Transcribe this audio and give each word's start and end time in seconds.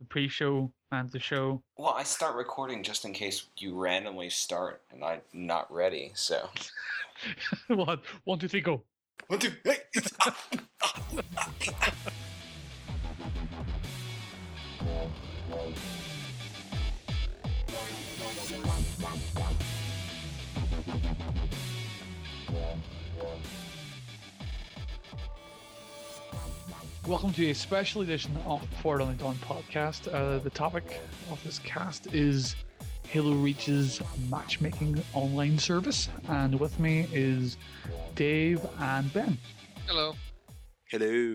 the 0.00 0.06
pre-show 0.06 0.72
and 0.90 1.08
the 1.10 1.20
show. 1.20 1.62
Well, 1.76 1.94
I 1.96 2.02
start 2.02 2.34
recording 2.34 2.82
just 2.82 3.04
in 3.04 3.12
case 3.12 3.46
you 3.58 3.78
randomly 3.78 4.30
start 4.30 4.82
and 4.90 5.04
I'm 5.04 5.20
not 5.32 5.72
ready. 5.72 6.10
So 6.14 6.48
One, 7.68 8.00
one, 8.24 8.38
two, 8.38 8.48
three, 8.48 8.62
go. 8.62 8.82
one, 9.28 9.38
two, 9.38 9.52
hey. 9.64 9.76
Welcome 27.10 27.32
to 27.32 27.50
a 27.50 27.54
special 27.56 28.02
edition 28.02 28.38
of 28.46 28.64
Forward 28.80 29.02
Unto 29.02 29.16
Dawn 29.16 29.34
podcast. 29.44 30.06
Uh, 30.14 30.38
the 30.38 30.48
topic 30.48 31.00
of 31.32 31.42
this 31.42 31.58
cast 31.58 32.14
is 32.14 32.54
Halo 33.08 33.32
Reach's 33.32 34.00
matchmaking 34.30 35.02
online 35.12 35.58
service, 35.58 36.08
and 36.28 36.60
with 36.60 36.78
me 36.78 37.08
is 37.12 37.56
Dave 38.14 38.64
and 38.78 39.12
Ben. 39.12 39.36
Hello. 39.88 40.14
Hello. 40.88 41.32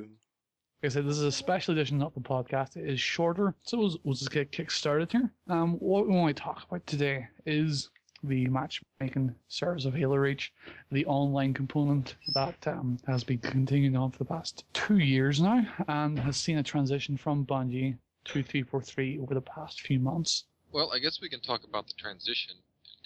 Like 0.82 0.86
I 0.86 0.88
said, 0.88 1.06
this 1.06 1.18
is 1.18 1.24
a 1.24 1.32
special 1.32 1.74
edition 1.74 2.02
of 2.02 2.14
the 2.14 2.22
podcast. 2.22 2.78
It 2.78 2.90
is 2.90 3.02
shorter, 3.02 3.54
so 3.64 3.78
we'll, 3.78 3.98
we'll 4.06 4.16
just 4.16 4.32
get 4.32 4.54
kick 4.54 4.72
started 4.72 5.12
here. 5.12 5.30
Um, 5.50 5.74
what 5.80 6.08
we 6.08 6.16
want 6.16 6.38
to 6.38 6.42
talk 6.42 6.64
about 6.70 6.88
today 6.88 7.28
is 7.46 7.90
the 8.28 8.48
matchmaking 8.48 9.36
service 9.48 9.86
of 9.86 9.94
Halo 9.94 10.16
Reach, 10.16 10.52
the 10.92 11.06
online 11.06 11.54
component 11.54 12.16
that 12.34 12.68
um, 12.68 12.98
has 13.08 13.24
been 13.24 13.40
continuing 13.40 13.96
on 13.96 14.12
for 14.12 14.18
the 14.18 14.26
past 14.26 14.64
two 14.74 14.98
years 14.98 15.42
now 15.42 15.66
and 15.88 16.20
has 16.20 16.38
seen 16.38 16.58
a 16.58 16.64
transition 16.64 17.18
from 17.18 17.46
Bungie 17.46 17.98
to 18.26 18.44
343 18.44 19.20
over 19.20 19.34
the 19.34 19.42
past 19.42 19.82
few 19.82 20.00
months. 20.00 20.46
Well, 20.72 20.92
I 20.94 21.00
guess 21.00 21.22
we 21.22 21.30
can 21.30 21.42
talk 21.42 21.64
about 21.64 21.88
the 21.88 21.94
transition 21.98 22.56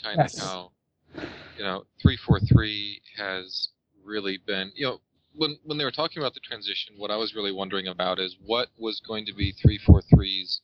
and 0.03 0.17
kind 0.17 0.27
of 0.27 0.39
how, 0.39 0.71
you 1.57 1.63
know, 1.63 1.85
343 2.01 3.01
has 3.17 3.69
really 4.03 4.37
been, 4.37 4.71
you 4.75 4.85
know, 4.85 5.01
when 5.35 5.57
when 5.63 5.77
they 5.77 5.83
were 5.83 5.91
talking 5.91 6.21
about 6.21 6.33
the 6.33 6.39
transition, 6.39 6.95
what 6.97 7.11
I 7.11 7.15
was 7.15 7.35
really 7.35 7.51
wondering 7.51 7.87
about 7.87 8.19
is 8.19 8.35
what 8.43 8.69
was 8.77 8.99
going 8.99 9.25
to 9.25 9.33
be 9.33 9.53
343's 9.53 10.61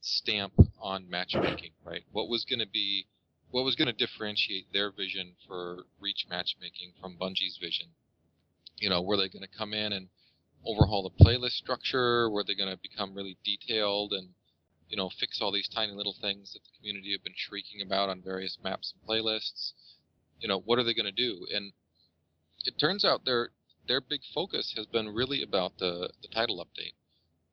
stamp 0.00 0.52
on 0.80 1.08
matchmaking, 1.08 1.70
right? 1.84 2.02
What 2.12 2.28
was 2.28 2.44
going 2.44 2.58
to 2.58 2.68
be 2.68 3.06
what 3.54 3.64
was 3.64 3.76
going 3.76 3.86
to 3.86 3.92
differentiate 3.92 4.72
their 4.72 4.90
vision 4.90 5.36
for 5.46 5.86
reach 6.00 6.26
matchmaking 6.28 6.92
from 7.00 7.16
Bungie's 7.16 7.56
vision? 7.60 7.86
You 8.78 8.90
know, 8.90 9.00
were 9.00 9.16
they 9.16 9.28
going 9.28 9.46
to 9.46 9.58
come 9.58 9.72
in 9.72 9.92
and 9.92 10.08
overhaul 10.66 11.04
the 11.04 11.24
playlist 11.24 11.52
structure? 11.52 12.28
Were 12.28 12.42
they 12.42 12.56
going 12.56 12.74
to 12.74 12.76
become 12.82 13.14
really 13.14 13.36
detailed 13.44 14.12
and 14.12 14.30
you 14.88 14.96
know, 14.96 15.08
fix 15.20 15.40
all 15.40 15.52
these 15.52 15.68
tiny 15.68 15.92
little 15.92 16.16
things 16.20 16.52
that 16.52 16.64
the 16.64 16.76
community 16.76 17.12
have 17.12 17.22
been 17.22 17.34
shrieking 17.36 17.80
about 17.80 18.08
on 18.08 18.22
various 18.22 18.58
maps 18.62 18.92
and 18.92 19.08
playlists. 19.08 19.72
You 20.40 20.48
know, 20.48 20.58
what 20.58 20.80
are 20.80 20.84
they 20.84 20.92
going 20.92 21.06
to 21.06 21.12
do? 21.12 21.46
And 21.54 21.72
it 22.64 22.74
turns 22.78 23.04
out 23.04 23.24
their 23.24 23.50
their 23.86 24.00
big 24.00 24.22
focus 24.34 24.74
has 24.76 24.86
been 24.86 25.08
really 25.08 25.42
about 25.42 25.78
the 25.78 26.10
the 26.22 26.28
title 26.28 26.58
update. 26.58 26.94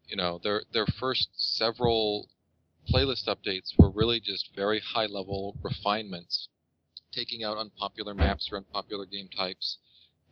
You 0.08 0.18
know, 0.18 0.40
their 0.44 0.64
their 0.74 0.88
first 0.88 1.30
several 1.36 2.28
playlist 2.90 3.28
updates 3.28 3.78
were 3.78 3.90
really 3.90 4.20
just 4.20 4.56
very 4.56 4.80
high 4.80 5.06
level 5.06 5.58
refinements, 5.62 6.48
taking 7.12 7.44
out 7.44 7.58
unpopular 7.58 8.14
maps 8.14 8.50
or 8.52 8.58
unpopular 8.58 9.06
game 9.06 9.30
types, 9.30 9.78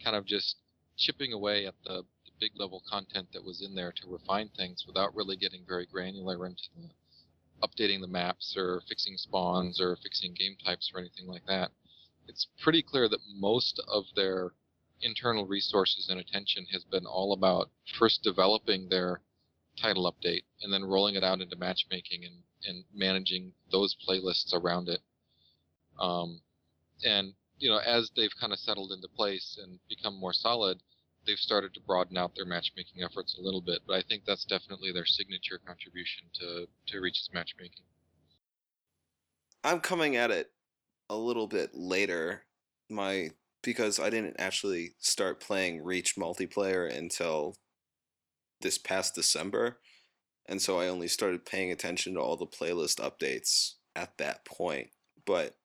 kind 0.03 0.15
of 0.15 0.25
just 0.25 0.57
chipping 0.97 1.33
away 1.33 1.65
at 1.65 1.75
the, 1.83 2.03
the 2.25 2.31
big 2.39 2.51
level 2.55 2.81
content 2.89 3.27
that 3.33 3.43
was 3.43 3.61
in 3.61 3.75
there 3.75 3.91
to 3.91 4.07
refine 4.07 4.49
things 4.49 4.85
without 4.87 5.15
really 5.15 5.35
getting 5.35 5.65
very 5.65 5.85
granular 5.85 6.45
into 6.45 6.63
the 6.75 6.89
updating 7.61 8.01
the 8.01 8.07
maps 8.07 8.55
or 8.57 8.81
fixing 8.87 9.17
spawns 9.17 9.81
or 9.81 9.97
fixing 9.97 10.33
game 10.33 10.55
types 10.63 10.91
or 10.93 10.99
anything 10.99 11.27
like 11.27 11.45
that. 11.45 11.71
It's 12.27 12.47
pretty 12.61 12.81
clear 12.81 13.09
that 13.09 13.19
most 13.35 13.79
of 13.87 14.05
their 14.15 14.53
internal 15.01 15.45
resources 15.45 16.07
and 16.09 16.19
attention 16.19 16.65
has 16.71 16.83
been 16.83 17.05
all 17.05 17.33
about 17.33 17.69
first 17.97 18.23
developing 18.23 18.89
their 18.89 19.21
title 19.81 20.11
update 20.11 20.43
and 20.61 20.71
then 20.71 20.83
rolling 20.83 21.15
it 21.15 21.23
out 21.23 21.41
into 21.41 21.55
matchmaking 21.57 22.25
and, 22.25 22.35
and 22.67 22.83
managing 22.93 23.51
those 23.71 23.95
playlists 24.07 24.53
around 24.53 24.89
it. 24.89 25.01
Um, 25.99 26.41
and 27.05 27.33
you 27.57 27.69
know, 27.69 27.79
as 27.79 28.11
they've 28.15 28.35
kind 28.39 28.53
of 28.53 28.59
settled 28.59 28.91
into 28.91 29.07
place 29.09 29.59
and 29.61 29.79
become 29.89 30.19
more 30.19 30.33
solid, 30.33 30.81
they've 31.27 31.37
started 31.37 31.73
to 31.73 31.81
broaden 31.81 32.17
out 32.17 32.33
their 32.35 32.45
matchmaking 32.45 33.03
efforts 33.03 33.37
a 33.37 33.41
little 33.41 33.61
bit. 33.61 33.81
But 33.85 33.95
I 33.95 34.01
think 34.01 34.23
that's 34.25 34.45
definitely 34.45 34.91
their 34.91 35.05
signature 35.05 35.59
contribution 35.65 36.27
to 36.39 36.67
to 36.87 36.99
Reach's 36.99 37.29
matchmaking. 37.33 37.83
I'm 39.63 39.81
coming 39.81 40.15
at 40.15 40.31
it 40.31 40.51
a 41.09 41.15
little 41.15 41.47
bit 41.47 41.71
later. 41.75 42.43
My 42.89 43.31
because 43.61 43.99
I 43.99 44.09
didn't 44.09 44.37
actually 44.39 44.93
start 44.99 45.41
playing 45.41 45.83
Reach 45.83 46.15
multiplayer 46.15 46.95
until 46.95 47.55
this 48.61 48.77
past 48.77 49.15
December. 49.15 49.79
And 50.47 50.61
so 50.61 50.79
I 50.79 50.87
only 50.87 51.07
started 51.07 51.45
paying 51.45 51.71
attention 51.71 52.13
to 52.15 52.19
all 52.19 52.35
the 52.35 52.45
playlist 52.45 52.99
updates 52.99 53.73
at 53.95 54.17
that 54.17 54.45
point. 54.45 54.89
But 55.25 55.55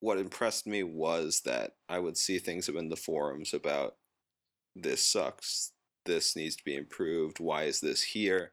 what 0.00 0.18
impressed 0.18 0.66
me 0.66 0.82
was 0.82 1.42
that 1.44 1.72
I 1.88 2.00
would 2.00 2.16
see 2.16 2.38
things 2.38 2.68
in 2.68 2.88
the 2.88 2.96
forums 2.96 3.54
about 3.54 3.94
this 4.74 5.06
sucks, 5.06 5.72
this 6.06 6.34
needs 6.34 6.56
to 6.56 6.64
be 6.64 6.74
improved, 6.74 7.38
why 7.38 7.64
is 7.64 7.80
this 7.80 8.02
here? 8.02 8.52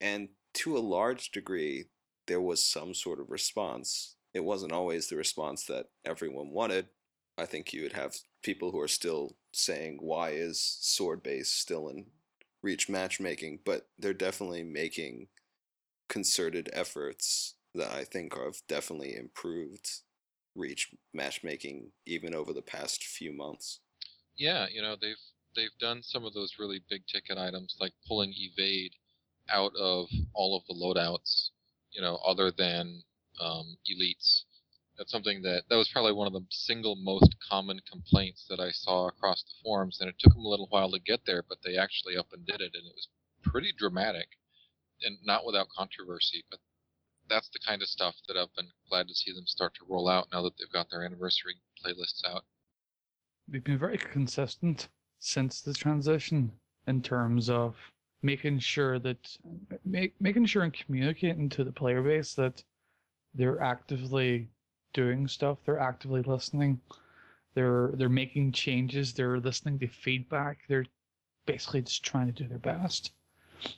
And 0.00 0.30
to 0.54 0.76
a 0.76 0.80
large 0.80 1.30
degree, 1.30 1.84
there 2.26 2.40
was 2.40 2.64
some 2.64 2.94
sort 2.94 3.20
of 3.20 3.30
response. 3.30 4.16
It 4.34 4.44
wasn't 4.44 4.72
always 4.72 5.08
the 5.08 5.16
response 5.16 5.64
that 5.66 5.86
everyone 6.04 6.50
wanted. 6.50 6.88
I 7.38 7.46
think 7.46 7.72
you 7.72 7.82
would 7.82 7.92
have 7.92 8.16
people 8.42 8.72
who 8.72 8.80
are 8.80 8.88
still 8.88 9.36
saying, 9.52 9.98
why 10.00 10.30
is 10.30 10.60
sword 10.80 11.22
base 11.22 11.50
still 11.50 11.88
in 11.88 12.06
reach 12.62 12.88
matchmaking? 12.88 13.60
But 13.64 13.88
they're 13.98 14.14
definitely 14.14 14.62
making 14.62 15.28
concerted 16.08 16.68
efforts 16.72 17.54
that 17.74 17.92
I 17.92 18.04
think 18.04 18.36
have 18.36 18.62
definitely 18.68 19.16
improved 19.16 19.88
reach 20.56 20.92
matchmaking 21.14 21.92
even 22.06 22.34
over 22.34 22.52
the 22.52 22.62
past 22.62 23.04
few 23.04 23.32
months. 23.32 23.80
Yeah, 24.36 24.66
you 24.72 24.82
know 24.82 24.96
they've 25.00 25.16
they've 25.54 25.76
done 25.80 26.02
some 26.02 26.24
of 26.24 26.34
those 26.34 26.56
really 26.58 26.82
big 26.88 27.06
ticket 27.06 27.38
items 27.38 27.76
like 27.80 27.92
pulling 28.06 28.34
evade 28.36 28.92
out 29.48 29.72
of 29.76 30.08
all 30.34 30.56
of 30.56 30.64
the 30.66 30.74
loadouts. 30.74 31.50
You 31.92 32.02
know, 32.02 32.16
other 32.26 32.50
than 32.50 33.02
um, 33.40 33.76
elites. 33.90 34.44
That's 35.00 35.12
something 35.12 35.40
that 35.42 35.62
that 35.70 35.76
was 35.76 35.88
probably 35.88 36.12
one 36.12 36.26
of 36.26 36.34
the 36.34 36.44
single 36.50 36.94
most 36.94 37.34
common 37.48 37.80
complaints 37.90 38.44
that 38.50 38.60
I 38.60 38.70
saw 38.70 39.08
across 39.08 39.42
the 39.42 39.54
forums, 39.64 39.98
and 39.98 40.10
it 40.10 40.16
took 40.18 40.34
them 40.34 40.44
a 40.44 40.48
little 40.48 40.66
while 40.68 40.90
to 40.90 40.98
get 40.98 41.24
there, 41.24 41.42
but 41.42 41.62
they 41.64 41.78
actually 41.78 42.18
up 42.18 42.34
and 42.34 42.44
did 42.44 42.60
it, 42.60 42.74
and 42.74 42.86
it 42.86 42.92
was 42.94 43.08
pretty 43.42 43.72
dramatic, 43.78 44.28
and 45.02 45.16
not 45.24 45.46
without 45.46 45.70
controversy. 45.70 46.44
But 46.50 46.60
that's 47.30 47.48
the 47.48 47.60
kind 47.66 47.80
of 47.80 47.88
stuff 47.88 48.16
that 48.28 48.36
I've 48.36 48.54
been 48.54 48.68
glad 48.90 49.08
to 49.08 49.14
see 49.14 49.32
them 49.32 49.46
start 49.46 49.72
to 49.76 49.86
roll 49.88 50.06
out 50.06 50.28
now 50.30 50.42
that 50.42 50.58
they've 50.58 50.70
got 50.70 50.90
their 50.90 51.02
anniversary 51.02 51.54
playlists 51.82 52.22
out. 52.28 52.44
They've 53.48 53.64
been 53.64 53.78
very 53.78 53.96
consistent 53.96 54.90
since 55.18 55.62
the 55.62 55.72
transition 55.72 56.52
in 56.86 57.00
terms 57.00 57.48
of 57.48 57.74
making 58.20 58.58
sure 58.58 58.98
that 58.98 59.38
make, 59.82 60.20
making 60.20 60.44
sure 60.44 60.62
and 60.62 60.74
communicating 60.74 61.48
to 61.48 61.64
the 61.64 61.72
player 61.72 62.02
base 62.02 62.34
that 62.34 62.62
they're 63.32 63.62
actively 63.62 64.50
doing 64.92 65.28
stuff. 65.28 65.58
They're 65.64 65.78
actively 65.78 66.22
listening. 66.22 66.80
They're 67.54 67.90
they're 67.94 68.08
making 68.08 68.52
changes. 68.52 69.12
They're 69.12 69.40
listening 69.40 69.78
to 69.80 69.88
feedback. 69.88 70.58
They're 70.68 70.86
basically 71.46 71.82
just 71.82 72.04
trying 72.04 72.32
to 72.32 72.42
do 72.42 72.48
their 72.48 72.58
best. 72.58 73.12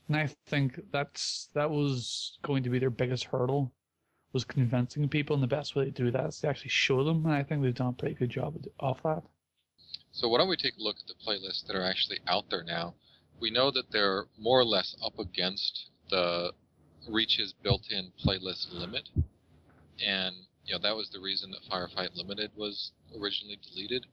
And 0.06 0.16
i 0.16 0.28
think 0.46 0.80
that's 0.92 1.48
that 1.54 1.70
was 1.70 2.38
going 2.42 2.62
to 2.62 2.70
be 2.70 2.78
their 2.78 2.90
biggest 2.90 3.25
hurdle 3.25 3.72
was 4.32 4.44
convincing 4.44 5.08
people. 5.08 5.34
And 5.34 5.42
the 5.42 5.48
best 5.48 5.75
way 5.75 5.84
to 5.84 5.90
do 5.90 6.10
that 6.10 6.26
is 6.26 6.40
to 6.40 6.48
actually 6.48 6.70
show 6.70 7.02
them. 7.04 7.25
And 7.26 7.34
i 7.34 7.42
think 7.42 7.62
they've 7.62 7.75
done 7.75 7.88
a 7.88 7.92
pretty 7.92 8.14
good 8.14 8.31
job 8.31 8.56
of 8.81 9.02
that. 9.02 9.22
So 10.12 10.28
why 10.28 10.38
don't 10.38 10.48
we 10.48 10.56
take 10.56 10.76
a 10.76 10.82
look 10.82 10.96
at 10.98 11.06
the 11.06 11.14
playlists 11.25 11.66
that 11.66 11.76
are 11.76 11.82
actually 11.82 12.19
out 12.28 12.50
there 12.50 12.62
now? 12.62 12.94
We 13.40 13.50
know 13.50 13.70
that 13.70 13.90
they're 13.90 14.26
more 14.38 14.60
or 14.60 14.64
less 14.64 14.94
up 15.04 15.19
against 15.19 15.88
the 16.10 16.52
Reach's 17.08 17.52
built-in 17.52 18.12
playlist 18.22 18.72
limit, 18.72 19.08
and 20.04 20.37
you 20.64 20.75
know 20.75 20.81
that 20.82 20.97
was 20.97 21.11
the 21.11 21.20
reason 21.20 21.50
that 21.50 21.61
Firefight 21.70 22.14
Limited 22.14 22.50
was 22.56 22.93
originally 23.19 23.59
deleted, 23.62 24.06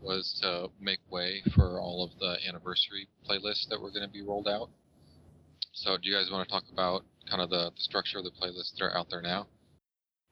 was 0.00 0.38
to 0.42 0.68
make 0.80 1.00
way 1.10 1.42
for 1.54 1.80
all 1.80 2.04
of 2.04 2.18
the 2.18 2.36
anniversary 2.46 3.08
playlists 3.28 3.68
that 3.68 3.80
were 3.80 3.90
going 3.90 4.02
to 4.02 4.08
be 4.08 4.22
rolled 4.22 4.48
out. 4.48 4.70
So 5.72 5.96
do 5.96 6.08
you 6.08 6.14
guys 6.14 6.30
want 6.30 6.46
to 6.46 6.52
talk 6.52 6.64
about 6.72 7.04
kind 7.28 7.42
of 7.42 7.50
the, 7.50 7.70
the 7.70 7.80
structure 7.80 8.18
of 8.18 8.24
the 8.24 8.30
playlists 8.30 8.76
that 8.76 8.84
are 8.84 8.96
out 8.96 9.10
there 9.10 9.22
now? 9.22 9.46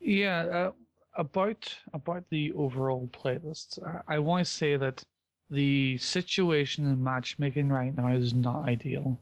Yeah, 0.01 0.45
uh, 0.45 0.73
about 1.17 1.77
about 1.93 2.25
the 2.31 2.53
overall 2.53 3.09
playlists, 3.13 3.79
I, 3.87 4.17
I 4.17 4.19
want 4.19 4.47
to 4.47 4.53
say 4.53 4.77
that 4.77 5.05
the 5.51 5.99
situation 5.99 6.87
in 6.87 7.03
matchmaking 7.03 7.69
right 7.69 7.97
now 7.97 8.09
is 8.09 8.35
not 8.35 8.69
ideal 8.69 9.19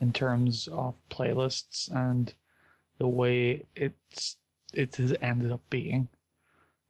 in 0.00 0.12
terms 0.12 0.68
of 0.68 0.94
playlists, 1.10 1.90
and 1.94 2.32
the 2.98 3.08
way 3.08 3.64
it's 3.74 4.36
it 4.74 4.96
has 4.96 5.14
ended 5.20 5.52
up 5.52 5.62
being. 5.70 6.08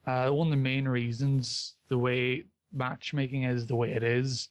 Uh, 0.07 0.31
one 0.31 0.49
of 0.49 0.51
the 0.53 0.57
main 0.57 0.87
reasons 0.87 1.75
the 1.89 1.99
way 1.99 2.45
matchmaking 2.73 3.45
is 3.45 3.67
the 3.67 3.77
way 3.77 3.93
it 3.93 4.03
is 4.03 4.49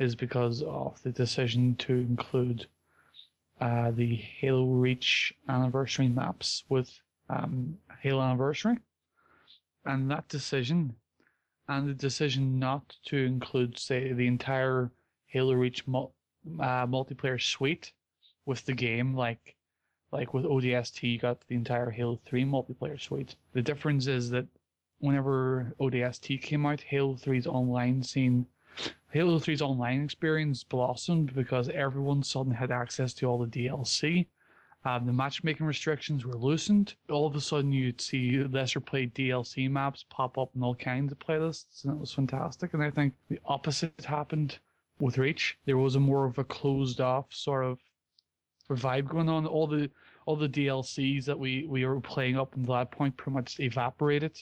is 0.00 0.14
because 0.14 0.62
of 0.62 1.00
the 1.02 1.10
decision 1.10 1.76
to 1.76 1.94
include 1.94 2.66
uh, 3.60 3.90
the 3.90 4.14
Halo 4.14 4.66
Reach 4.66 5.32
anniversary 5.48 6.08
maps 6.08 6.64
with 6.68 6.90
um, 7.28 7.76
Halo 8.00 8.22
Anniversary, 8.22 8.78
and 9.84 10.10
that 10.10 10.28
decision, 10.28 10.94
and 11.68 11.88
the 11.88 11.94
decision 11.94 12.58
not 12.58 12.96
to 13.06 13.16
include, 13.16 13.78
say, 13.78 14.12
the 14.12 14.26
entire 14.26 14.90
Halo 15.26 15.54
Reach 15.54 15.86
mul- 15.86 16.14
uh, 16.60 16.86
multiplayer 16.86 17.40
suite 17.40 17.92
with 18.46 18.64
the 18.64 18.72
game, 18.72 19.14
like 19.14 19.56
like 20.10 20.32
with 20.32 20.44
ODST, 20.44 21.02
you 21.02 21.18
got 21.18 21.46
the 21.48 21.54
entire 21.54 21.90
Halo 21.90 22.18
3 22.24 22.44
multiplayer 22.44 23.00
suite. 23.00 23.36
The 23.52 23.62
difference 23.62 24.06
is 24.06 24.30
that 24.30 24.46
whenever 25.00 25.74
ODST 25.80 26.40
came 26.42 26.66
out, 26.66 26.80
Halo 26.80 27.14
3's 27.14 27.46
online 27.46 28.02
scene, 28.02 28.46
Halo 29.10 29.38
3's 29.38 29.62
online 29.62 30.02
experience 30.02 30.64
blossomed 30.64 31.34
because 31.34 31.68
everyone 31.68 32.22
suddenly 32.22 32.56
had 32.56 32.70
access 32.70 33.12
to 33.14 33.26
all 33.26 33.38
the 33.38 33.46
DLC. 33.46 34.26
Um, 34.84 35.06
the 35.06 35.12
matchmaking 35.12 35.66
restrictions 35.66 36.24
were 36.24 36.36
loosened. 36.36 36.94
All 37.10 37.26
of 37.26 37.34
a 37.34 37.40
sudden, 37.40 37.72
you'd 37.72 38.00
see 38.00 38.42
lesser 38.44 38.80
played 38.80 39.14
DLC 39.14 39.68
maps 39.70 40.04
pop 40.08 40.38
up 40.38 40.50
in 40.54 40.62
all 40.62 40.74
kinds 40.74 41.12
of 41.12 41.18
playlists, 41.18 41.84
and 41.84 41.92
it 41.92 41.98
was 41.98 42.12
fantastic. 42.12 42.72
And 42.74 42.82
I 42.82 42.90
think 42.90 43.14
the 43.28 43.40
opposite 43.44 44.04
happened 44.04 44.58
with 45.00 45.18
Reach. 45.18 45.58
There 45.64 45.76
was 45.78 45.96
a 45.96 46.00
more 46.00 46.24
of 46.24 46.38
a 46.38 46.44
closed 46.44 47.00
off 47.00 47.26
sort 47.34 47.64
of 47.64 47.78
vibe 48.74 49.08
going 49.08 49.28
on. 49.28 49.46
All 49.46 49.66
the 49.66 49.90
all 50.26 50.36
the 50.36 50.48
DLCs 50.48 51.24
that 51.24 51.38
we 51.38 51.66
we 51.66 51.84
were 51.84 52.00
playing 52.00 52.38
up 52.38 52.54
until 52.54 52.74
that 52.74 52.90
point 52.90 53.16
pretty 53.16 53.34
much 53.34 53.60
evaporated 53.60 54.38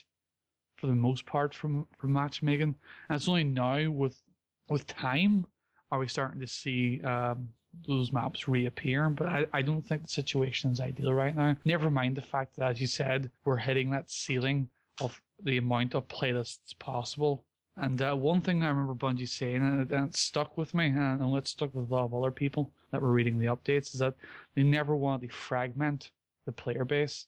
for 0.77 0.89
the 0.89 0.95
most 0.95 1.27
part 1.27 1.55
from 1.55 1.87
from 1.99 2.13
matchmaking. 2.13 2.75
And 3.09 3.17
it's 3.17 3.29
only 3.29 3.45
now 3.45 3.91
with 3.91 4.21
with 4.69 4.87
time 4.87 5.47
are 5.91 5.99
we 5.99 6.09
starting 6.09 6.41
to 6.41 6.47
see 6.47 7.01
um, 7.03 7.49
those 7.87 8.13
maps 8.13 8.49
reappear. 8.49 9.09
But 9.11 9.29
I, 9.29 9.47
I 9.53 9.63
don't 9.63 9.87
think 9.87 10.03
the 10.03 10.09
situation 10.09 10.73
is 10.73 10.81
ideal 10.81 11.13
right 11.13 11.37
now. 11.37 11.57
Never 11.65 11.91
mind 11.91 12.17
the 12.17 12.23
fact 12.23 12.57
that, 12.57 12.73
as 12.73 12.81
you 12.81 12.87
said, 12.87 13.31
we're 13.45 13.57
hitting 13.57 13.91
that 13.91 14.11
ceiling 14.11 14.69
of 15.01 15.21
the 15.43 15.59
amount 15.59 15.95
of 15.95 16.09
playlists 16.09 16.77
possible. 16.79 17.45
And 17.77 18.01
uh, 18.01 18.15
one 18.15 18.41
thing 18.41 18.63
I 18.63 18.69
remember 18.69 18.95
Bungie 18.95 19.29
saying, 19.29 19.57
and 19.57 19.83
it, 19.83 19.95
and 19.95 20.09
it 20.09 20.17
stuck 20.17 20.57
with 20.57 20.73
me, 20.75 20.87
and 20.87 21.21
know 21.21 21.37
it 21.37 21.47
stuck 21.47 21.75
with 21.75 21.91
a 21.91 21.95
lot 21.95 22.05
of 22.05 22.15
other 22.15 22.31
people 22.31 22.73
that 22.91 23.03
were 23.03 23.13
reading 23.13 23.39
the 23.39 23.47
updates, 23.47 23.95
is 23.95 24.01
that 24.01 24.15
they 24.55 24.63
never 24.63 24.97
want 24.97 25.23
to 25.23 25.29
fragment 25.29 26.11
the 26.45 26.53
player 26.53 26.85
base. 26.85 27.27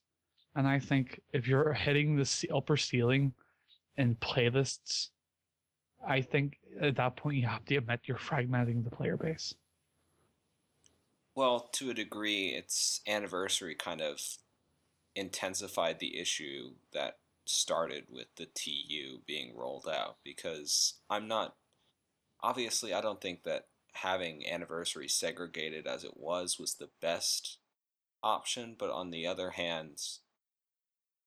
And 0.55 0.67
I 0.67 0.79
think 0.79 1.21
if 1.33 1.47
you're 1.47 1.73
hitting 1.73 2.17
the 2.17 2.51
upper 2.55 2.77
ceiling 2.77 3.33
in 3.97 4.15
playlists, 4.17 5.09
I 6.07 6.21
think 6.21 6.59
at 6.81 6.97
that 6.97 7.17
point 7.17 7.37
you 7.37 7.47
have 7.47 7.65
to 7.67 7.77
admit 7.77 8.01
you're 8.05 8.17
fragmenting 8.17 8.85
the 8.85 8.91
player 8.91 9.17
base. 9.17 9.55
Well, 11.35 11.69
to 11.73 11.91
a 11.91 11.95
degree, 11.95 12.49
its 12.49 13.01
anniversary 13.07 13.75
kind 13.75 14.01
of 14.01 14.21
intensified 15.15 15.99
the 15.99 16.19
issue 16.19 16.71
that 16.93 17.19
started 17.45 18.05
with 18.11 18.27
the 18.37 18.47
TU 18.47 19.21
being 19.27 19.57
rolled 19.57 19.89
out 19.89 20.17
because 20.23 20.95
I'm 21.09 21.27
not 21.27 21.55
obviously 22.43 22.93
I 22.93 23.01
don't 23.01 23.21
think 23.21 23.45
that 23.45 23.67
having 24.03 24.47
anniversary 24.47 25.09
segregated 25.09 25.87
as 25.87 26.05
it 26.05 26.17
was 26.17 26.59
was 26.59 26.75
the 26.75 26.91
best 27.01 27.59
option, 28.23 28.77
but 28.79 28.91
on 28.91 29.11
the 29.11 29.27
other 29.27 29.51
hand, 29.51 29.99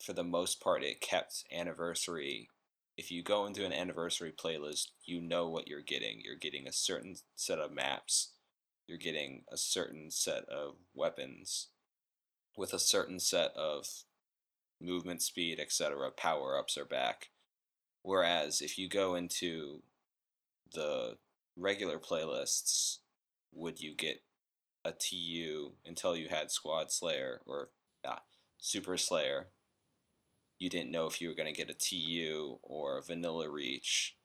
for 0.04 0.14
the 0.14 0.24
most 0.24 0.62
part 0.62 0.84
it 0.84 1.02
kept 1.02 1.44
anniversary 1.52 2.50
if 2.98 3.12
you 3.12 3.24
go 3.24 3.46
into 3.46 3.66
an 3.66 3.74
anniversary 3.74 4.32
playlist, 4.32 4.90
you 5.04 5.22
know 5.22 5.48
what 5.48 5.68
you're 5.68 5.82
getting. 5.82 6.22
You're 6.24 6.36
getting 6.36 6.68
a 6.68 6.72
certain 6.72 7.16
set 7.36 7.60
of 7.60 7.72
maps. 7.72 8.34
You're 8.88 8.98
getting 8.98 9.44
a 9.52 9.58
certain 9.58 10.12
set 10.12 10.44
of 10.50 10.76
weapons 10.94 11.70
with 12.58 12.74
a 12.74 12.80
certain 12.80 13.20
set 13.20 13.56
of 13.56 13.88
movement 14.80 15.22
speed, 15.22 15.60
etc. 15.60 16.12
Power 16.12 16.58
ups 16.60 16.78
are 16.78 16.86
back. 16.86 17.30
Whereas 18.04 18.62
if 18.62 18.78
you 18.78 18.90
go 18.90 19.16
into 19.16 19.82
the 20.74 21.18
regular 21.56 22.00
playlists, 22.00 22.98
would 23.54 23.82
you 23.82 23.96
get 23.96 24.24
a 24.84 24.92
TU 24.92 25.74
until 25.86 26.16
you 26.16 26.30
had 26.30 26.52
Squad 26.52 26.92
Slayer 26.92 27.42
or 27.46 27.70
ah, 28.06 28.22
Super 28.58 28.98
Slayer? 28.98 29.48
You 30.60 30.70
didn't 30.70 30.92
know 30.92 31.08
if 31.08 31.22
you 31.22 31.28
were 31.28 31.36
going 31.36 31.52
to 31.52 31.58
get 31.58 31.70
a 31.70 31.74
TU 31.74 32.60
or 32.62 32.98
a 32.98 33.02
Vanilla 33.02 33.50
Reach, 33.50 34.16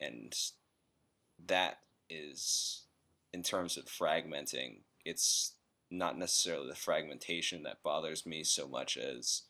and 0.00 0.34
that 1.46 1.78
is, 2.08 2.84
in 3.32 3.42
terms 3.42 3.76
of 3.76 3.84
fragmenting, 3.84 4.80
it's 5.04 5.54
not 5.90 6.18
necessarily 6.18 6.68
the 6.68 6.74
fragmentation 6.74 7.62
that 7.64 7.82
bothers 7.82 8.24
me 8.24 8.42
so 8.42 8.66
much 8.66 8.96
as 8.96 9.42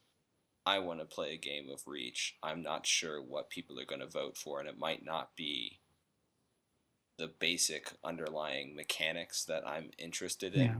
I 0.66 0.80
want 0.80 1.00
to 1.00 1.06
play 1.06 1.32
a 1.32 1.36
game 1.36 1.68
of 1.72 1.86
Reach. 1.86 2.36
I'm 2.42 2.62
not 2.62 2.86
sure 2.86 3.22
what 3.22 3.50
people 3.50 3.78
are 3.78 3.84
going 3.84 4.00
to 4.00 4.06
vote 4.06 4.36
for, 4.36 4.58
and 4.58 4.68
it 4.68 4.78
might 4.78 5.04
not 5.04 5.30
be 5.36 5.80
the 7.22 7.28
basic 7.28 7.92
underlying 8.02 8.74
mechanics 8.74 9.44
that 9.44 9.66
I'm 9.66 9.90
interested 9.96 10.54
in. 10.54 10.62
Yeah. 10.62 10.74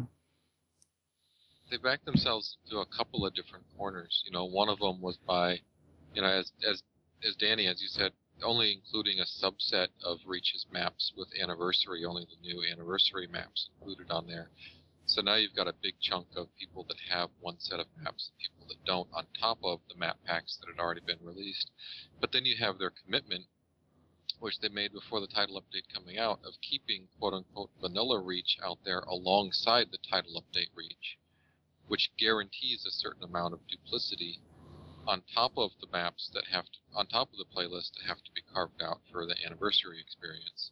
they 1.71 1.77
backed 1.77 2.05
themselves 2.05 2.57
into 2.65 2.79
a 2.81 2.87
couple 2.87 3.25
of 3.25 3.33
different 3.35 3.65
corners. 3.79 4.25
You 4.27 4.33
know, 4.33 4.45
one 4.45 4.69
of 4.69 4.81
them 4.81 5.01
was 5.01 5.17
by, 5.19 5.61
you 6.15 6.23
know, 6.23 6.29
as 6.29 6.51
as 6.69 6.83
as 7.27 7.37
Danny, 7.37 7.69
as 7.69 7.81
you 7.81 7.87
said, 7.89 8.13
only 8.43 8.73
including 8.73 9.21
a 9.21 9.25
subset 9.45 9.89
of 10.05 10.19
Reach's 10.27 10.67
maps 10.73 11.13
with 11.17 11.29
anniversary, 11.41 12.05
only 12.05 12.25
the 12.25 12.43
new 12.43 12.65
anniversary 12.71 13.29
maps 13.29 13.71
included 13.79 14.11
on 14.11 14.27
there. 14.27 14.51
So 15.07 15.23
now 15.23 15.37
you've 15.37 15.55
got 15.55 15.69
a 15.69 15.75
big 15.83 15.95
chunk 16.01 16.27
of 16.37 16.49
people 16.59 16.85
that 16.89 16.97
have 17.11 17.31
one 17.41 17.61
set 17.61 17.79
of 17.81 17.87
maps 18.03 18.31
and 18.31 18.39
people 18.39 18.67
that 18.69 18.85
don't 18.85 19.09
on 19.15 19.27
top 19.39 19.59
of 19.63 19.81
the 19.89 19.95
map 19.97 20.19
packs 20.25 20.59
that 20.59 20.69
had 20.75 20.83
already 20.83 21.03
been 21.07 21.19
released. 21.23 21.71
But 22.21 22.33
then 22.33 22.45
you 22.45 22.57
have 22.59 22.79
their 22.79 22.91
commitment, 22.91 23.45
which 24.43 24.61
they 24.61 24.69
made 24.69 24.93
before 24.93 25.21
the 25.21 25.27
title 25.27 25.61
update 25.61 25.93
coming 25.95 26.19
out, 26.19 26.41
of 26.45 26.61
keeping 26.61 27.09
quote 27.19 27.33
unquote 27.33 27.71
vanilla 27.81 28.21
reach 28.21 28.59
out 28.63 28.79
there 28.85 29.01
alongside 29.01 29.91
the 29.91 29.99
title 30.11 30.43
update 30.43 30.71
reach 30.75 31.17
which 31.93 32.11
guarantees 32.17 32.87
a 32.87 32.91
certain 32.91 33.23
amount 33.23 33.53
of 33.53 33.67
duplicity 33.67 34.41
on 35.07 35.23
top 35.35 35.53
of 35.59 35.73
the 35.81 35.87
maps 35.93 36.31
that 36.33 36.47
have 36.47 36.65
to, 36.65 36.79
on 36.95 37.07
top 37.07 37.29
of 37.33 37.39
the 37.39 37.45
playlist 37.45 37.93
that 37.95 38.07
have 38.07 38.23
to 38.25 38.33
be 38.33 38.43
carved 38.53 38.81
out 38.83 39.01
for 39.11 39.27
the 39.27 39.37
anniversary 39.45 40.01
experience. 40.01 40.71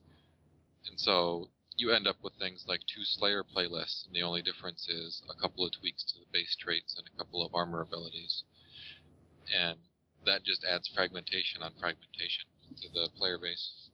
And 0.86 0.98
so 0.98 1.50
you 1.76 1.90
end 1.90 2.06
up 2.06 2.16
with 2.22 2.34
things 2.34 2.64
like 2.66 2.80
two 2.86 3.04
Slayer 3.04 3.44
playlists, 3.44 4.06
and 4.06 4.14
the 4.14 4.22
only 4.22 4.42
difference 4.42 4.88
is 4.88 5.22
a 5.28 5.34
couple 5.34 5.64
of 5.64 5.72
tweaks 5.72 6.04
to 6.04 6.18
the 6.18 6.26
base 6.32 6.56
traits 6.56 6.96
and 6.96 7.06
a 7.06 7.18
couple 7.18 7.44
of 7.44 7.54
armor 7.54 7.80
abilities. 7.80 8.44
And 9.52 9.78
that 10.24 10.44
just 10.44 10.64
adds 10.64 10.88
fragmentation 10.88 11.62
on 11.62 11.72
fragmentation 11.80 12.49
to 12.76 12.88
the 12.92 13.08
player 13.16 13.38
base. 13.38 13.88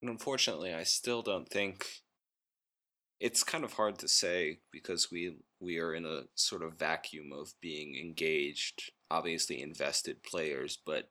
And 0.00 0.10
unfortunately, 0.10 0.72
I 0.72 0.84
still 0.84 1.22
don't 1.22 1.48
think 1.48 1.86
it's 3.20 3.42
kind 3.42 3.64
of 3.64 3.72
hard 3.72 3.98
to 3.98 4.08
say 4.08 4.58
because 4.70 5.10
we 5.10 5.36
we 5.60 5.78
are 5.78 5.92
in 5.92 6.06
a 6.06 6.22
sort 6.34 6.62
of 6.62 6.78
vacuum 6.78 7.32
of 7.32 7.52
being 7.60 7.96
engaged, 7.96 8.92
obviously 9.10 9.60
invested 9.60 10.22
players, 10.22 10.78
but 10.86 11.10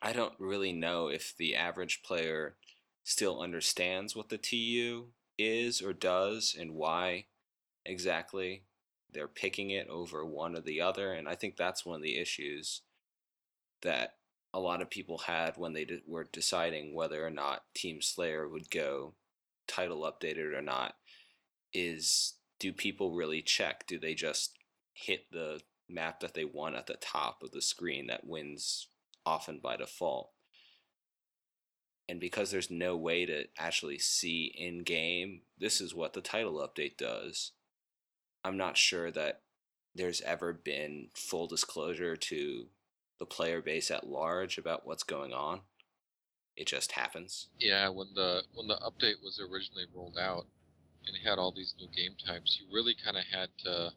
I 0.00 0.12
don't 0.12 0.34
really 0.40 0.72
know 0.72 1.06
if 1.06 1.34
the 1.36 1.54
average 1.54 2.02
player 2.02 2.56
still 3.04 3.40
understands 3.40 4.16
what 4.16 4.28
the 4.28 4.38
TU 4.38 5.08
is 5.38 5.80
or 5.80 5.92
does 5.92 6.56
and 6.58 6.74
why 6.74 7.26
exactly 7.84 8.64
they're 9.12 9.28
picking 9.28 9.70
it 9.70 9.88
over 9.88 10.24
one 10.24 10.56
or 10.56 10.60
the 10.60 10.80
other 10.80 11.12
and 11.12 11.28
I 11.28 11.34
think 11.34 11.56
that's 11.56 11.84
one 11.84 11.96
of 11.96 12.02
the 12.02 12.18
issues 12.18 12.82
that 13.82 14.14
a 14.54 14.60
lot 14.60 14.82
of 14.82 14.90
people 14.90 15.18
had 15.18 15.56
when 15.56 15.72
they 15.72 15.84
de- 15.84 16.02
were 16.06 16.28
deciding 16.32 16.94
whether 16.94 17.26
or 17.26 17.30
not 17.30 17.64
Team 17.74 18.02
Slayer 18.02 18.48
would 18.48 18.70
go 18.70 19.14
title 19.66 20.02
updated 20.02 20.54
or 20.54 20.62
not 20.62 20.94
is 21.72 22.34
do 22.58 22.72
people 22.72 23.14
really 23.14 23.42
check? 23.42 23.86
Do 23.86 23.98
they 23.98 24.14
just 24.14 24.58
hit 24.92 25.30
the 25.32 25.60
map 25.88 26.20
that 26.20 26.34
they 26.34 26.44
want 26.44 26.76
at 26.76 26.86
the 26.86 26.94
top 26.94 27.42
of 27.42 27.52
the 27.52 27.62
screen 27.62 28.06
that 28.08 28.26
wins 28.26 28.88
often 29.24 29.58
by 29.62 29.76
default? 29.76 30.30
And 32.08 32.20
because 32.20 32.50
there's 32.50 32.70
no 32.70 32.96
way 32.96 33.24
to 33.24 33.44
actually 33.58 33.98
see 33.98 34.52
in 34.56 34.82
game, 34.82 35.42
this 35.58 35.80
is 35.80 35.94
what 35.94 36.12
the 36.12 36.20
title 36.20 36.54
update 36.54 36.98
does. 36.98 37.52
I'm 38.44 38.56
not 38.56 38.76
sure 38.76 39.10
that 39.12 39.40
there's 39.94 40.20
ever 40.22 40.52
been 40.52 41.08
full 41.14 41.46
disclosure 41.46 42.16
to 42.16 42.66
the 43.22 43.26
player 43.26 43.62
base 43.62 43.88
at 43.88 44.04
large 44.04 44.58
about 44.58 44.84
what's 44.84 45.04
going 45.04 45.32
on. 45.32 45.60
It 46.56 46.66
just 46.66 46.90
happens. 46.92 47.46
Yeah, 47.56 47.88
when 47.88 48.08
the 48.16 48.42
when 48.52 48.66
the 48.66 48.80
update 48.82 49.22
was 49.22 49.40
originally 49.40 49.84
rolled 49.94 50.18
out 50.18 50.46
and 51.06 51.14
it 51.14 51.24
had 51.24 51.38
all 51.38 51.52
these 51.52 51.72
new 51.78 51.86
game 51.86 52.16
types, 52.26 52.58
you 52.60 52.66
really 52.74 52.96
kind 52.96 53.16
of 53.16 53.22
had 53.32 53.50
to 53.62 53.92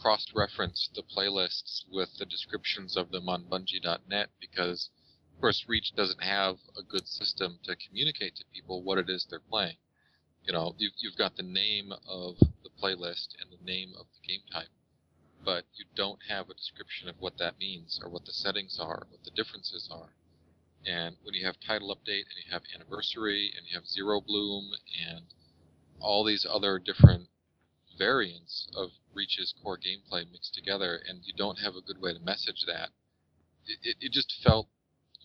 cross-reference 0.00 0.88
the 0.94 1.02
playlists 1.02 1.82
with 1.92 2.08
the 2.18 2.24
descriptions 2.24 2.96
of 2.96 3.10
them 3.10 3.28
on 3.28 3.44
Bungie.net 3.44 4.30
because, 4.40 4.88
of 5.34 5.40
course, 5.42 5.66
Reach 5.68 5.92
doesn't 5.94 6.22
have 6.22 6.56
a 6.74 6.82
good 6.82 7.06
system 7.06 7.58
to 7.64 7.76
communicate 7.76 8.34
to 8.36 8.44
people 8.54 8.82
what 8.82 8.96
it 8.96 9.10
is 9.10 9.26
they're 9.28 9.40
playing. 9.40 9.76
You 10.44 10.54
know, 10.54 10.74
you've, 10.78 10.94
you've 11.00 11.18
got 11.18 11.36
the 11.36 11.42
name 11.42 11.92
of 12.08 12.38
the 12.38 12.70
playlist 12.82 13.28
and 13.40 13.50
the 13.50 13.62
name 13.62 13.92
of 14.00 14.06
the 14.14 14.26
game 14.26 14.40
type, 14.50 14.68
but 15.48 15.64
you 15.76 15.86
don't 15.96 16.18
have 16.28 16.50
a 16.50 16.54
description 16.54 17.08
of 17.08 17.14
what 17.20 17.38
that 17.38 17.58
means 17.58 17.98
or 18.04 18.10
what 18.10 18.26
the 18.26 18.32
settings 18.34 18.78
are, 18.78 19.06
what 19.08 19.24
the 19.24 19.30
differences 19.30 19.88
are. 19.90 20.10
And 20.84 21.16
when 21.22 21.32
you 21.32 21.46
have 21.46 21.56
title 21.58 21.88
update 21.88 22.28
and 22.28 22.36
you 22.44 22.52
have 22.52 22.60
anniversary 22.74 23.50
and 23.56 23.66
you 23.66 23.74
have 23.74 23.88
zero 23.88 24.20
bloom 24.20 24.72
and 25.08 25.24
all 26.00 26.22
these 26.22 26.44
other 26.46 26.78
different 26.78 27.28
variants 27.96 28.68
of 28.76 28.90
Reach's 29.14 29.54
core 29.62 29.78
gameplay 29.78 30.30
mixed 30.30 30.52
together, 30.52 31.00
and 31.08 31.20
you 31.24 31.32
don't 31.34 31.60
have 31.60 31.76
a 31.76 31.80
good 31.80 31.98
way 31.98 32.12
to 32.12 32.20
message 32.20 32.64
that, 32.66 32.90
it, 33.66 33.96
it 34.02 34.12
just 34.12 34.42
felt 34.44 34.68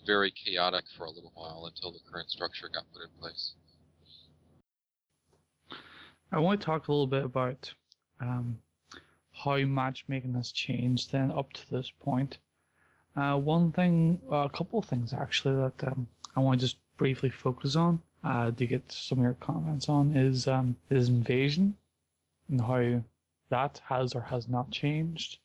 very 0.06 0.32
chaotic 0.32 0.86
for 0.98 1.04
a 1.04 1.12
little 1.12 1.34
while 1.36 1.66
until 1.66 1.92
the 1.92 2.00
current 2.10 2.30
structure 2.30 2.70
got 2.74 2.86
put 2.94 3.02
in 3.04 3.10
place. 3.20 3.56
I 6.32 6.40
want 6.40 6.62
to 6.62 6.66
talk 6.66 6.88
a 6.88 6.94
little 6.94 7.08
bit 7.08 7.26
about 7.26 7.74
um, 8.22 8.60
how 9.34 9.58
matchmaking 9.58 10.34
has 10.36 10.52
changed 10.52 11.12
then 11.12 11.32
up 11.32 11.52
to 11.54 11.70
this 11.72 11.92
point. 12.02 12.38
Uh, 13.16 13.38
one 13.38 13.72
thing, 13.72 14.20
uh, 14.32 14.38
a 14.38 14.50
couple 14.50 14.80
of 14.80 14.86
things 14.86 15.14
actually 15.14 15.56
that 15.56 15.88
um, 15.88 16.08
I 16.36 16.40
want 16.40 16.60
to 16.60 16.66
just 16.66 16.78
briefly 16.98 17.30
focus 17.30 17.76
on 17.76 18.02
uh, 18.24 18.52
to 18.52 18.66
get 18.66 18.92
some 18.92 19.20
of 19.20 19.24
your 19.24 19.34
comments 19.36 19.90
on 19.90 20.16
is 20.16 20.48
um, 20.48 20.76
is 20.90 21.10
invasion 21.10 21.76
and 22.50 22.62
how 22.62 23.02
that 23.50 23.82
has 23.88 24.14
or 24.16 24.22
has 24.22 24.48
not 24.48 24.72
changed. 24.72 25.38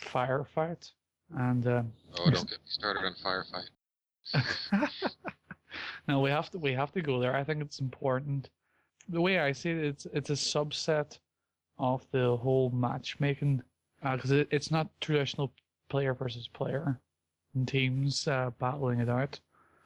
Firefight 0.00 0.92
and 1.36 1.66
um, 1.66 1.92
Oh, 2.18 2.30
don't 2.30 2.48
get 2.48 2.58
me 2.58 2.66
started 2.66 3.04
on 3.04 3.14
firefight. 3.22 3.68
no, 6.08 6.20
we 6.20 6.30
have 6.30 6.50
to 6.50 6.58
we 6.58 6.72
have 6.72 6.92
to 6.92 7.02
go 7.02 7.20
there. 7.20 7.34
I 7.34 7.44
think 7.44 7.60
it's 7.62 7.80
important. 7.80 8.50
The 9.08 9.20
way 9.20 9.38
I 9.38 9.52
see 9.52 9.70
it, 9.70 9.78
it's 9.78 10.06
it's 10.12 10.30
a 10.30 10.34
subset 10.34 11.18
of 11.80 12.06
the 12.12 12.36
whole 12.36 12.70
matchmaking 12.70 13.62
because 14.02 14.30
it, 14.30 14.48
it's 14.50 14.70
not 14.70 14.88
traditional 15.00 15.52
player 15.88 16.14
versus 16.14 16.48
player 16.48 17.00
and 17.54 17.66
teams 17.66 18.28
uh, 18.28 18.50
battling 18.58 19.00
it 19.00 19.08
out. 19.08 19.40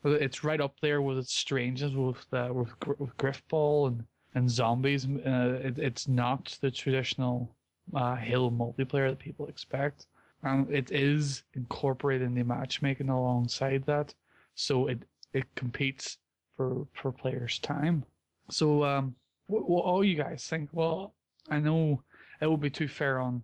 It's 0.05 0.45
right 0.45 0.61
up 0.61 0.79
there 0.81 1.01
with 1.01 1.17
its 1.17 1.35
strangeness 1.35 1.95
with 1.95 2.27
uh, 2.33 2.51
with, 2.53 2.79
Gr- 2.79 2.93
with 2.99 3.17
Griffball 3.17 3.89
and 3.89 4.05
and 4.35 4.51
zombies. 4.51 5.07
Uh, 5.07 5.61
it, 5.63 5.79
it's 5.79 6.09
not 6.09 6.59
the 6.61 6.71
traditional 6.71 7.55
uh, 7.95 8.17
Halo 8.17 8.51
multiplayer 8.51 9.11
that 9.11 9.19
people 9.19 9.47
expect. 9.47 10.07
And 10.43 10.71
it 10.71 10.91
is 10.91 11.45
incorporated 11.55 12.27
in 12.27 12.35
the 12.35 12.43
matchmaking 12.43 13.09
alongside 13.09 13.85
that, 13.87 14.15
so 14.55 14.89
it 14.89 14.99
it 15.33 15.47
competes 15.55 16.19
for 16.57 16.87
for 16.93 17.11
players' 17.11 17.59
time. 17.59 18.05
So, 18.51 18.85
um, 18.85 19.15
what, 19.47 19.67
what 19.69 19.85
all 19.85 20.05
you 20.05 20.17
guys 20.17 20.45
think? 20.47 20.69
Well, 20.73 21.15
I 21.51 21.59
know 21.59 22.03
it 22.41 22.51
would 22.51 22.61
be 22.61 22.71
too 22.71 22.89
fair 22.89 23.21
on 23.21 23.43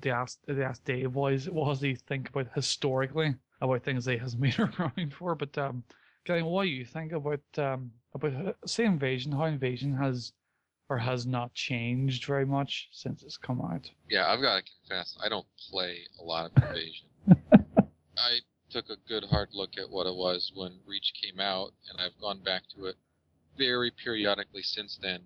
the 0.00 0.10
ask 0.10 0.38
the 0.46 0.64
ask 0.64 0.82
Dave 0.84 1.14
what 1.14 1.34
is 1.34 1.48
what 1.48 1.68
does 1.68 1.80
he 1.80 1.94
think 1.94 2.30
about 2.30 2.48
historically 2.54 3.34
about 3.60 3.84
things 3.84 4.04
that 4.04 4.12
he 4.12 4.18
has 4.18 4.36
made 4.36 4.58
around 4.78 5.12
for, 5.12 5.34
but 5.34 5.56
um, 5.58 5.84
Gillian, 6.24 6.46
what 6.46 6.64
do 6.64 6.70
you 6.70 6.84
think 6.84 7.12
about 7.12 7.40
um 7.58 7.90
about 8.14 8.56
say 8.66 8.84
invasion? 8.84 9.32
How 9.32 9.44
invasion 9.44 9.94
has 9.96 10.32
or 10.92 10.98
has 10.98 11.26
not 11.26 11.54
changed 11.54 12.26
very 12.26 12.44
much 12.44 12.88
since 12.92 13.22
it's 13.22 13.38
come 13.38 13.62
out. 13.62 13.90
Yeah, 14.10 14.30
I've 14.30 14.42
got 14.42 14.56
to 14.56 14.72
confess, 14.80 15.16
I 15.24 15.30
don't 15.30 15.46
play 15.70 16.00
a 16.20 16.22
lot 16.22 16.50
of 16.50 16.62
Invasion. 16.62 17.06
I 18.18 18.40
took 18.68 18.90
a 18.90 18.96
good 19.08 19.24
hard 19.24 19.48
look 19.54 19.78
at 19.78 19.88
what 19.88 20.06
it 20.06 20.14
was 20.14 20.52
when 20.54 20.80
Reach 20.86 21.14
came 21.22 21.40
out, 21.40 21.72
and 21.88 21.98
I've 21.98 22.20
gone 22.20 22.40
back 22.40 22.64
to 22.76 22.84
it 22.86 22.96
very 23.56 23.90
periodically 23.90 24.62
since 24.62 24.98
then. 25.00 25.20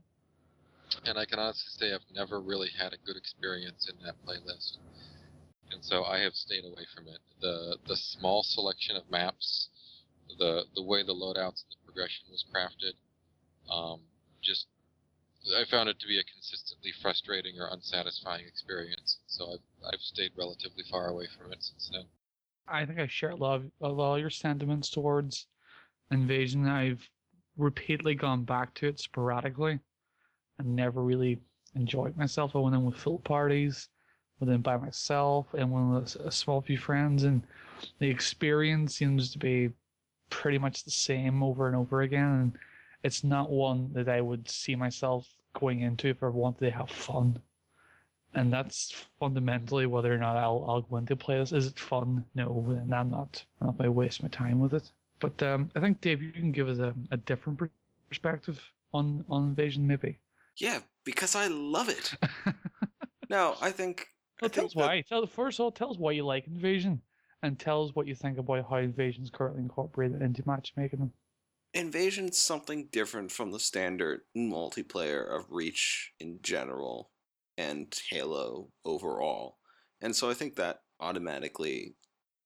And 1.05 1.19
I 1.19 1.25
can 1.25 1.39
honestly 1.39 1.71
say 1.71 1.95
I've 1.95 2.01
never 2.15 2.41
really 2.41 2.71
had 2.79 2.93
a 2.93 2.99
good 3.05 3.17
experience 3.17 3.89
in 3.89 4.05
that 4.05 4.17
playlist. 4.27 4.79
And 5.71 5.85
so 5.85 6.05
I 6.05 6.19
have 6.21 6.35
stayed 6.35 6.65
away 6.65 6.87
from 6.95 7.09
it. 7.09 7.19
The 7.41 7.79
the 7.87 7.97
small 7.97 8.43
selection 8.43 8.97
of 8.97 9.11
maps, 9.11 9.69
the 10.39 10.65
the 10.75 10.83
way 10.83 11.03
the 11.03 11.15
loadouts 11.15 11.63
and 11.63 11.71
the 11.73 11.85
progression 11.85 12.27
was 12.31 12.45
crafted, 12.53 12.95
um, 13.73 14.01
just 14.43 14.67
I 15.57 15.65
found 15.71 15.89
it 15.89 15.99
to 16.01 16.07
be 16.07 16.19
a 16.19 16.25
consistently 16.25 16.93
frustrating 17.03 17.59
or 17.61 17.69
unsatisfying 17.69 18.47
experience. 18.47 19.19
So 19.27 19.53
I've 19.53 19.93
I've 19.93 20.01
stayed 20.01 20.33
relatively 20.37 20.85
far 20.91 21.09
away 21.09 21.27
from 21.39 21.53
it 21.53 21.63
since 21.63 21.91
then. 21.93 22.07
I 22.69 22.85
think 22.85 22.99
I 22.99 23.07
share 23.07 23.31
a 23.31 23.37
lot 23.37 23.57
of, 23.57 23.71
a 23.81 23.89
lot 23.89 24.15
of 24.15 24.21
your 24.21 24.31
sentiments 24.31 24.91
towards 24.91 25.47
Invasion. 26.11 26.67
I've 26.67 27.09
repeatedly 27.57 28.15
gone 28.15 28.45
back 28.45 28.75
to 28.75 28.89
it 28.89 29.01
sporadically 29.01 29.81
and 30.59 30.75
never 30.75 31.03
really 31.03 31.39
enjoyed 31.75 32.17
myself. 32.17 32.57
I 32.57 32.59
went 32.59 32.75
in 32.75 32.85
with 32.85 32.97
full 32.97 33.19
parties, 33.21 33.89
went 34.41 34.53
in 34.53 34.63
by 34.63 34.77
myself, 34.77 35.47
and 35.55 35.71
went 35.71 35.91
with 35.91 36.17
a 36.17 36.31
small 36.31 36.61
few 36.61 36.79
friends, 36.79 37.25
and 37.25 37.43
the 37.99 38.09
experience 38.09 38.97
seems 38.97 39.31
to 39.33 39.39
be 39.39 39.71
pretty 40.31 40.59
much 40.59 40.85
the 40.85 40.91
same 40.91 41.43
over 41.43 41.67
and 41.67 41.77
over 41.77 42.03
again. 42.03 42.41
And 42.41 42.53
it's 43.03 43.23
not 43.23 43.51
one 43.51 43.93
that 43.93 44.09
I 44.09 44.21
would 44.21 44.49
see 44.49 44.75
myself 44.75 45.29
going 45.55 45.81
into 45.81 46.09
if 46.09 46.23
I 46.23 46.29
wanted 46.29 46.67
to 46.67 46.71
have 46.71 46.91
fun. 46.91 47.39
And 48.35 48.53
that's 48.53 49.07
fundamentally 49.19 49.87
whether 49.87 50.13
or 50.13 50.19
not 50.19 50.37
I'll, 50.37 50.65
I'll 50.69 50.83
go 50.83 50.97
into 50.97 51.17
play 51.17 51.39
this. 51.39 51.53
Is 51.53 51.69
it 51.69 51.79
fun? 51.79 52.25
No, 52.35 52.65
and 52.69 52.95
I'm 52.95 53.11
not. 53.11 53.43
I'm 53.61 53.69
not 53.69 53.79
going 53.79 53.89
to 53.89 53.93
waste 53.93 54.23
my 54.23 54.29
time 54.29 54.61
with 54.61 54.75
it. 54.75 54.91
But 55.21 55.43
um, 55.43 55.71
I 55.75 55.81
think 55.81 56.01
Dave, 56.03 56.23
you 56.23 56.33
can 56.33 56.53
give 56.53 56.69
us 56.69 56.79
a, 56.79 56.95
a 57.11 57.17
different 57.17 57.61
perspective 58.11 58.61
on 58.93 59.25
on 59.31 59.45
Invasion, 59.45 59.87
maybe. 59.87 60.19
Yeah, 60.59 60.81
because 61.05 61.35
I 61.35 61.49
love 61.49 61.89
it. 61.89 62.15
now, 63.31 63.57
I 63.61 63.71
think. 63.71 64.07
Well, 64.41 64.51
I 64.51 64.55
tell 64.55 64.67
us 64.67 64.75
why. 64.75 65.03
Tell 65.09 65.27
first 65.27 65.59
of 65.59 65.65
all, 65.65 65.73
tell 65.73 65.91
us 65.91 65.99
why 65.99 66.13
you 66.13 66.25
like 66.25 66.47
Invasion, 66.47 67.01
and 67.43 67.59
tell 67.59 67.85
us 67.85 67.91
what 67.95 68.07
you 68.07 68.15
think 68.15 68.39
about 68.39 68.69
how 68.69 68.77
Invasion 68.77 69.23
is 69.23 69.31
currently 69.31 69.63
incorporated 69.63 70.23
into 70.23 70.43
matchmaking. 70.47 71.11
Invasion's 71.75 72.39
something 72.39 72.89
different 72.91 73.31
from 73.31 73.51
the 73.51 73.61
standard 73.61 74.21
multiplayer 74.37 75.29
of 75.29 75.45
Reach 75.51 76.13
in 76.19 76.39
general 76.43 77.11
and 77.59 77.95
Halo 78.11 78.71
overall. 78.85 79.59
And 80.01 80.15
so 80.15 80.31
I 80.31 80.35
think 80.35 80.57
that 80.57 80.81
automatically 81.01 81.97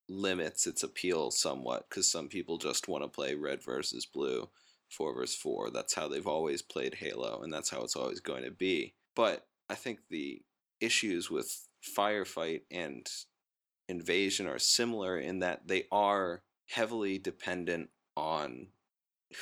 limits 0.08 0.66
its 0.66 0.82
appeal 0.82 1.30
somewhat 1.30 1.86
because 1.88 2.10
some 2.10 2.28
people 2.28 2.58
just 2.58 2.88
want 2.88 3.04
to 3.04 3.08
play 3.08 3.34
red 3.34 3.62
versus 3.64 4.06
blue, 4.06 4.48
four 4.90 5.14
versus 5.14 5.36
four. 5.36 5.70
That's 5.70 5.94
how 5.94 6.08
they've 6.08 6.26
always 6.26 6.62
played 6.62 6.96
Halo, 6.96 7.40
and 7.42 7.52
that's 7.52 7.70
how 7.70 7.82
it's 7.82 7.96
always 7.96 8.20
going 8.20 8.44
to 8.44 8.50
be. 8.50 8.94
But 9.14 9.46
I 9.68 9.74
think 9.74 10.00
the 10.08 10.42
issues 10.80 11.30
with 11.30 11.68
Firefight 11.96 12.62
and 12.70 13.08
Invasion 13.88 14.46
are 14.46 14.58
similar 14.58 15.18
in 15.18 15.40
that 15.40 15.66
they 15.66 15.84
are 15.90 16.42
heavily 16.68 17.18
dependent 17.18 17.90
on 18.16 18.68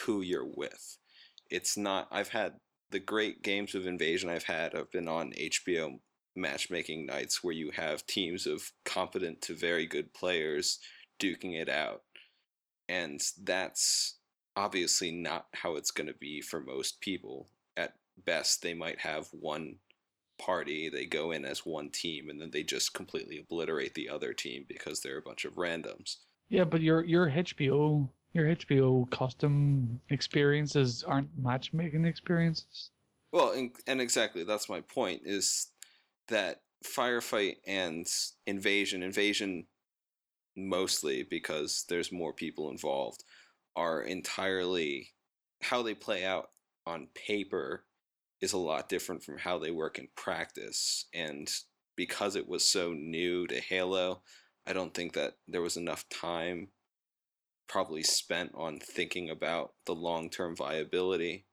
who 0.04 0.20
you're 0.20 0.44
with. 0.44 0.98
It's 1.50 1.76
not. 1.76 2.08
I've 2.10 2.28
had 2.28 2.54
the 2.90 2.98
great 2.98 3.42
games 3.42 3.74
of 3.74 3.86
Invasion 3.86 4.30
I've 4.30 4.44
had 4.44 4.74
I've 4.74 4.90
been 4.90 5.08
on 5.08 5.32
HBO 5.32 5.98
matchmaking 6.34 7.06
nights 7.06 7.42
where 7.42 7.54
you 7.54 7.70
have 7.72 8.06
teams 8.06 8.46
of 8.46 8.72
competent 8.84 9.42
to 9.42 9.54
very 9.54 9.86
good 9.86 10.14
players 10.14 10.78
duking 11.20 11.60
it 11.60 11.68
out. 11.68 12.02
And 12.88 13.20
that's 13.42 14.17
obviously 14.58 15.12
not 15.12 15.46
how 15.54 15.76
it's 15.76 15.92
going 15.92 16.08
to 16.08 16.14
be 16.14 16.40
for 16.40 16.60
most 16.60 17.00
people. 17.00 17.48
At 17.76 17.94
best, 18.26 18.60
they 18.60 18.74
might 18.74 18.98
have 18.98 19.28
one 19.30 19.76
party, 20.36 20.88
they 20.88 21.06
go 21.06 21.30
in 21.30 21.44
as 21.44 21.64
one 21.64 21.90
team, 21.90 22.28
and 22.28 22.40
then 22.40 22.50
they 22.50 22.64
just 22.64 22.92
completely 22.92 23.38
obliterate 23.38 23.94
the 23.94 24.08
other 24.08 24.32
team 24.32 24.64
because 24.68 25.00
they're 25.00 25.18
a 25.18 25.22
bunch 25.22 25.44
of 25.44 25.54
randoms. 25.54 26.16
Yeah, 26.48 26.64
but 26.64 26.80
your 26.80 27.04
your 27.04 27.30
HBO 27.30 28.08
your 28.32 28.46
HBO 28.46 29.08
custom 29.10 30.00
experiences 30.10 31.04
aren't 31.06 31.30
matchmaking 31.40 32.04
experiences. 32.04 32.90
Well, 33.32 33.52
and, 33.52 33.70
and 33.86 34.00
exactly 34.00 34.44
that's 34.44 34.68
my 34.68 34.80
point 34.80 35.22
is 35.24 35.68
that 36.28 36.62
firefight 36.84 37.56
and 37.66 38.06
invasion, 38.46 39.02
invasion 39.02 39.66
mostly 40.56 41.22
because 41.22 41.84
there's 41.88 42.12
more 42.12 42.32
people 42.32 42.70
involved, 42.70 43.24
are 43.78 44.02
entirely 44.02 45.10
how 45.62 45.82
they 45.82 45.94
play 45.94 46.24
out 46.24 46.48
on 46.84 47.08
paper 47.14 47.84
is 48.40 48.52
a 48.52 48.58
lot 48.58 48.88
different 48.88 49.22
from 49.22 49.38
how 49.38 49.58
they 49.58 49.70
work 49.70 49.98
in 49.98 50.08
practice. 50.16 51.06
And 51.14 51.48
because 51.96 52.34
it 52.34 52.48
was 52.48 52.68
so 52.68 52.92
new 52.92 53.46
to 53.46 53.60
Halo, 53.60 54.22
I 54.66 54.72
don't 54.72 54.92
think 54.92 55.12
that 55.12 55.34
there 55.46 55.62
was 55.62 55.76
enough 55.76 56.08
time 56.08 56.68
probably 57.68 58.02
spent 58.02 58.50
on 58.54 58.80
thinking 58.80 59.30
about 59.30 59.74
the 59.86 59.94
long 59.94 60.28
term 60.28 60.56
viability. 60.56 61.46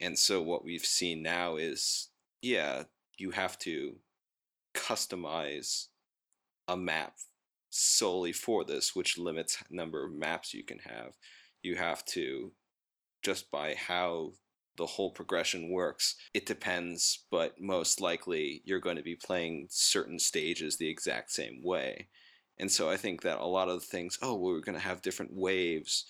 And 0.00 0.18
so 0.18 0.40
what 0.40 0.64
we've 0.64 0.86
seen 0.86 1.22
now 1.22 1.56
is, 1.56 2.08
yeah, 2.40 2.84
you 3.18 3.32
have 3.32 3.58
to 3.60 3.96
customize 4.74 5.88
a 6.66 6.76
map 6.76 7.14
solely 7.70 8.32
for 8.32 8.64
this, 8.64 8.94
which 8.94 9.18
limits 9.18 9.62
number 9.70 10.04
of 10.04 10.12
maps 10.12 10.54
you 10.54 10.64
can 10.64 10.78
have. 10.78 11.14
You 11.62 11.76
have 11.76 12.04
to 12.06 12.52
just 13.22 13.50
by 13.50 13.74
how 13.74 14.32
the 14.76 14.86
whole 14.86 15.10
progression 15.10 15.70
works. 15.70 16.14
It 16.32 16.46
depends, 16.46 17.24
but 17.30 17.60
most 17.60 18.00
likely 18.00 18.62
you're 18.64 18.78
going 18.78 18.96
to 18.96 19.02
be 19.02 19.16
playing 19.16 19.66
certain 19.70 20.18
stages 20.18 20.76
the 20.76 20.88
exact 20.88 21.32
same 21.32 21.60
way. 21.62 22.08
And 22.58 22.70
so 22.70 22.88
I 22.88 22.96
think 22.96 23.22
that 23.22 23.38
a 23.38 23.44
lot 23.44 23.68
of 23.68 23.80
the 23.80 23.86
things, 23.86 24.18
oh, 24.22 24.36
we're 24.36 24.60
going 24.60 24.78
to 24.78 24.84
have 24.84 25.02
different 25.02 25.32
waves, 25.34 26.06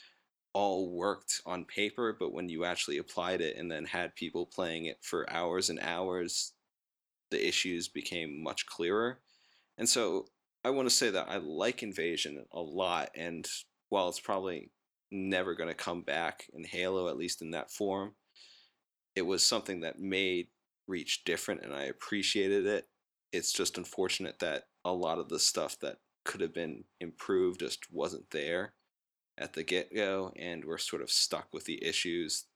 all 0.52 0.90
worked 0.90 1.40
on 1.47 1.64
paper, 1.64 2.17
but 2.19 2.33
when 2.33 2.49
you 2.49 2.64
actually 2.64 2.99
applied 2.99 3.40
it 3.40 3.57
and 3.57 3.71
then 3.71 3.85
had 3.85 4.14
people 4.14 4.47
playing 4.47 4.87
it 4.87 4.99
for 5.02 5.31
hours 5.31 5.71
and 5.71 5.81
hours, 5.81 6.52
the 7.31 7.47
issues 7.47 7.88
became 7.88 8.43
much 8.43 8.67
clearer. 8.67 9.21
And 9.76 9.88
so 9.88 10.26
I 10.64 10.71
want 10.71 10.88
to 10.88 10.95
say 10.95 11.11
that 11.11 11.28
I 11.28 11.37
like 11.37 11.83
Invasion 11.83 12.45
a 12.52 12.61
lot, 12.61 13.11
and 13.14 13.47
while 13.88 14.09
it's 14.09 14.21
probably 14.21 14.71
never 15.11 15.55
going 15.55 15.69
to 15.69 15.75
come 15.75 16.03
back 16.03 16.47
in 16.53 16.65
Halo, 16.65 17.09
at 17.09 17.17
least 17.17 17.43
in 17.43 17.50
that 17.53 17.71
form, 17.71 18.15
it 19.15 19.23
was 19.23 19.45
something 19.45 19.81
that 19.81 19.99
made 19.99 20.49
Reach 20.88 21.23
different, 21.25 21.62
and 21.62 21.75
I 21.75 21.85
appreciated 21.85 22.65
it. 22.65 22.88
It's 23.31 23.53
just 23.53 23.77
unfortunate 23.77 24.38
that 24.38 24.65
a 24.87 24.91
lot 24.91 25.19
of 25.19 25.29
the 25.29 25.38
stuff 25.38 25.79
that 25.81 25.99
could 26.25 26.41
have 26.41 26.55
been 26.55 26.83
improved 27.00 27.61
just 27.61 27.93
wasn't 27.93 28.31
there 28.31 28.73
at 29.37 29.53
the 29.53 29.62
get 29.62 29.95
go, 29.95 30.33
and 30.37 30.65
we're 30.65 30.79
sort 30.79 31.03
of 31.03 31.11
stuck 31.11 31.49
with 31.53 31.67
the 31.67 31.85
issues 31.85 32.47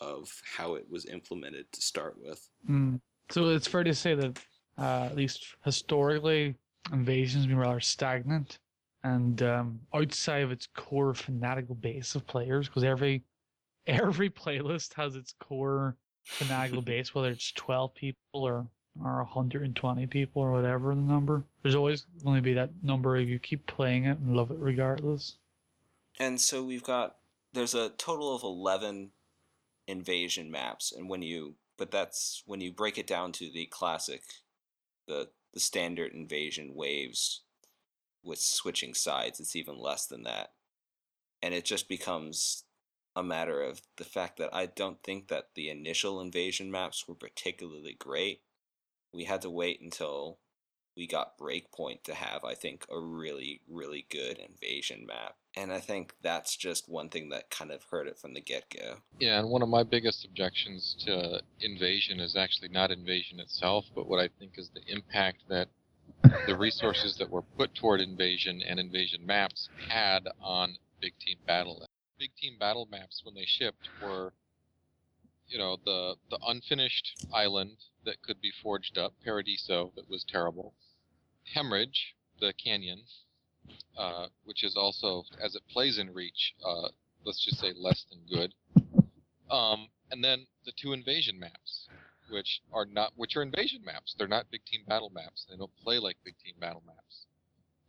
of 0.00 0.30
how 0.54 0.74
it 0.74 0.84
was 0.90 1.06
implemented 1.06 1.72
to 1.72 1.80
start 1.80 2.16
with. 2.20 2.46
Mm. 2.68 3.00
So 3.30 3.48
it's 3.48 3.66
fair 3.66 3.84
to 3.84 3.94
say 3.94 4.14
that, 4.14 4.38
uh, 4.76 5.08
at 5.10 5.16
least 5.16 5.56
historically, 5.64 6.54
Invasion's 6.92 7.46
been 7.46 7.56
rather 7.56 7.80
stagnant, 7.80 8.58
and 9.14 9.42
um, 9.42 9.80
outside 9.94 10.42
of 10.42 10.52
its 10.52 10.68
core 10.74 11.14
fanatical 11.14 11.74
base 11.74 12.14
of 12.14 12.26
players, 12.26 12.68
because 12.68 12.84
every 12.84 13.22
every 13.86 14.30
playlist 14.30 14.94
has 14.94 15.16
its 15.16 15.34
core 15.40 15.96
fanatical 16.24 16.82
base, 16.90 17.14
whether 17.14 17.30
it's 17.30 17.52
twelve 17.52 17.94
people 17.94 18.18
or 18.34 18.66
or 19.04 19.18
120 19.18 20.06
people 20.08 20.42
or 20.42 20.50
whatever 20.52 20.94
the 20.94 21.00
number. 21.00 21.44
There's 21.62 21.76
always 21.76 22.06
going 22.24 22.36
to 22.36 22.42
be 22.42 22.54
that 22.54 22.70
number 22.82 23.16
if 23.16 23.28
you 23.28 23.38
keep 23.38 23.66
playing 23.66 24.06
it 24.06 24.18
and 24.18 24.36
love 24.36 24.50
it 24.50 24.58
regardless. 24.58 25.36
And 26.18 26.40
so 26.40 26.64
we've 26.64 26.82
got 26.82 27.16
there's 27.52 27.74
a 27.74 27.90
total 27.90 28.34
of 28.34 28.42
11 28.42 29.10
invasion 29.86 30.50
maps 30.50 30.92
and 30.92 31.08
when 31.08 31.22
you 31.22 31.54
but 31.78 31.90
that's 31.90 32.42
when 32.44 32.60
you 32.60 32.70
break 32.70 32.98
it 32.98 33.06
down 33.06 33.32
to 33.32 33.50
the 33.50 33.64
classic 33.66 34.22
the 35.06 35.28
the 35.54 35.60
standard 35.60 36.12
invasion 36.12 36.74
waves 36.74 37.42
with 38.22 38.38
switching 38.38 38.94
sides 38.94 39.40
it's 39.40 39.56
even 39.56 39.78
less 39.78 40.06
than 40.06 40.22
that 40.22 40.52
and 41.42 41.54
it 41.54 41.64
just 41.64 41.88
becomes 41.88 42.64
a 43.16 43.22
matter 43.22 43.62
of 43.62 43.80
the 43.96 44.04
fact 44.04 44.36
that 44.38 44.54
I 44.54 44.66
don't 44.66 45.02
think 45.02 45.28
that 45.28 45.48
the 45.54 45.70
initial 45.70 46.20
invasion 46.20 46.70
maps 46.70 47.06
were 47.08 47.14
particularly 47.14 47.96
great 47.98 48.42
we 49.12 49.24
had 49.24 49.42
to 49.42 49.50
wait 49.50 49.80
until 49.80 50.38
we 50.98 51.06
got 51.06 51.38
Breakpoint 51.38 52.02
to 52.02 52.14
have, 52.14 52.44
I 52.44 52.54
think, 52.54 52.84
a 52.90 52.98
really, 52.98 53.60
really 53.68 54.04
good 54.10 54.38
invasion 54.38 55.06
map. 55.06 55.36
And 55.56 55.72
I 55.72 55.78
think 55.78 56.14
that's 56.22 56.56
just 56.56 56.88
one 56.88 57.08
thing 57.08 57.28
that 57.28 57.50
kind 57.50 57.70
of 57.70 57.84
hurt 57.84 58.08
it 58.08 58.18
from 58.18 58.34
the 58.34 58.40
get 58.40 58.64
go. 58.68 58.96
Yeah, 59.20 59.38
and 59.38 59.48
one 59.48 59.62
of 59.62 59.68
my 59.68 59.84
biggest 59.84 60.24
objections 60.24 60.96
to 61.06 61.40
invasion 61.60 62.18
is 62.18 62.34
actually 62.36 62.68
not 62.68 62.90
invasion 62.90 63.38
itself, 63.38 63.86
but 63.94 64.08
what 64.08 64.18
I 64.18 64.28
think 64.40 64.58
is 64.58 64.70
the 64.70 64.82
impact 64.92 65.44
that 65.48 65.68
the 66.46 66.56
resources 66.56 67.16
that 67.18 67.30
were 67.30 67.42
put 67.42 67.74
toward 67.74 68.00
invasion 68.00 68.62
and 68.62 68.80
invasion 68.80 69.26
maps 69.26 69.68
had 69.88 70.28
on 70.40 70.76
big 71.00 71.12
team 71.18 71.38
battle. 71.46 71.86
Big 72.18 72.34
team 72.36 72.56
battle 72.58 72.86
maps, 72.90 73.22
when 73.24 73.34
they 73.34 73.44
shipped, 73.46 73.88
were 74.02 74.32
you 75.48 75.58
know 75.58 75.76
the 75.84 76.16
the 76.30 76.38
unfinished 76.46 77.16
island 77.32 77.76
that 78.04 78.22
could 78.22 78.40
be 78.40 78.50
forged 78.62 78.98
up, 78.98 79.14
Paradiso 79.24 79.92
that 79.96 80.08
was 80.08 80.24
terrible, 80.24 80.74
Hemorrhage, 81.54 82.14
the 82.40 82.52
canyon, 82.52 83.02
uh, 83.96 84.28
which 84.44 84.64
is 84.64 84.76
also 84.76 85.24
as 85.40 85.54
it 85.54 85.62
plays 85.68 85.98
in 85.98 86.12
Reach, 86.12 86.54
uh, 86.64 86.88
let's 87.24 87.44
just 87.44 87.58
say 87.58 87.72
less 87.74 88.04
than 88.10 88.20
good, 88.26 88.54
um, 89.50 89.88
and 90.10 90.24
then 90.24 90.46
the 90.64 90.72
two 90.72 90.92
invasion 90.92 91.38
maps, 91.38 91.88
which 92.30 92.62
are 92.72 92.86
not 92.86 93.12
which 93.16 93.36
are 93.36 93.42
invasion 93.42 93.84
maps. 93.84 94.14
They're 94.16 94.28
not 94.28 94.50
big 94.50 94.64
team 94.64 94.84
battle 94.86 95.10
maps. 95.10 95.46
They 95.48 95.56
don't 95.56 95.76
play 95.82 95.98
like 95.98 96.16
big 96.24 96.38
team 96.38 96.54
battle 96.60 96.82
maps, 96.86 97.26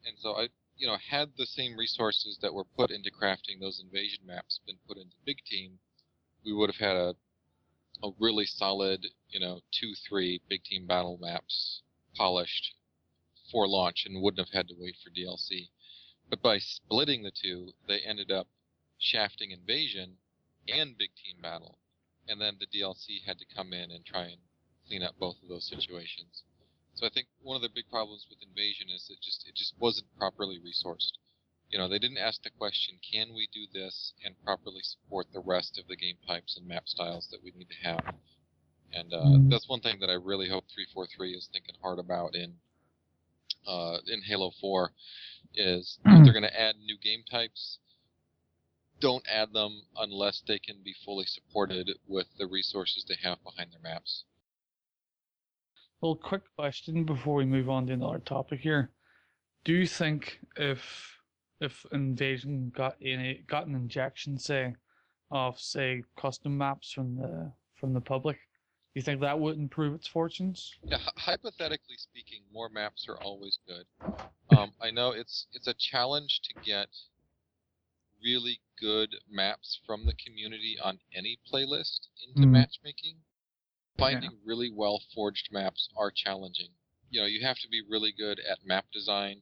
and 0.05 0.17
so 0.19 0.35
I. 0.35 0.49
You 0.77 0.87
know, 0.87 0.95
had 0.95 1.31
the 1.35 1.45
same 1.45 1.75
resources 1.75 2.37
that 2.41 2.53
were 2.53 2.63
put 2.63 2.89
into 2.89 3.11
crafting 3.11 3.59
those 3.59 3.81
invasion 3.83 4.25
maps 4.25 4.61
been 4.65 4.77
put 4.87 4.95
into 4.95 5.17
big 5.25 5.43
team, 5.43 5.79
we 6.45 6.53
would 6.53 6.69
have 6.69 6.79
had 6.79 6.95
a 6.95 7.15
a 8.03 8.11
really 8.19 8.45
solid, 8.45 9.07
you 9.29 9.39
know, 9.39 9.61
two, 9.71 9.93
three 10.07 10.41
big 10.47 10.63
team 10.63 10.87
battle 10.87 11.17
maps 11.19 11.81
polished 12.15 12.75
for 13.51 13.67
launch 13.67 14.05
and 14.05 14.21
wouldn't 14.21 14.45
have 14.45 14.55
had 14.55 14.67
to 14.69 14.75
wait 14.77 14.95
for 15.03 15.09
DLC. 15.09 15.69
But 16.29 16.41
by 16.41 16.59
splitting 16.59 17.23
the 17.23 17.31
two, 17.31 17.73
they 17.87 17.99
ended 17.99 18.31
up 18.31 18.47
shafting 18.97 19.51
invasion 19.51 20.17
and 20.67 20.97
big 20.97 21.09
team 21.15 21.41
battle. 21.41 21.78
And 22.29 22.39
then 22.39 22.57
the 22.59 22.69
DLC 22.69 23.25
had 23.25 23.39
to 23.39 23.55
come 23.55 23.73
in 23.73 23.91
and 23.91 24.05
try 24.05 24.25
and 24.31 24.41
clean 24.87 25.03
up 25.03 25.17
both 25.19 25.41
of 25.41 25.49
those 25.49 25.67
situations. 25.67 26.43
So 26.93 27.05
I 27.05 27.09
think 27.09 27.27
one 27.41 27.55
of 27.55 27.61
the 27.61 27.73
big 27.73 27.89
problems 27.89 28.27
with 28.29 28.39
invasion 28.41 28.87
is 28.93 29.09
it 29.09 29.19
just 29.21 29.47
it 29.47 29.55
just 29.55 29.73
wasn't 29.79 30.07
properly 30.17 30.59
resourced 30.59 31.17
you 31.69 31.77
know, 31.77 31.87
they 31.87 31.99
didn't 31.99 32.17
ask 32.17 32.41
the 32.41 32.49
question, 32.49 32.97
can 33.11 33.33
we 33.35 33.47
do 33.53 33.65
this 33.71 34.13
and 34.25 34.35
properly 34.43 34.81
support 34.81 35.27
the 35.31 35.39
rest 35.39 35.77
of 35.77 35.87
the 35.87 35.95
game 35.95 36.17
types 36.27 36.57
and 36.57 36.67
map 36.67 36.87
styles 36.87 37.27
that 37.31 37.43
we 37.43 37.53
need 37.55 37.69
to 37.69 37.87
have? 37.87 38.15
And 38.91 39.13
uh, 39.13 39.17
mm. 39.17 39.49
that's 39.51 39.69
one 39.69 39.81
thing 39.81 39.97
that 40.01 40.09
I 40.09 40.13
really 40.13 40.49
hope 40.49 40.65
343 40.73 41.33
is 41.33 41.49
thinking 41.53 41.75
hard 41.81 41.99
about 41.99 42.35
in 42.35 42.55
uh, 43.67 43.97
in 44.07 44.23
Halo 44.23 44.51
4 44.59 44.91
is 45.53 45.99
if 46.05 46.23
they're 46.23 46.33
going 46.33 46.41
to 46.41 46.59
add 46.59 46.75
new 46.79 46.97
game 46.97 47.23
types, 47.29 47.77
don't 48.99 49.25
add 49.29 49.53
them 49.53 49.81
unless 49.97 50.41
they 50.41 50.59
can 50.59 50.77
be 50.83 50.93
fully 51.05 51.25
supported 51.25 51.91
with 52.07 52.27
the 52.37 52.47
resources 52.47 53.05
they 53.07 53.17
have 53.23 53.43
behind 53.43 53.71
their 53.71 53.81
maps. 53.81 54.25
Well, 56.01 56.15
quick 56.15 56.43
question 56.55 57.03
before 57.03 57.35
we 57.35 57.45
move 57.45 57.69
on 57.69 57.87
to 57.87 57.93
another 57.93 58.19
topic 58.19 58.61
here. 58.61 58.91
Do 59.65 59.73
you 59.73 59.85
think 59.85 60.39
if 60.55 61.19
if 61.59 61.85
Invasion 61.91 62.71
got 62.73 62.95
any 63.01 63.43
got 63.47 63.67
an 63.67 63.75
injection, 63.75 64.37
say, 64.37 64.75
of 65.29 65.59
say 65.59 66.03
custom 66.17 66.57
maps 66.57 66.91
from 66.91 67.17
the 67.17 67.51
from 67.75 67.93
the 67.93 68.01
public, 68.01 68.37
do 68.37 68.91
you 68.95 69.01
think 69.01 69.19
that 69.21 69.37
would 69.37 69.57
improve 69.57 69.93
its 69.93 70.07
fortunes? 70.07 70.73
Yeah, 70.83 70.97
hypothetically 71.17 71.97
speaking, 71.97 72.43
more 72.51 72.69
maps 72.69 73.07
are 73.09 73.17
always 73.17 73.59
good. 73.67 73.85
Um, 74.57 74.71
I 74.81 74.89
know 74.89 75.11
it's 75.11 75.45
it's 75.53 75.67
a 75.67 75.75
challenge 75.75 76.41
to 76.41 76.55
get 76.65 76.87
really 78.23 78.61
good 78.79 79.15
maps 79.29 79.79
from 79.85 80.05
the 80.05 80.13
community 80.13 80.77
on 80.81 80.99
any 81.15 81.39
playlist 81.51 82.07
into 82.27 82.47
mm. 82.47 82.51
matchmaking. 82.51 83.17
Finding 83.97 84.31
yeah. 84.31 84.37
really 84.45 84.71
well 84.73 85.01
forged 85.13 85.49
maps 85.51 85.89
are 85.97 86.11
challenging. 86.11 86.69
You 87.09 87.21
know, 87.21 87.27
you 87.27 87.45
have 87.45 87.57
to 87.59 87.67
be 87.67 87.81
really 87.87 88.13
good 88.17 88.39
at 88.39 88.65
map 88.65 88.85
design 88.93 89.41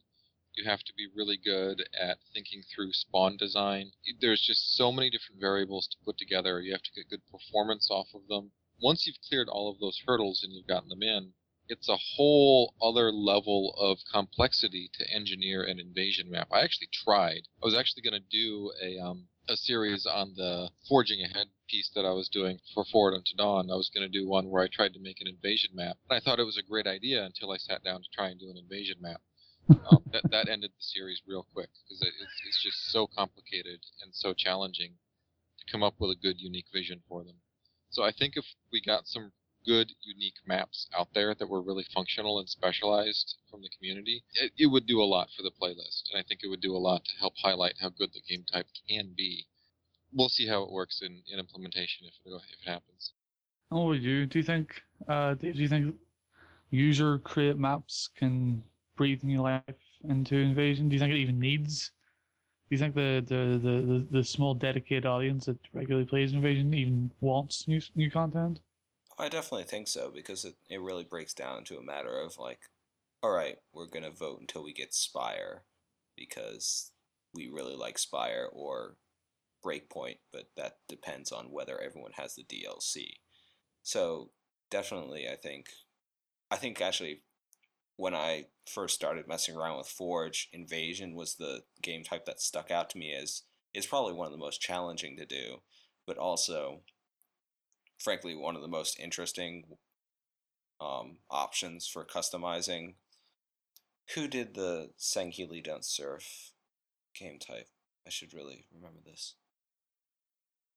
you 0.58 0.68
have 0.68 0.82
to 0.82 0.92
be 0.94 1.06
really 1.14 1.36
good 1.36 1.88
at 1.98 2.18
thinking 2.34 2.64
through 2.64 2.92
spawn 2.92 3.36
design. 3.36 3.92
There's 4.20 4.40
just 4.40 4.74
so 4.74 4.90
many 4.90 5.08
different 5.08 5.40
variables 5.40 5.86
to 5.86 5.96
put 6.04 6.18
together. 6.18 6.60
You 6.60 6.72
have 6.72 6.82
to 6.82 6.92
get 6.92 7.08
good 7.08 7.22
performance 7.30 7.88
off 7.92 8.08
of 8.12 8.26
them. 8.26 8.50
Once 8.82 9.06
you've 9.06 9.20
cleared 9.28 9.48
all 9.48 9.70
of 9.70 9.78
those 9.78 10.02
hurdles 10.04 10.42
and 10.42 10.52
you've 10.52 10.66
gotten 10.66 10.88
them 10.88 11.02
in, 11.02 11.34
it's 11.68 11.88
a 11.88 11.98
whole 12.16 12.74
other 12.82 13.12
level 13.12 13.74
of 13.78 13.98
complexity 14.12 14.90
to 14.94 15.10
engineer 15.10 15.62
an 15.62 15.78
invasion 15.78 16.30
map. 16.30 16.48
I 16.52 16.60
actually 16.60 16.88
tried. 16.92 17.42
I 17.62 17.66
was 17.66 17.74
actually 17.74 18.02
going 18.02 18.20
to 18.20 18.28
do 18.30 18.72
a 18.82 18.98
um, 18.98 19.28
a 19.48 19.56
series 19.56 20.06
on 20.06 20.34
the 20.36 20.70
forging 20.88 21.22
ahead 21.22 21.48
piece 21.68 21.90
that 21.94 22.04
I 22.04 22.10
was 22.10 22.28
doing 22.28 22.60
for 22.74 22.84
Forward 22.84 23.14
Unto 23.14 23.34
Dawn. 23.34 23.70
I 23.70 23.76
was 23.76 23.90
going 23.92 24.06
to 24.06 24.18
do 24.18 24.28
one 24.28 24.50
where 24.50 24.62
I 24.62 24.68
tried 24.68 24.92
to 24.94 25.00
make 25.00 25.20
an 25.20 25.26
invasion 25.26 25.70
map. 25.74 25.96
And 26.08 26.16
I 26.16 26.20
thought 26.20 26.38
it 26.38 26.44
was 26.44 26.58
a 26.58 26.68
great 26.68 26.86
idea 26.86 27.24
until 27.24 27.50
I 27.50 27.56
sat 27.56 27.82
down 27.82 28.02
to 28.02 28.08
try 28.12 28.28
and 28.28 28.38
do 28.38 28.50
an 28.50 28.58
invasion 28.58 28.96
map 29.00 29.20
um, 29.90 30.04
that 30.12 30.30
that 30.30 30.48
ended 30.48 30.70
the 30.70 30.82
series 30.82 31.22
real 31.26 31.46
quick 31.52 31.68
because 31.84 32.00
it, 32.02 32.12
it's 32.20 32.40
it's 32.46 32.62
just 32.62 32.90
so 32.90 33.06
complicated 33.06 33.80
and 34.02 34.14
so 34.14 34.32
challenging 34.32 34.92
to 35.58 35.72
come 35.72 35.82
up 35.82 35.94
with 35.98 36.10
a 36.10 36.20
good 36.20 36.40
unique 36.40 36.68
vision 36.72 37.02
for 37.08 37.24
them. 37.24 37.36
So 37.90 38.02
I 38.02 38.12
think 38.12 38.36
if 38.36 38.44
we 38.72 38.80
got 38.80 39.06
some 39.06 39.32
good 39.66 39.92
unique 40.02 40.38
maps 40.46 40.88
out 40.96 41.08
there 41.14 41.34
that 41.34 41.48
were 41.48 41.62
really 41.62 41.84
functional 41.94 42.38
and 42.38 42.48
specialized 42.48 43.36
from 43.50 43.62
the 43.62 43.70
community, 43.76 44.24
it, 44.34 44.52
it 44.58 44.66
would 44.66 44.86
do 44.86 45.02
a 45.02 45.04
lot 45.04 45.28
for 45.36 45.42
the 45.42 45.50
playlist, 45.50 46.04
and 46.10 46.18
I 46.18 46.22
think 46.22 46.40
it 46.42 46.48
would 46.48 46.60
do 46.60 46.76
a 46.76 46.78
lot 46.78 47.04
to 47.04 47.18
help 47.18 47.34
highlight 47.42 47.74
how 47.80 47.90
good 47.90 48.12
the 48.12 48.22
game 48.28 48.44
type 48.44 48.66
can 48.88 49.14
be. 49.16 49.46
We'll 50.12 50.28
see 50.28 50.46
how 50.46 50.62
it 50.62 50.72
works 50.72 51.02
in, 51.02 51.22
in 51.30 51.38
implementation 51.38 52.06
if 52.06 52.14
it, 52.24 52.34
if 52.34 52.66
it 52.66 52.70
happens. 52.70 53.12
Oh, 53.70 53.92
you 53.92 54.26
do 54.26 54.38
you 54.38 54.42
think? 54.42 54.82
Uh, 55.06 55.34
do 55.34 55.48
you 55.48 55.68
think 55.68 55.94
user 56.70 57.18
create 57.18 57.58
maps 57.58 58.08
can 58.16 58.62
breathe 58.96 59.22
new 59.22 59.42
life 59.42 59.62
into 60.08 60.36
Invasion? 60.36 60.88
Do 60.88 60.94
you 60.94 61.00
think 61.00 61.12
it 61.12 61.18
even 61.18 61.38
needs? 61.38 61.90
Do 62.68 62.76
you 62.76 62.78
think 62.78 62.94
the 62.94 63.22
the, 63.26 63.58
the, 63.58 63.82
the, 63.82 64.06
the 64.10 64.24
small 64.24 64.54
dedicated 64.54 65.06
audience 65.06 65.46
that 65.46 65.58
regularly 65.74 66.06
plays 66.06 66.32
Invasion 66.32 66.72
even 66.72 67.10
wants 67.20 67.68
new 67.68 67.80
new 67.94 68.10
content? 68.10 68.60
I 69.18 69.28
definitely 69.28 69.64
think 69.64 69.88
so 69.88 70.10
because 70.14 70.44
it, 70.44 70.54
it 70.68 70.80
really 70.80 71.04
breaks 71.04 71.34
down 71.34 71.64
to 71.64 71.78
a 71.78 71.84
matter 71.84 72.20
of 72.20 72.38
like, 72.38 72.60
all 73.22 73.32
right, 73.32 73.56
we're 73.72 73.88
gonna 73.88 74.10
vote 74.10 74.40
until 74.40 74.62
we 74.62 74.72
get 74.72 74.94
Spire 74.94 75.64
because 76.16 76.92
we 77.34 77.48
really 77.48 77.74
like 77.74 77.98
Spire 77.98 78.48
or 78.52 78.96
Breakpoint, 79.64 80.18
but 80.32 80.50
that 80.56 80.76
depends 80.88 81.32
on 81.32 81.50
whether 81.50 81.80
everyone 81.80 82.12
has 82.14 82.34
the 82.36 82.44
DLC. 82.44 83.14
So 83.82 84.30
definitely, 84.70 85.28
I 85.28 85.34
think, 85.34 85.66
I 86.50 86.56
think 86.56 86.80
actually, 86.80 87.22
when 87.96 88.14
I 88.14 88.46
first 88.72 88.94
started 88.94 89.26
messing 89.26 89.56
around 89.56 89.78
with 89.78 89.88
Forge, 89.88 90.48
Invasion 90.52 91.16
was 91.16 91.34
the 91.34 91.62
game 91.82 92.04
type 92.04 92.24
that 92.26 92.40
stuck 92.40 92.70
out 92.70 92.88
to 92.90 92.98
me 92.98 93.12
as 93.12 93.42
is 93.74 93.86
probably 93.86 94.12
one 94.12 94.26
of 94.26 94.32
the 94.32 94.38
most 94.38 94.60
challenging 94.60 95.16
to 95.16 95.26
do, 95.26 95.58
but 96.06 96.16
also, 96.16 96.82
frankly, 97.98 98.34
one 98.34 98.56
of 98.56 98.62
the 98.62 98.68
most 98.68 98.98
interesting 98.98 99.64
um, 100.80 101.18
options 101.30 101.86
for 101.86 102.04
customizing. 102.04 102.94
Who 104.14 104.28
did 104.28 104.54
the 104.54 104.90
Sangheili 104.98 105.62
Don't 105.62 105.84
Surf 105.84 106.52
game 107.14 107.38
type? 107.38 107.68
I 108.06 108.10
should 108.10 108.32
really 108.32 108.64
remember 108.74 109.00
this. 109.04 109.34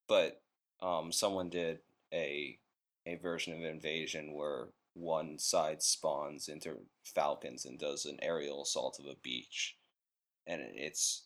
But 0.07 0.41
um, 0.81 1.11
someone 1.11 1.49
did 1.49 1.79
a 2.13 2.57
a 3.05 3.15
version 3.15 3.53
of 3.53 3.63
Invasion 3.63 4.33
where 4.33 4.67
one 4.93 5.39
side 5.39 5.81
spawns 5.81 6.47
into 6.47 6.81
falcons 7.03 7.65
and 7.65 7.79
does 7.79 8.05
an 8.05 8.19
aerial 8.21 8.63
assault 8.63 8.99
of 8.99 9.05
a 9.05 9.15
beach, 9.23 9.77
and 10.45 10.61
it's 10.61 11.25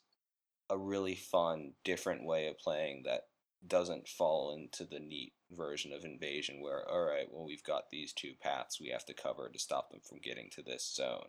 a 0.69 0.77
really 0.77 1.15
fun, 1.15 1.73
different 1.83 2.23
way 2.23 2.47
of 2.47 2.57
playing 2.59 3.03
that 3.05 3.21
doesn't 3.67 4.07
fall 4.07 4.55
into 4.55 4.85
the 4.85 4.99
neat 4.99 5.33
version 5.51 5.93
of 5.93 6.03
Invasion 6.03 6.61
where, 6.61 6.87
all 6.89 7.05
right, 7.05 7.27
well, 7.31 7.45
we've 7.45 7.63
got 7.63 7.89
these 7.89 8.13
two 8.13 8.33
paths 8.41 8.79
we 8.79 8.89
have 8.89 9.05
to 9.05 9.13
cover 9.13 9.49
to 9.49 9.59
stop 9.59 9.91
them 9.91 10.01
from 10.07 10.19
getting 10.19 10.49
to 10.51 10.61
this 10.61 10.93
zone. 10.93 11.27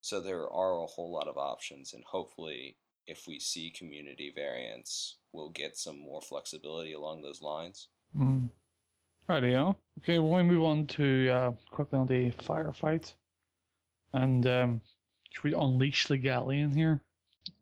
So 0.00 0.20
there 0.20 0.48
are 0.48 0.82
a 0.82 0.86
whole 0.86 1.12
lot 1.12 1.28
of 1.28 1.36
options, 1.36 1.92
and 1.92 2.04
hopefully, 2.04 2.76
if 3.06 3.26
we 3.26 3.40
see 3.40 3.70
community 3.70 4.32
variants, 4.34 5.16
we'll 5.32 5.50
get 5.50 5.76
some 5.76 5.98
more 5.98 6.20
flexibility 6.20 6.92
along 6.92 7.22
those 7.22 7.42
lines. 7.42 7.88
Mm. 8.16 8.50
Rightio. 9.28 9.76
Okay, 9.98 10.18
well, 10.18 10.36
we 10.36 10.42
move 10.42 10.64
on 10.64 10.86
to 10.86 11.28
uh, 11.28 11.52
quickly 11.70 11.98
on 11.98 12.06
the 12.06 12.30
firefight, 12.30 13.12
and 14.12 14.46
um, 14.46 14.80
should 15.30 15.44
we 15.44 15.54
unleash 15.54 16.06
the 16.06 16.16
Galleon 16.16 16.74
here? 16.74 17.02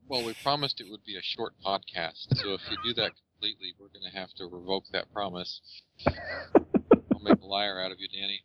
Well, 0.08 0.24
we 0.24 0.34
promised 0.34 0.80
it 0.80 0.90
would 0.90 1.04
be 1.04 1.16
a 1.16 1.22
short 1.22 1.54
podcast, 1.64 2.36
so 2.36 2.54
if 2.54 2.60
you 2.70 2.76
do 2.84 2.94
that 2.94 3.12
completely, 3.36 3.74
we're 3.78 3.88
going 3.88 4.10
to 4.10 4.16
have 4.18 4.32
to 4.34 4.46
revoke 4.46 4.84
that 4.92 5.12
promise. 5.12 5.60
I'll 6.06 7.20
make 7.22 7.40
a 7.40 7.44
liar 7.46 7.80
out 7.80 7.92
of 7.92 7.98
you, 8.00 8.08
Danny. 8.08 8.40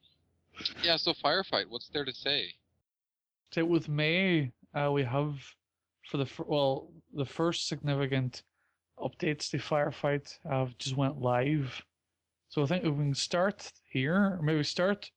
Yeah, 0.83 0.97
so 0.97 1.13
firefight. 1.13 1.65
What's 1.69 1.89
there 1.89 2.05
to 2.05 2.13
say? 2.13 2.53
So 3.53 3.65
with 3.65 3.89
May, 3.89 4.51
uh, 4.75 4.91
we 4.91 5.03
have 5.03 5.35
for 6.09 6.17
the 6.17 6.25
fir- 6.25 6.45
well 6.47 6.89
the 7.13 7.25
first 7.25 7.67
significant 7.67 8.43
updates 8.99 9.49
to 9.51 9.57
firefight 9.57 10.37
uh, 10.49 10.67
just 10.77 10.95
went 10.97 11.21
live. 11.21 11.81
So 12.49 12.63
I 12.63 12.65
think 12.65 12.83
if 12.83 12.91
we 12.91 13.03
can 13.05 13.15
start 13.15 13.71
here, 13.89 14.15
or 14.15 14.39
maybe 14.41 14.63
start, 14.63 15.09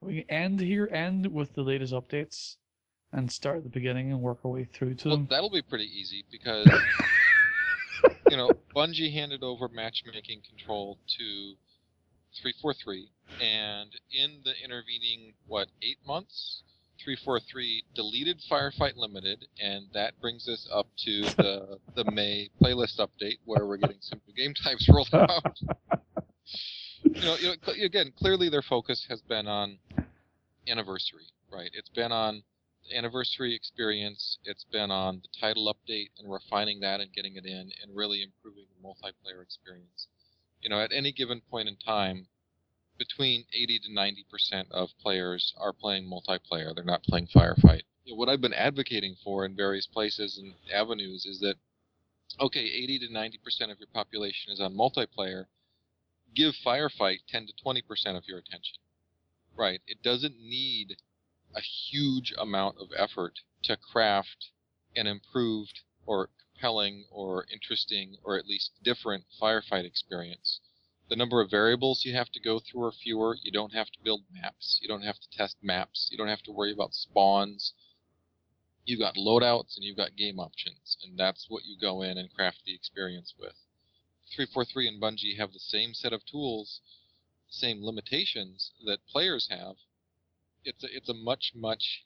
we 0.00 0.22
can 0.22 0.30
end 0.30 0.60
here, 0.60 0.88
end 0.92 1.26
with 1.26 1.54
the 1.54 1.62
latest 1.62 1.92
updates, 1.92 2.56
and 3.12 3.30
start 3.30 3.58
at 3.58 3.64
the 3.64 3.70
beginning 3.70 4.10
and 4.12 4.20
work 4.20 4.38
our 4.44 4.50
way 4.50 4.64
through 4.64 4.94
to 4.96 5.08
Well, 5.08 5.16
them. 5.18 5.26
that'll 5.30 5.50
be 5.50 5.62
pretty 5.62 5.90
easy 5.98 6.24
because 6.30 6.68
you 8.34 8.38
know 8.38 8.50
Bungie 8.74 9.12
handed 9.12 9.44
over 9.44 9.68
matchmaking 9.68 10.42
control 10.48 10.98
to 11.18 11.54
343, 12.42 13.08
and 13.40 13.90
in 14.10 14.40
the 14.44 14.54
intervening 14.64 15.34
what 15.46 15.68
eight 15.82 15.98
months, 16.04 16.64
343 17.04 17.84
deleted 17.94 18.40
Firefight 18.50 18.96
Limited, 18.96 19.46
and 19.62 19.86
that 19.94 20.20
brings 20.20 20.48
us 20.48 20.68
up 20.72 20.88
to 21.04 21.22
the 21.36 21.78
the 21.94 22.10
May 22.10 22.50
playlist 22.60 22.98
update 22.98 23.38
where 23.44 23.66
we're 23.68 23.76
getting 23.76 24.00
some 24.00 24.20
new 24.26 24.34
game 24.34 24.52
types 24.52 24.88
rolled 24.92 25.10
out. 25.12 25.56
you 27.04 27.20
know, 27.22 27.36
you 27.36 27.46
know, 27.46 27.84
again, 27.84 28.12
clearly 28.18 28.48
their 28.48 28.62
focus 28.62 29.06
has 29.08 29.20
been 29.20 29.46
on 29.46 29.78
anniversary, 30.66 31.26
right? 31.52 31.70
It's 31.72 31.90
been 31.90 32.10
on 32.10 32.42
anniversary 32.92 33.54
experience. 33.54 34.38
It's 34.44 34.64
been 34.64 34.90
on 34.90 35.22
the 35.22 35.28
title 35.40 35.72
update 35.72 36.10
and 36.18 36.30
refining 36.30 36.80
that 36.80 37.00
and 37.00 37.12
getting 37.12 37.36
it 37.36 37.46
in 37.46 37.72
and 37.82 37.94
really 37.94 38.22
improving 38.22 38.66
the 38.70 38.86
multiplayer 38.86 39.42
experience. 39.42 40.08
You 40.60 40.70
know, 40.70 40.80
at 40.80 40.92
any 40.92 41.12
given 41.12 41.40
point 41.40 41.68
in 41.68 41.76
time, 41.76 42.26
between 42.98 43.44
80 43.52 43.80
to 43.80 43.92
90 43.92 44.24
percent 44.30 44.68
of 44.70 44.90
players 45.00 45.54
are 45.56 45.72
playing 45.72 46.04
multiplayer. 46.04 46.74
They're 46.74 46.84
not 46.84 47.02
playing 47.02 47.28
firefight. 47.28 47.82
You 48.04 48.12
know, 48.12 48.18
what 48.18 48.28
I've 48.28 48.40
been 48.40 48.54
advocating 48.54 49.16
for 49.22 49.44
in 49.44 49.56
various 49.56 49.86
places 49.86 50.38
and 50.38 50.54
avenues 50.72 51.26
is 51.26 51.40
that 51.40 51.56
okay, 52.40 52.64
80 52.64 53.00
to 53.00 53.12
90 53.12 53.38
percent 53.38 53.70
of 53.72 53.78
your 53.78 53.88
population 53.92 54.52
is 54.52 54.60
on 54.60 54.74
multiplayer. 54.74 55.46
Give 56.34 56.54
firefight 56.64 57.20
10 57.28 57.46
to 57.46 57.52
20 57.62 57.82
percent 57.82 58.16
of 58.16 58.24
your 58.26 58.38
attention. 58.38 58.78
Right. 59.56 59.80
It 59.86 60.02
doesn't 60.02 60.36
need 60.40 60.96
a 61.54 61.60
huge 61.60 62.32
amount 62.36 62.78
of 62.78 62.88
effort 62.96 63.40
to 63.62 63.76
craft 63.76 64.50
an 64.96 65.06
improved 65.06 65.80
or 66.06 66.30
compelling 66.52 67.06
or 67.10 67.46
interesting 67.52 68.16
or 68.22 68.36
at 68.36 68.46
least 68.46 68.72
different 68.82 69.24
firefight 69.40 69.84
experience. 69.84 70.60
The 71.08 71.16
number 71.16 71.40
of 71.40 71.50
variables 71.50 72.04
you 72.04 72.14
have 72.14 72.30
to 72.32 72.40
go 72.40 72.58
through 72.58 72.84
are 72.84 72.92
fewer. 72.92 73.36
You 73.42 73.52
don't 73.52 73.74
have 73.74 73.90
to 73.90 74.00
build 74.02 74.24
maps. 74.32 74.78
You 74.80 74.88
don't 74.88 75.02
have 75.02 75.20
to 75.20 75.28
test 75.30 75.56
maps. 75.62 76.08
You 76.10 76.16
don't 76.16 76.28
have 76.28 76.42
to 76.42 76.52
worry 76.52 76.72
about 76.72 76.94
spawns. 76.94 77.74
You've 78.86 79.00
got 79.00 79.16
loadouts 79.16 79.76
and 79.76 79.84
you've 79.84 79.96
got 79.96 80.16
game 80.16 80.38
options, 80.38 80.96
and 81.02 81.18
that's 81.18 81.48
what 81.48 81.64
you 81.64 81.78
go 81.78 82.02
in 82.02 82.18
and 82.18 82.32
craft 82.32 82.64
the 82.64 82.74
experience 82.74 83.34
with. 83.38 83.56
343 84.34 84.88
and 84.88 85.00
Bungie 85.00 85.36
have 85.36 85.52
the 85.52 85.58
same 85.58 85.94
set 85.94 86.12
of 86.12 86.24
tools, 86.24 86.80
same 87.48 87.84
limitations 87.84 88.72
that 88.84 89.06
players 89.06 89.48
have, 89.48 89.76
it's 90.64 90.82
a, 90.84 90.88
it's 90.90 91.08
a 91.08 91.14
much 91.14 91.52
much 91.54 92.04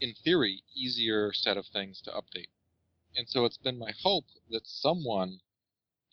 in 0.00 0.14
theory 0.14 0.62
easier 0.74 1.32
set 1.32 1.56
of 1.56 1.66
things 1.66 2.00
to 2.02 2.10
update. 2.10 2.50
And 3.16 3.28
so 3.28 3.44
it's 3.44 3.58
been 3.58 3.78
my 3.78 3.92
hope 4.02 4.26
that 4.50 4.66
someone 4.66 5.40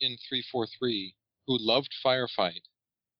in 0.00 0.16
343 0.28 1.14
who 1.46 1.58
loved 1.58 1.94
firefight 2.04 2.62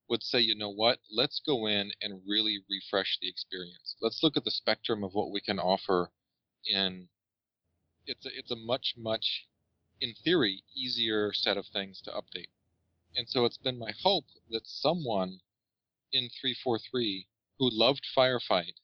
would 0.09 0.23
say 0.23 0.41
you 0.41 0.55
know 0.55 0.71
what? 0.71 0.99
Let's 1.11 1.41
go 1.41 1.67
in 1.67 1.93
and 2.01 2.23
really 2.27 2.61
refresh 2.69 3.19
the 3.21 3.29
experience. 3.29 3.97
Let's 4.01 4.23
look 4.23 4.37
at 4.37 4.45
the 4.45 4.51
spectrum 4.51 5.03
of 5.05 5.15
what 5.15 5.31
we 5.31 5.41
can 5.41 5.59
offer 5.59 6.11
in 6.67 7.09
it's 8.07 8.27
a, 8.27 8.29
it's 8.37 8.51
a 8.51 8.57
much 8.57 8.95
much 8.97 9.47
in 10.01 10.15
theory 10.25 10.63
easier 10.75 11.33
set 11.33 11.57
of 11.57 11.67
things 11.67 12.01
to 12.03 12.11
update. 12.11 12.51
And 13.17 13.29
so 13.29 13.45
it's 13.45 13.59
been 13.59 13.79
my 13.79 13.93
hope 14.03 14.27
that 14.51 14.67
someone 14.67 15.41
in 16.13 16.29
343 16.41 17.29
who 17.59 17.69
loved 17.71 18.07
firefight 18.17 18.75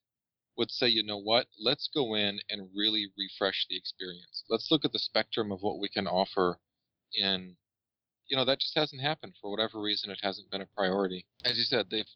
would 0.56 0.70
say, 0.70 0.88
you 0.88 1.02
know 1.02 1.18
what, 1.18 1.46
let's 1.58 1.88
go 1.92 2.14
in 2.14 2.40
and 2.50 2.70
really 2.74 3.08
refresh 3.16 3.66
the 3.68 3.76
experience. 3.76 4.44
Let's 4.48 4.70
look 4.70 4.84
at 4.84 4.92
the 4.92 4.98
spectrum 4.98 5.50
of 5.52 5.62
what 5.62 5.78
we 5.78 5.88
can 5.88 6.06
offer 6.06 6.58
in 7.14 7.56
you 8.30 8.36
know, 8.36 8.44
that 8.44 8.60
just 8.60 8.76
hasn't 8.76 9.02
happened 9.02 9.34
for 9.40 9.50
whatever 9.50 9.80
reason 9.80 10.08
it 10.10 10.20
hasn't 10.22 10.50
been 10.50 10.60
a 10.60 10.66
priority. 10.66 11.26
As 11.44 11.58
you 11.58 11.64
said, 11.64 11.90
they've 11.90 12.08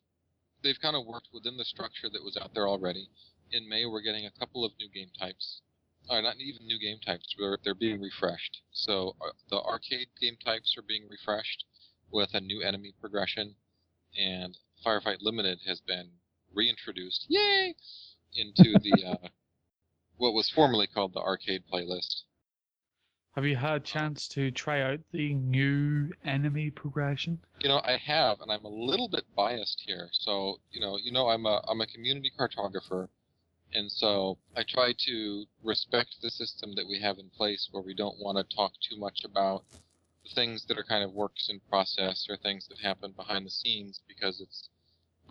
they've 0.63 0.81
kind 0.81 0.95
of 0.95 1.05
worked 1.05 1.29
within 1.33 1.57
the 1.57 1.65
structure 1.65 2.09
that 2.09 2.23
was 2.23 2.39
out 2.41 2.55
there 2.55 2.69
already. 2.69 3.09
In 3.51 3.69
May 3.69 3.85
we're 3.85 4.01
getting 4.01 4.25
a 4.25 4.39
couple 4.39 4.65
of 4.65 4.73
new 4.79 4.89
game 4.89 5.11
types. 5.19 5.61
Or 6.09 6.23
not 6.23 6.37
even 6.37 6.67
new 6.67 6.79
game 6.79 6.99
types, 7.05 7.35
they're, 7.39 7.59
they're 7.65 7.75
being 7.75 8.01
refreshed. 8.01 8.61
So 8.73 9.17
uh, 9.21 9.33
the 9.49 9.61
arcade 9.61 10.09
game 10.21 10.37
types 10.45 10.75
are 10.77 10.83
being 10.83 11.09
refreshed 11.09 11.65
with 12.13 12.31
a 12.35 12.41
new 12.41 12.63
enemy 12.63 12.93
progression 13.01 13.57
and 14.17 14.57
Firefight 14.85 15.19
Limited 15.21 15.61
has 15.67 15.81
been 15.81 16.11
reintroduced, 16.55 17.27
yay, 17.29 17.75
into 18.35 18.79
the 18.79 19.05
uh, 19.07 19.29
what 20.17 20.35
was 20.35 20.51
formerly 20.51 20.87
called 20.87 21.13
the 21.13 21.21
arcade 21.21 21.65
playlist. 21.73 22.23
Have 23.35 23.45
you 23.45 23.57
had 23.57 23.75
a 23.75 23.81
chance 23.81 24.29
to 24.29 24.53
try 24.53 24.81
out 24.81 25.01
the 25.11 25.35
new 25.35 26.13
enemy 26.25 26.71
progression? 26.71 27.41
You 27.59 27.69
know, 27.69 27.81
I 27.85 27.97
have, 27.97 28.41
and 28.41 28.53
I'm 28.53 28.65
a 28.65 28.69
little 28.69 29.09
bit 29.09 29.25
biased 29.35 29.83
here. 29.85 30.09
So, 30.13 30.61
you 30.71 30.81
know, 30.81 30.99
you 31.03 31.11
know, 31.11 31.29
I'm 31.29 31.45
a 31.45 31.61
I'm 31.67 31.81
a 31.81 31.87
community 31.89 32.31
cartographer, 32.39 33.09
and 33.73 33.91
so 33.91 34.39
I 34.57 34.63
try 34.63 34.93
to 35.07 35.47
respect 35.65 36.23
the 36.23 36.31
system 36.31 36.77
that 36.77 36.87
we 36.87 37.01
have 37.01 37.19
in 37.19 37.29
place, 37.31 37.69
where 37.73 37.83
we 37.83 37.93
don't 37.93 38.21
want 38.21 38.39
to 38.39 38.57
talk 38.57 38.75
too 38.81 38.97
much 38.97 39.25
about 39.25 39.65
the 40.23 40.33
things 40.33 40.67
that 40.67 40.79
are 40.79 40.85
kind 40.85 41.03
of 41.03 41.13
works 41.13 41.49
in 41.49 41.59
process 41.69 42.29
or 42.31 42.37
things 42.37 42.69
that 42.69 42.79
happen 42.79 43.11
behind 43.11 43.47
the 43.47 43.51
scenes, 43.51 44.01
because 44.07 44.41
it's 44.41 44.69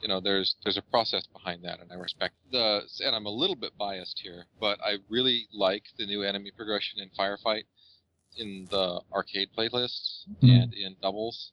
you 0.02 0.08
know, 0.08 0.20
there's 0.20 0.56
there's 0.64 0.78
a 0.78 0.82
process 0.82 1.26
behind 1.28 1.64
that, 1.64 1.80
and 1.80 1.92
I 1.92 1.96
respect 1.96 2.36
the. 2.52 2.82
And 3.00 3.16
I'm 3.16 3.26
a 3.26 3.30
little 3.32 3.56
bit 3.56 3.78
biased 3.78 4.20
here, 4.20 4.46
but 4.60 4.80
I 4.82 4.98
really 5.10 5.48
like 5.54 5.86
the 5.98 6.06
new 6.06 6.24
enemy 6.24 6.52
progression 6.52 7.00
in 7.00 7.10
Firefight 7.10 7.64
in 8.38 8.68
the 8.70 9.02
arcade 9.12 9.50
playlists 9.58 10.26
Mhm. 10.42 10.64
and 10.64 10.74
in 10.74 10.96
doubles. 11.02 11.52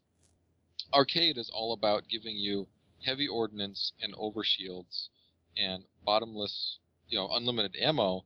Arcade 0.93 1.39
is 1.39 1.51
all 1.51 1.73
about 1.73 2.09
giving 2.09 2.37
you 2.37 2.69
heavy 3.05 3.29
ordnance 3.29 3.93
and 4.01 4.15
overshields 4.15 5.09
and 5.57 5.85
bottomless, 6.05 6.79
you 7.09 7.17
know, 7.19 7.29
unlimited 7.33 7.77
ammo, 7.77 8.25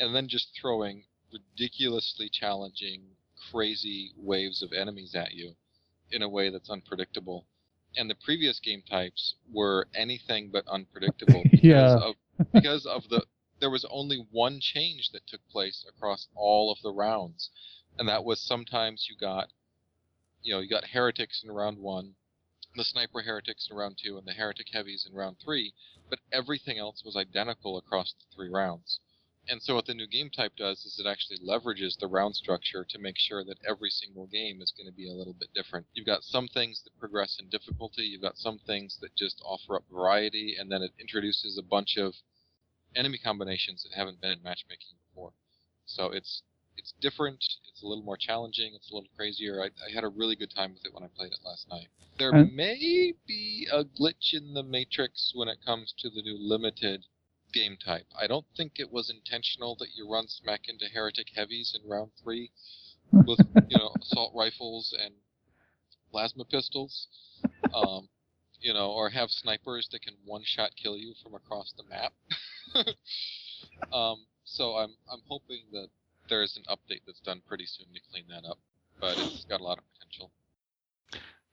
and 0.00 0.14
then 0.14 0.28
just 0.28 0.54
throwing 0.54 1.04
ridiculously 1.32 2.28
challenging, 2.28 3.16
crazy 3.50 4.12
waves 4.16 4.62
of 4.62 4.72
enemies 4.72 5.14
at 5.14 5.32
you 5.34 5.56
in 6.10 6.22
a 6.22 6.28
way 6.28 6.48
that's 6.48 6.70
unpredictable. 6.70 7.46
And 7.96 8.10
the 8.10 8.14
previous 8.14 8.60
game 8.60 8.82
types 8.82 9.34
were 9.50 9.88
anything 9.94 10.50
but 10.50 10.66
unpredictable 10.68 11.46
because 11.50 11.94
Yeah. 11.94 11.96
of 11.96 12.16
because 12.52 12.86
of 12.86 13.08
the 13.08 13.26
there 13.60 13.70
was 13.70 13.84
only 13.86 14.18
one 14.30 14.60
change 14.60 15.10
that 15.12 15.26
took 15.26 15.46
place 15.48 15.84
across 15.88 16.28
all 16.34 16.70
of 16.70 16.80
the 16.82 16.92
rounds. 16.92 17.50
And 17.98 18.08
that 18.08 18.24
was 18.24 18.40
sometimes 18.40 19.08
you 19.08 19.16
got 19.16 19.50
you 20.42 20.54
know, 20.54 20.60
you 20.60 20.68
got 20.68 20.84
heretics 20.88 21.42
in 21.42 21.50
round 21.50 21.78
one, 21.78 22.14
the 22.76 22.84
sniper 22.84 23.22
heretics 23.22 23.68
in 23.70 23.76
round 23.76 23.98
two, 23.98 24.16
and 24.18 24.26
the 24.26 24.32
heretic 24.34 24.68
heavies 24.72 25.06
in 25.08 25.14
round 25.14 25.38
three, 25.40 25.74
but 26.08 26.20
everything 26.32 26.78
else 26.78 27.02
was 27.04 27.16
identical 27.16 27.76
across 27.76 28.12
the 28.12 28.24
three 28.34 28.48
rounds. 28.48 29.00
And 29.48 29.62
so 29.62 29.76
what 29.76 29.86
the 29.86 29.94
new 29.94 30.08
game 30.08 30.30
type 30.30 30.56
does 30.56 30.84
is 30.84 30.98
it 30.98 31.06
actually 31.06 31.38
leverages 31.38 31.96
the 31.98 32.08
round 32.08 32.34
structure 32.34 32.84
to 32.84 32.98
make 32.98 33.16
sure 33.16 33.44
that 33.44 33.58
every 33.68 33.90
single 33.90 34.26
game 34.26 34.60
is 34.60 34.72
going 34.76 34.86
to 34.88 34.96
be 34.96 35.08
a 35.08 35.14
little 35.14 35.34
bit 35.34 35.54
different. 35.54 35.86
You've 35.94 36.06
got 36.06 36.24
some 36.24 36.48
things 36.48 36.82
that 36.82 36.98
progress 36.98 37.38
in 37.38 37.48
difficulty, 37.48 38.02
you've 38.02 38.22
got 38.22 38.38
some 38.38 38.58
things 38.58 38.98
that 39.00 39.14
just 39.14 39.40
offer 39.44 39.76
up 39.76 39.84
variety, 39.90 40.56
and 40.58 40.70
then 40.70 40.82
it 40.82 40.92
introduces 40.98 41.56
a 41.56 41.62
bunch 41.62 41.96
of 41.96 42.14
enemy 42.96 43.18
combinations 43.18 43.84
that 43.84 43.96
haven't 43.96 44.20
been 44.20 44.32
in 44.32 44.42
matchmaking 44.42 44.96
before. 45.08 45.32
So 45.84 46.10
it's 46.10 46.42
it's 46.76 46.92
different, 47.00 47.42
it's 47.70 47.82
a 47.82 47.86
little 47.86 48.04
more 48.04 48.18
challenging, 48.18 48.74
it's 48.74 48.90
a 48.90 48.94
little 48.94 49.08
crazier. 49.16 49.62
I, 49.62 49.66
I 49.66 49.94
had 49.94 50.04
a 50.04 50.08
really 50.08 50.36
good 50.36 50.50
time 50.54 50.74
with 50.74 50.84
it 50.84 50.92
when 50.92 51.04
I 51.04 51.08
played 51.16 51.32
it 51.32 51.38
last 51.44 51.68
night. 51.70 51.88
There 52.18 52.32
may 52.32 53.14
be 53.26 53.66
a 53.72 53.84
glitch 53.84 54.34
in 54.34 54.54
the 54.54 54.62
matrix 54.62 55.32
when 55.34 55.48
it 55.48 55.64
comes 55.64 55.94
to 55.98 56.10
the 56.10 56.20
new 56.22 56.36
limited 56.38 57.06
game 57.56 57.76
type. 57.82 58.06
I 58.20 58.26
don't 58.26 58.44
think 58.56 58.72
it 58.76 58.92
was 58.92 59.10
intentional 59.10 59.76
that 59.76 59.88
you 59.96 60.10
run 60.10 60.28
smack 60.28 60.68
into 60.68 60.86
heretic 60.92 61.28
heavies 61.34 61.74
in 61.74 61.88
round 61.88 62.10
three 62.22 62.50
with 63.12 63.38
you 63.68 63.78
know 63.78 63.92
assault 64.02 64.32
rifles 64.34 64.94
and 65.02 65.14
plasma 66.10 66.44
pistols, 66.44 67.08
um, 67.74 68.08
you 68.60 68.74
know, 68.74 68.90
or 68.90 69.08
have 69.08 69.30
snipers 69.30 69.88
that 69.92 70.02
can 70.02 70.14
one 70.24 70.42
shot 70.44 70.70
kill 70.82 70.96
you 70.96 71.14
from 71.22 71.34
across 71.34 71.72
the 71.76 71.84
map. 71.84 72.12
um, 73.92 74.26
so 74.44 74.76
I'm 74.76 74.90
I'm 75.10 75.22
hoping 75.26 75.62
that 75.72 75.88
there 76.28 76.42
is 76.42 76.56
an 76.56 76.64
update 76.68 77.00
that's 77.06 77.20
done 77.20 77.40
pretty 77.46 77.66
soon 77.66 77.86
to 77.94 78.00
clean 78.10 78.24
that 78.28 78.46
up, 78.48 78.58
but 79.00 79.16
it's 79.16 79.44
got 79.44 79.60
a 79.60 79.64
lot 79.64 79.78
of 79.78 79.84
potential. 79.94 80.30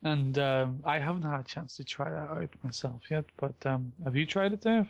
And 0.03 0.37
um, 0.37 0.81
I 0.83 0.99
haven't 0.99 1.21
had 1.21 1.39
a 1.39 1.43
chance 1.43 1.77
to 1.77 1.85
try 1.85 2.09
that 2.09 2.29
out 2.29 2.49
myself 2.61 3.01
yet, 3.09 3.23
but 3.37 3.55
um, 3.65 3.93
have 4.03 4.17
you 4.17 4.25
tried 4.25 4.51
it, 4.51 4.59
Dave? 4.59 4.89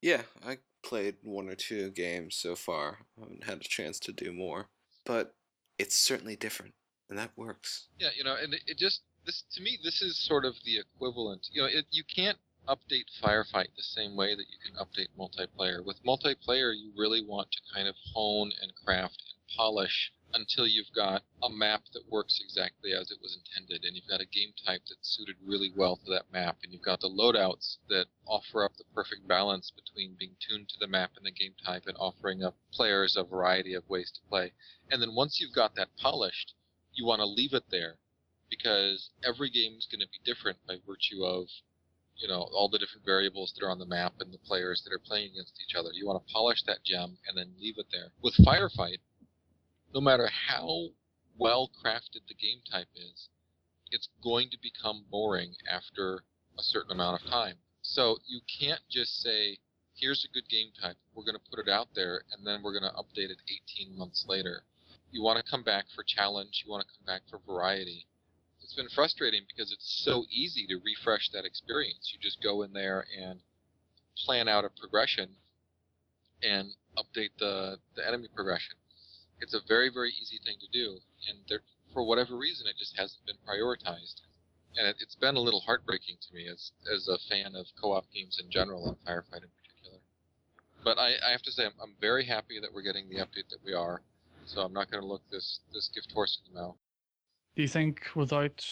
Yeah, 0.00 0.22
I 0.46 0.58
played 0.82 1.16
one 1.22 1.48
or 1.48 1.54
two 1.54 1.90
games 1.90 2.36
so 2.36 2.56
far. 2.56 3.00
I 3.18 3.22
haven't 3.22 3.44
had 3.44 3.58
a 3.58 3.68
chance 3.68 3.98
to 4.00 4.12
do 4.12 4.32
more. 4.32 4.68
But 5.04 5.34
it's 5.78 5.96
certainly 5.96 6.36
different, 6.36 6.74
and 7.08 7.18
that 7.18 7.32
works. 7.36 7.88
Yeah, 7.98 8.10
you 8.16 8.24
know, 8.24 8.36
and 8.36 8.54
it, 8.54 8.62
it 8.66 8.78
just 8.78 9.02
this 9.26 9.44
to 9.52 9.62
me 9.62 9.78
this 9.82 10.02
is 10.02 10.18
sort 10.18 10.44
of 10.44 10.54
the 10.64 10.78
equivalent. 10.78 11.48
You 11.52 11.62
know, 11.62 11.68
it, 11.68 11.86
you 11.90 12.04
can't 12.04 12.38
update 12.68 13.06
Firefight 13.22 13.68
the 13.76 13.82
same 13.82 14.16
way 14.16 14.34
that 14.34 14.44
you 14.50 14.58
can 14.64 14.76
update 14.76 15.08
multiplayer. 15.18 15.84
With 15.84 16.04
multiplayer, 16.04 16.74
you 16.76 16.92
really 16.96 17.24
want 17.24 17.50
to 17.52 17.58
kind 17.74 17.88
of 17.88 17.94
hone 18.12 18.52
and 18.62 18.72
craft 18.84 19.22
and 19.32 19.56
polish 19.56 20.12
until 20.32 20.66
you've 20.66 20.92
got 20.94 21.22
a 21.42 21.48
map 21.48 21.82
that 21.92 22.10
works 22.10 22.40
exactly 22.42 22.92
as 22.92 23.10
it 23.10 23.20
was 23.20 23.36
intended, 23.36 23.84
and 23.84 23.96
you've 23.96 24.08
got 24.08 24.20
a 24.20 24.26
game 24.26 24.52
type 24.64 24.82
that's 24.88 25.16
suited 25.16 25.36
really 25.44 25.72
well 25.74 25.96
to 25.96 26.10
that 26.10 26.32
map, 26.32 26.58
and 26.62 26.72
you've 26.72 26.82
got 26.82 27.00
the 27.00 27.08
loadouts 27.08 27.78
that 27.88 28.06
offer 28.26 28.64
up 28.64 28.76
the 28.76 28.84
perfect 28.94 29.26
balance 29.26 29.70
between 29.70 30.16
being 30.18 30.36
tuned 30.40 30.68
to 30.68 30.78
the 30.78 30.86
map 30.86 31.12
and 31.16 31.24
the 31.24 31.30
game 31.30 31.54
type 31.64 31.84
and 31.86 31.96
offering 31.98 32.42
up 32.42 32.56
players 32.72 33.16
a 33.16 33.24
variety 33.24 33.74
of 33.74 33.88
ways 33.88 34.10
to 34.10 34.20
play. 34.28 34.52
And 34.90 35.02
then 35.02 35.14
once 35.14 35.40
you've 35.40 35.54
got 35.54 35.74
that 35.76 35.96
polished, 35.96 36.54
you 36.92 37.04
want 37.04 37.20
to 37.20 37.26
leave 37.26 37.54
it 37.54 37.64
there 37.70 37.98
because 38.48 39.10
every 39.24 39.48
game 39.48 39.76
is 39.78 39.86
going 39.90 40.00
to 40.00 40.08
be 40.08 40.18
different 40.24 40.58
by 40.66 40.76
virtue 40.86 41.24
of 41.24 41.46
you 42.16 42.28
know 42.28 42.48
all 42.52 42.68
the 42.68 42.78
different 42.78 43.06
variables 43.06 43.52
that 43.54 43.64
are 43.64 43.70
on 43.70 43.78
the 43.78 43.86
map 43.86 44.12
and 44.20 44.32
the 44.32 44.38
players 44.38 44.82
that 44.84 44.92
are 44.92 44.98
playing 44.98 45.30
against 45.32 45.60
each 45.64 45.74
other. 45.74 45.90
You 45.92 46.06
want 46.06 46.24
to 46.24 46.32
polish 46.32 46.62
that 46.64 46.84
gem 46.84 47.16
and 47.26 47.36
then 47.36 47.54
leave 47.58 47.78
it 47.78 47.86
there. 47.92 48.12
With 48.20 48.34
Firefight, 48.44 48.98
no 49.92 50.00
matter 50.00 50.28
how 50.48 50.88
well 51.36 51.70
crafted 51.84 52.26
the 52.28 52.34
game 52.34 52.60
type 52.70 52.88
is, 52.94 53.28
it's 53.90 54.08
going 54.22 54.50
to 54.50 54.58
become 54.62 55.04
boring 55.10 55.54
after 55.70 56.22
a 56.58 56.62
certain 56.62 56.92
amount 56.92 57.20
of 57.20 57.30
time. 57.30 57.56
So 57.82 58.18
you 58.26 58.40
can't 58.60 58.82
just 58.90 59.20
say, 59.20 59.58
here's 59.94 60.24
a 60.24 60.32
good 60.32 60.48
game 60.48 60.70
type, 60.80 60.96
we're 61.14 61.24
going 61.24 61.36
to 61.36 61.50
put 61.50 61.58
it 61.58 61.70
out 61.70 61.88
there, 61.94 62.22
and 62.32 62.46
then 62.46 62.62
we're 62.62 62.78
going 62.78 62.90
to 62.90 62.98
update 62.98 63.30
it 63.30 63.38
18 63.78 63.96
months 63.96 64.24
later. 64.28 64.62
You 65.10 65.22
want 65.22 65.44
to 65.44 65.50
come 65.50 65.64
back 65.64 65.86
for 65.94 66.04
challenge, 66.04 66.62
you 66.64 66.70
want 66.70 66.86
to 66.86 66.92
come 66.94 67.06
back 67.06 67.22
for 67.28 67.40
variety. 67.44 68.06
It's 68.62 68.74
been 68.74 68.88
frustrating 68.94 69.42
because 69.48 69.72
it's 69.72 70.02
so 70.04 70.24
easy 70.30 70.66
to 70.68 70.76
refresh 70.84 71.30
that 71.30 71.44
experience. 71.44 72.12
You 72.12 72.20
just 72.20 72.42
go 72.42 72.62
in 72.62 72.72
there 72.72 73.04
and 73.18 73.40
plan 74.16 74.46
out 74.46 74.64
a 74.64 74.70
progression 74.70 75.30
and 76.42 76.70
update 76.96 77.30
the, 77.38 77.78
the 77.96 78.06
enemy 78.06 78.28
progression. 78.32 78.76
It's 79.40 79.54
a 79.54 79.60
very, 79.66 79.90
very 79.90 80.10
easy 80.10 80.38
thing 80.44 80.56
to 80.60 80.68
do, 80.72 80.98
and 81.28 81.38
there, 81.48 81.62
for 81.92 82.04
whatever 82.04 82.36
reason, 82.36 82.66
it 82.66 82.76
just 82.78 82.96
hasn't 82.98 83.24
been 83.26 83.36
prioritized. 83.48 84.20
And 84.76 84.86
it, 84.86 84.96
it's 85.00 85.16
been 85.16 85.36
a 85.36 85.40
little 85.40 85.60
heartbreaking 85.60 86.16
to 86.20 86.34
me 86.34 86.46
as 86.46 86.72
as 86.94 87.08
a 87.08 87.18
fan 87.28 87.56
of 87.56 87.66
co-op 87.80 88.04
games 88.12 88.38
in 88.42 88.50
general 88.50 88.88
and 88.88 88.96
Firefight 88.98 89.42
in 89.42 89.50
particular. 89.50 89.98
But 90.84 90.98
I, 90.98 91.14
I 91.26 91.32
have 91.32 91.42
to 91.42 91.52
say, 91.52 91.64
I'm, 91.66 91.72
I'm 91.82 91.94
very 92.00 92.24
happy 92.24 92.60
that 92.60 92.72
we're 92.72 92.82
getting 92.82 93.08
the 93.08 93.16
update 93.16 93.48
that 93.50 93.64
we 93.64 93.74
are. 93.74 94.02
So 94.46 94.62
I'm 94.62 94.72
not 94.72 94.90
going 94.90 95.02
to 95.02 95.08
look 95.08 95.22
this 95.30 95.60
this 95.72 95.88
gift 95.88 96.12
horse 96.12 96.40
in 96.46 96.54
the 96.54 96.60
mouth. 96.60 96.76
Do 97.56 97.62
you 97.62 97.68
think, 97.68 98.06
without 98.14 98.64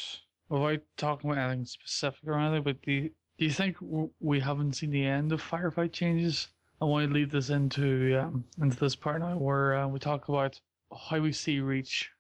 without 0.49 0.81
talking 0.97 1.31
about 1.31 1.43
anything 1.43 1.65
specific 1.65 2.21
or 2.27 2.39
anything, 2.39 2.63
but 2.63 2.81
do 2.83 2.93
you, 2.93 3.11
do 3.39 3.45
you 3.45 3.51
think 3.51 3.77
we 4.21 4.41
haven't 4.41 4.75
seen 4.75 4.91
the 4.91 5.05
end 5.05 5.33
of 5.33 5.43
firefight 5.43 5.93
changes? 5.93 6.49
I 6.81 6.85
want 6.85 7.09
to 7.09 7.15
lead 7.15 7.31
this 7.33 7.51
into 7.51 8.21
um, 8.21 8.45
into 8.61 8.77
this 8.79 8.95
part 8.95 9.21
now, 9.21 9.37
where 9.37 9.77
uh, 9.77 9.89
we 9.89 9.99
talk 9.99 10.29
about 10.29 10.61
how 11.09 11.19
we 11.19 11.33
see 11.33 11.59
Reach 11.59 12.11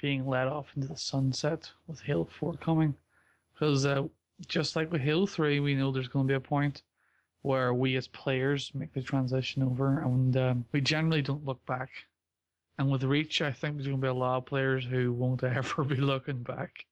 being 0.00 0.24
led 0.24 0.46
off 0.46 0.68
into 0.76 0.86
the 0.86 0.96
sunset 0.96 1.68
with 1.88 2.00
Halo 2.00 2.28
Four 2.38 2.54
coming, 2.54 2.94
because 3.52 3.84
uh, 3.84 4.04
just 4.46 4.76
like 4.76 4.92
with 4.92 5.00
Halo 5.00 5.26
Three, 5.26 5.58
we 5.58 5.74
know 5.74 5.90
there's 5.90 6.06
going 6.06 6.28
to 6.28 6.30
be 6.32 6.36
a 6.36 6.40
point 6.40 6.82
where 7.42 7.74
we 7.74 7.96
as 7.96 8.06
players 8.06 8.70
make 8.72 8.92
the 8.92 9.02
transition 9.02 9.64
over, 9.64 10.00
and 10.02 10.36
um, 10.36 10.64
we 10.70 10.80
generally 10.80 11.22
don't 11.22 11.44
look 11.44 11.64
back. 11.66 11.90
And 12.78 12.88
with 12.88 13.02
Reach, 13.02 13.42
I 13.42 13.50
think 13.50 13.74
there's 13.74 13.88
going 13.88 13.98
to 13.98 14.02
be 14.02 14.08
a 14.08 14.14
lot 14.14 14.38
of 14.38 14.46
players 14.46 14.84
who 14.84 15.12
won't 15.12 15.42
ever 15.42 15.82
be 15.82 15.96
looking 15.96 16.44
back. 16.44 16.86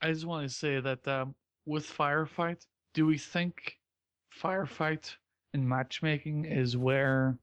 I 0.00 0.10
just 0.10 0.24
want 0.24 0.48
to 0.48 0.54
say 0.54 0.80
that 0.80 1.06
um, 1.06 1.34
with 1.66 1.86
Firefight, 1.86 2.66
do 2.94 3.04
we 3.04 3.18
think 3.18 3.76
Firefight 4.42 5.14
in 5.52 5.68
matchmaking 5.68 6.44
is 6.44 6.76
where 6.76 7.38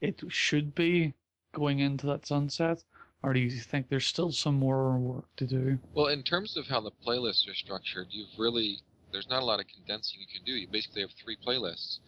it 0.00 0.20
should 0.28 0.74
be 0.74 1.14
going 1.52 1.78
into 1.78 2.06
that 2.06 2.26
sunset? 2.26 2.84
Or 3.22 3.32
do 3.32 3.40
you 3.40 3.50
think 3.50 3.88
there's 3.88 4.06
still 4.06 4.32
some 4.32 4.56
more 4.56 4.98
work 4.98 5.26
to 5.36 5.46
do? 5.46 5.78
Well, 5.94 6.06
in 6.06 6.22
terms 6.24 6.56
of 6.56 6.66
how 6.66 6.80
the 6.80 6.90
playlists 7.06 7.48
are 7.48 7.54
structured, 7.54 8.08
you've 8.10 8.36
really 8.36 8.78
there's 9.12 9.28
not 9.28 9.42
a 9.42 9.44
lot 9.44 9.60
of 9.60 9.66
condensing 9.68 10.20
you 10.20 10.26
can 10.26 10.44
do. 10.44 10.52
You 10.52 10.66
basically 10.66 11.02
have 11.02 11.10
three 11.22 11.36
playlists. 11.36 11.98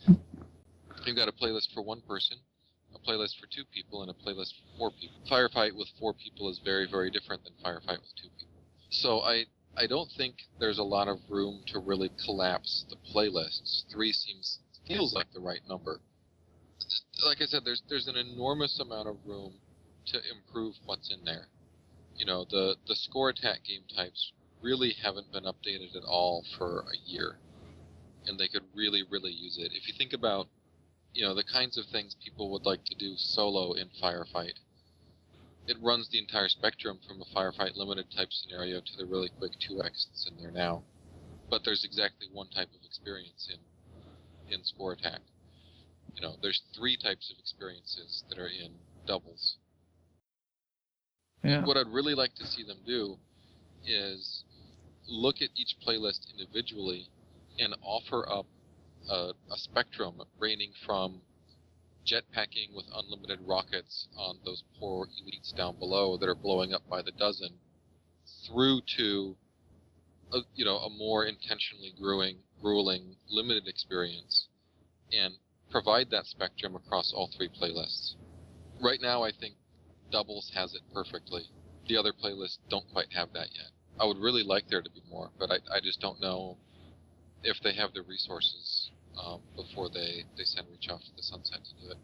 You've 1.04 1.16
got 1.16 1.28
a 1.28 1.32
playlist 1.32 1.72
for 1.74 1.82
one 1.82 2.00
person, 2.08 2.38
a 2.94 2.98
playlist 2.98 3.38
for 3.38 3.46
two 3.46 3.64
people, 3.72 4.02
and 4.02 4.10
a 4.10 4.14
playlist 4.14 4.54
for 4.54 4.78
four 4.78 4.90
people. 4.90 5.20
Firefight 5.30 5.76
with 5.76 5.88
four 6.00 6.14
people 6.14 6.48
is 6.48 6.60
very, 6.64 6.88
very 6.90 7.10
different 7.10 7.44
than 7.44 7.52
Firefight 7.62 8.00
with 8.00 8.14
two 8.20 8.30
people. 8.38 8.56
So 8.88 9.20
I 9.20 9.44
I 9.76 9.86
don't 9.86 10.10
think 10.16 10.36
there's 10.58 10.78
a 10.78 10.84
lot 10.84 11.08
of 11.08 11.18
room 11.28 11.62
to 11.66 11.78
really 11.78 12.10
collapse 12.24 12.86
the 12.88 12.96
playlists. 13.12 13.84
Three 13.92 14.12
seems 14.12 14.60
feels 14.86 15.14
like 15.14 15.32
the 15.32 15.40
right 15.40 15.62
number. 15.68 16.00
Like 17.24 17.42
I 17.42 17.46
said, 17.46 17.64
there's 17.64 17.82
there's 17.88 18.08
an 18.08 18.16
enormous 18.16 18.78
amount 18.80 19.08
of 19.08 19.24
room 19.26 19.60
to 20.06 20.20
improve 20.30 20.76
what's 20.84 21.10
in 21.12 21.24
there. 21.24 21.48
You 22.16 22.26
know, 22.26 22.44
the 22.44 22.76
the 22.86 22.96
score 22.96 23.30
attack 23.30 23.64
game 23.64 23.84
types 23.96 24.32
really 24.62 24.92
haven't 25.02 25.32
been 25.32 25.44
updated 25.44 25.96
at 25.96 26.04
all 26.04 26.44
for 26.58 26.86
a 26.92 26.96
year, 27.04 27.40
and 28.26 28.38
they 28.38 28.48
could 28.48 28.64
really 28.74 29.02
really 29.02 29.32
use 29.32 29.58
it. 29.58 29.72
If 29.74 29.88
you 29.88 29.94
think 29.96 30.12
about, 30.12 30.48
you 31.14 31.24
know, 31.24 31.34
the 31.34 31.44
kinds 31.44 31.78
of 31.78 31.86
things 31.86 32.14
people 32.24 32.50
would 32.52 32.66
like 32.66 32.84
to 32.86 32.94
do 32.94 33.16
solo 33.16 33.72
in 33.72 33.90
Firefight, 33.90 34.58
it 35.66 35.76
runs 35.82 36.08
the 36.08 36.18
entire 36.18 36.48
spectrum 36.48 37.00
from 37.06 37.20
a 37.20 37.26
Firefight 37.26 37.76
limited 37.76 38.10
type 38.10 38.32
scenario 38.32 38.80
to 38.80 38.96
the 38.96 39.06
really 39.06 39.28
quick 39.28 39.52
2x 39.60 40.06
that's 40.08 40.26
in 40.30 40.36
there 40.38 40.50
now. 40.52 40.84
but 41.50 41.64
there's 41.64 41.84
exactly 41.84 42.28
one 42.32 42.48
type 42.50 42.70
of 42.74 42.84
experience 42.84 43.48
in 43.52 43.58
in 44.50 44.64
score 44.64 44.92
attack. 44.92 45.20
You 46.14 46.22
know, 46.22 46.36
there's 46.42 46.62
three 46.76 46.96
types 46.96 47.30
of 47.30 47.38
experiences 47.38 48.24
that 48.28 48.38
are 48.38 48.48
in 48.48 48.72
doubles. 49.06 49.56
Yeah. 51.42 51.64
What 51.64 51.76
I'd 51.76 51.88
really 51.88 52.14
like 52.14 52.34
to 52.36 52.46
see 52.46 52.62
them 52.62 52.78
do 52.86 53.18
is 53.86 54.44
look 55.08 55.42
at 55.42 55.50
each 55.56 55.76
playlist 55.86 56.20
individually 56.32 57.08
and 57.58 57.74
offer 57.82 58.28
up 58.30 58.46
a, 59.10 59.32
a 59.50 59.56
spectrum 59.56 60.22
ranging 60.38 60.72
from 60.86 61.20
jetpacking 62.06 62.74
with 62.74 62.86
unlimited 62.94 63.40
rockets 63.46 64.08
on 64.16 64.38
those 64.44 64.62
poor 64.78 65.06
elites 65.06 65.54
down 65.56 65.76
below 65.78 66.16
that 66.16 66.28
are 66.28 66.34
blowing 66.34 66.72
up 66.72 66.82
by 66.88 67.02
the 67.02 67.12
dozen, 67.12 67.50
through 68.46 68.80
to 68.96 69.36
a, 70.32 70.38
you 70.54 70.64
know 70.64 70.78
a 70.78 70.90
more 70.90 71.24
intentionally 71.24 71.92
grueling, 71.98 72.36
grueling 72.64 73.14
limited 73.28 73.68
experience, 73.68 74.48
and 75.12 75.34
provide 75.70 76.08
that 76.10 76.24
spectrum 76.24 76.74
across 76.74 77.12
all 77.12 77.30
three 77.36 77.48
playlists. 77.48 78.14
Right 78.80 79.00
now, 79.02 79.22
I 79.22 79.32
think 79.32 79.54
doubles 80.10 80.50
has 80.54 80.74
it 80.74 80.80
perfectly. 80.94 81.42
The 81.88 81.98
other 81.98 82.12
playlists 82.12 82.58
don't 82.70 82.90
quite 82.90 83.12
have 83.12 83.30
that 83.34 83.48
yet. 83.54 83.70
I 84.00 84.06
would 84.06 84.16
really 84.16 84.42
like 84.42 84.66
there 84.68 84.80
to 84.80 84.90
be 84.90 85.02
more, 85.10 85.30
but 85.38 85.50
I, 85.50 85.56
I 85.76 85.80
just 85.80 86.00
don't 86.00 86.20
know 86.22 86.56
if 87.42 87.60
they 87.60 87.74
have 87.74 87.92
the 87.92 88.02
resources 88.02 88.90
um, 89.22 89.40
before 89.54 89.90
they, 89.90 90.24
they 90.38 90.44
send 90.44 90.66
Reach 90.70 90.88
off 90.88 91.04
to 91.04 91.14
the 91.16 91.22
sunset 91.22 91.60
to 91.64 91.84
do 91.84 91.90
it. 91.92 91.98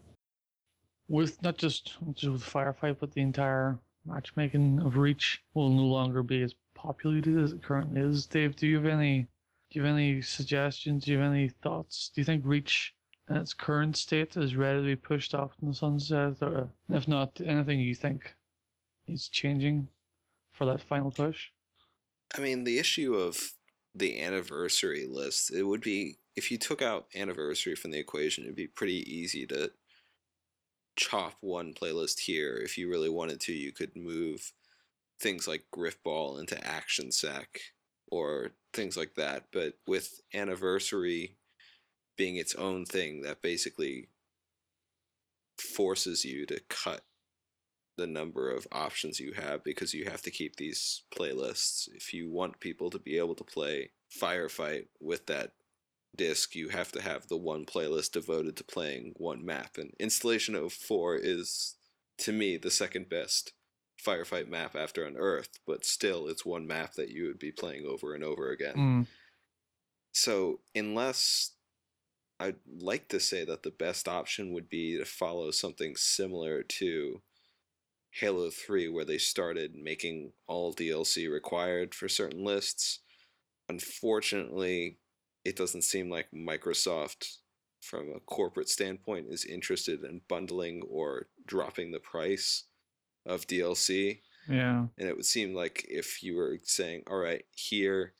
With 1.07 1.41
not 1.41 1.57
just, 1.57 1.95
just 2.13 2.31
with 2.31 2.43
Firefight, 2.43 2.97
but 2.99 3.11
the 3.13 3.21
entire 3.21 3.79
matchmaking 4.05 4.79
of 4.85 4.97
Reach 4.97 5.41
will 5.55 5.69
no 5.69 5.83
longer 5.83 6.21
be 6.21 6.43
as 6.43 6.53
populated 6.75 7.43
as 7.43 7.51
it 7.51 7.63
currently 7.63 8.01
is. 8.01 8.27
Dave, 8.27 8.55
do 8.55 8.67
you 8.67 8.75
have 8.75 8.85
any 8.85 9.27
do 9.71 9.79
you 9.79 9.85
have 9.85 9.95
any 9.95 10.21
suggestions? 10.21 11.05
Do 11.05 11.11
you 11.11 11.19
have 11.19 11.31
any 11.31 11.47
thoughts? 11.47 12.11
Do 12.13 12.19
you 12.19 12.25
think 12.25 12.43
Reach 12.45 12.93
in 13.29 13.37
its 13.37 13.53
current 13.53 13.95
state 13.95 14.35
is 14.35 14.55
ready 14.55 14.79
to 14.79 14.85
be 14.85 14.95
pushed 14.97 15.33
off 15.33 15.51
in 15.61 15.69
the 15.69 15.73
sunset? 15.73 16.35
Or 16.41 16.57
uh, 16.57 16.67
if 16.89 17.07
not, 17.07 17.39
anything 17.43 17.79
you 17.79 17.95
think 17.95 18.35
is 19.07 19.29
changing 19.29 19.87
for 20.51 20.65
that 20.65 20.81
final 20.81 21.09
push? 21.09 21.47
I 22.37 22.41
mean, 22.41 22.65
the 22.65 22.79
issue 22.79 23.15
of 23.15 23.53
the 23.95 24.21
anniversary 24.21 25.05
list, 25.09 25.53
it 25.53 25.63
would 25.63 25.81
be 25.81 26.17
if 26.35 26.51
you 26.51 26.57
took 26.57 26.81
out 26.81 27.07
anniversary 27.15 27.75
from 27.75 27.91
the 27.91 27.99
equation, 27.99 28.43
it'd 28.43 28.55
be 28.55 28.67
pretty 28.67 29.09
easy 29.09 29.45
to 29.47 29.71
chop 30.97 31.35
one 31.39 31.73
playlist 31.73 32.19
here. 32.21 32.57
If 32.57 32.77
you 32.77 32.89
really 32.89 33.09
wanted 33.09 33.39
to, 33.41 33.53
you 33.53 33.71
could 33.71 33.95
move 33.95 34.51
things 35.19 35.47
like 35.47 35.65
Grifball 35.73 36.39
into 36.39 36.65
Action 36.65 37.11
Sack 37.11 37.61
or 38.11 38.51
things 38.73 38.95
like 38.95 39.15
that. 39.15 39.45
But 39.51 39.73
with 39.87 40.21
anniversary 40.33 41.37
being 42.17 42.35
its 42.35 42.53
own 42.53 42.85
thing, 42.85 43.21
that 43.21 43.41
basically 43.41 44.09
forces 45.57 46.23
you 46.25 46.45
to 46.45 46.59
cut 46.69 47.01
the 47.97 48.07
number 48.07 48.49
of 48.49 48.67
options 48.71 49.19
you 49.19 49.33
have 49.33 49.63
because 49.63 49.93
you 49.93 50.05
have 50.05 50.21
to 50.23 50.31
keep 50.31 50.55
these 50.55 51.03
playlists. 51.15 51.87
If 51.93 52.13
you 52.13 52.29
want 52.29 52.59
people 52.59 52.89
to 52.89 52.99
be 52.99 53.17
able 53.17 53.35
to 53.35 53.43
play 53.43 53.91
Firefight 54.19 54.87
with 54.99 55.27
that 55.27 55.53
disc, 56.15 56.55
you 56.55 56.69
have 56.69 56.91
to 56.93 57.01
have 57.01 57.27
the 57.27 57.37
one 57.37 57.65
playlist 57.65 58.11
devoted 58.11 58.55
to 58.57 58.63
playing 58.63 59.13
one 59.17 59.45
map. 59.45 59.77
And 59.77 59.93
Installation 59.99 60.69
04 60.69 61.15
is, 61.17 61.75
to 62.19 62.31
me, 62.31 62.57
the 62.57 62.71
second 62.71 63.09
best 63.09 63.53
Firefight 64.05 64.47
map 64.47 64.75
after 64.75 65.03
Unearthed, 65.03 65.59
but 65.67 65.85
still, 65.85 66.27
it's 66.27 66.45
one 66.45 66.65
map 66.65 66.93
that 66.93 67.09
you 67.09 67.27
would 67.27 67.39
be 67.39 67.51
playing 67.51 67.85
over 67.85 68.15
and 68.15 68.23
over 68.23 68.49
again. 68.49 68.75
Mm. 68.75 69.07
So, 70.11 70.59
unless 70.75 71.51
I'd 72.39 72.55
like 72.67 73.07
to 73.09 73.19
say 73.19 73.45
that 73.45 73.63
the 73.63 73.71
best 73.71 74.07
option 74.07 74.51
would 74.53 74.69
be 74.69 74.97
to 74.97 75.05
follow 75.05 75.51
something 75.51 75.95
similar 75.95 76.63
to 76.63 77.21
Halo 78.09 78.49
3, 78.49 78.89
where 78.89 79.05
they 79.05 79.19
started 79.19 79.75
making 79.75 80.33
all 80.47 80.73
DLC 80.73 81.31
required 81.31 81.93
for 81.93 82.09
certain 82.09 82.43
lists. 82.43 82.99
Unfortunately, 83.69 84.97
it 85.45 85.55
doesn't 85.55 85.83
seem 85.83 86.09
like 86.09 86.27
Microsoft, 86.35 87.37
from 87.79 88.11
a 88.15 88.19
corporate 88.19 88.69
standpoint, 88.69 89.27
is 89.29 89.45
interested 89.45 90.03
in 90.03 90.21
bundling 90.27 90.81
or 90.89 91.27
dropping 91.45 91.91
the 91.91 91.99
price 91.99 92.65
of 93.25 93.47
DLC. 93.47 94.19
Yeah. 94.49 94.85
And 94.97 95.07
it 95.07 95.15
would 95.15 95.25
seem 95.25 95.53
like 95.53 95.85
if 95.87 96.23
you 96.23 96.35
were 96.35 96.59
saying, 96.63 97.03
all 97.09 97.17
right, 97.17 97.45
here 97.55 98.13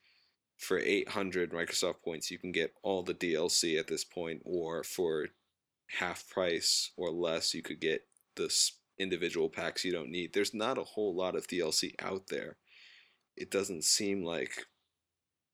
for 0.57 0.77
800 0.77 1.51
Microsoft 1.51 2.03
points, 2.03 2.29
you 2.29 2.37
can 2.37 2.51
get 2.51 2.73
all 2.83 3.03
the 3.03 3.13
DLC 3.13 3.79
at 3.79 3.87
this 3.87 4.03
point, 4.03 4.41
or 4.45 4.83
for 4.83 5.27
half 5.99 6.29
price 6.29 6.91
or 6.95 7.09
less, 7.09 7.53
you 7.53 7.61
could 7.61 7.81
get 7.81 8.05
the 8.35 8.53
individual 8.97 9.49
packs 9.49 9.83
you 9.83 9.91
don't 9.91 10.11
need. 10.11 10.33
There's 10.33 10.53
not 10.53 10.77
a 10.77 10.83
whole 10.83 11.15
lot 11.15 11.35
of 11.35 11.47
DLC 11.47 11.93
out 11.99 12.27
there. 12.27 12.57
It 13.35 13.49
doesn't 13.49 13.83
seem 13.83 14.23
like 14.23 14.65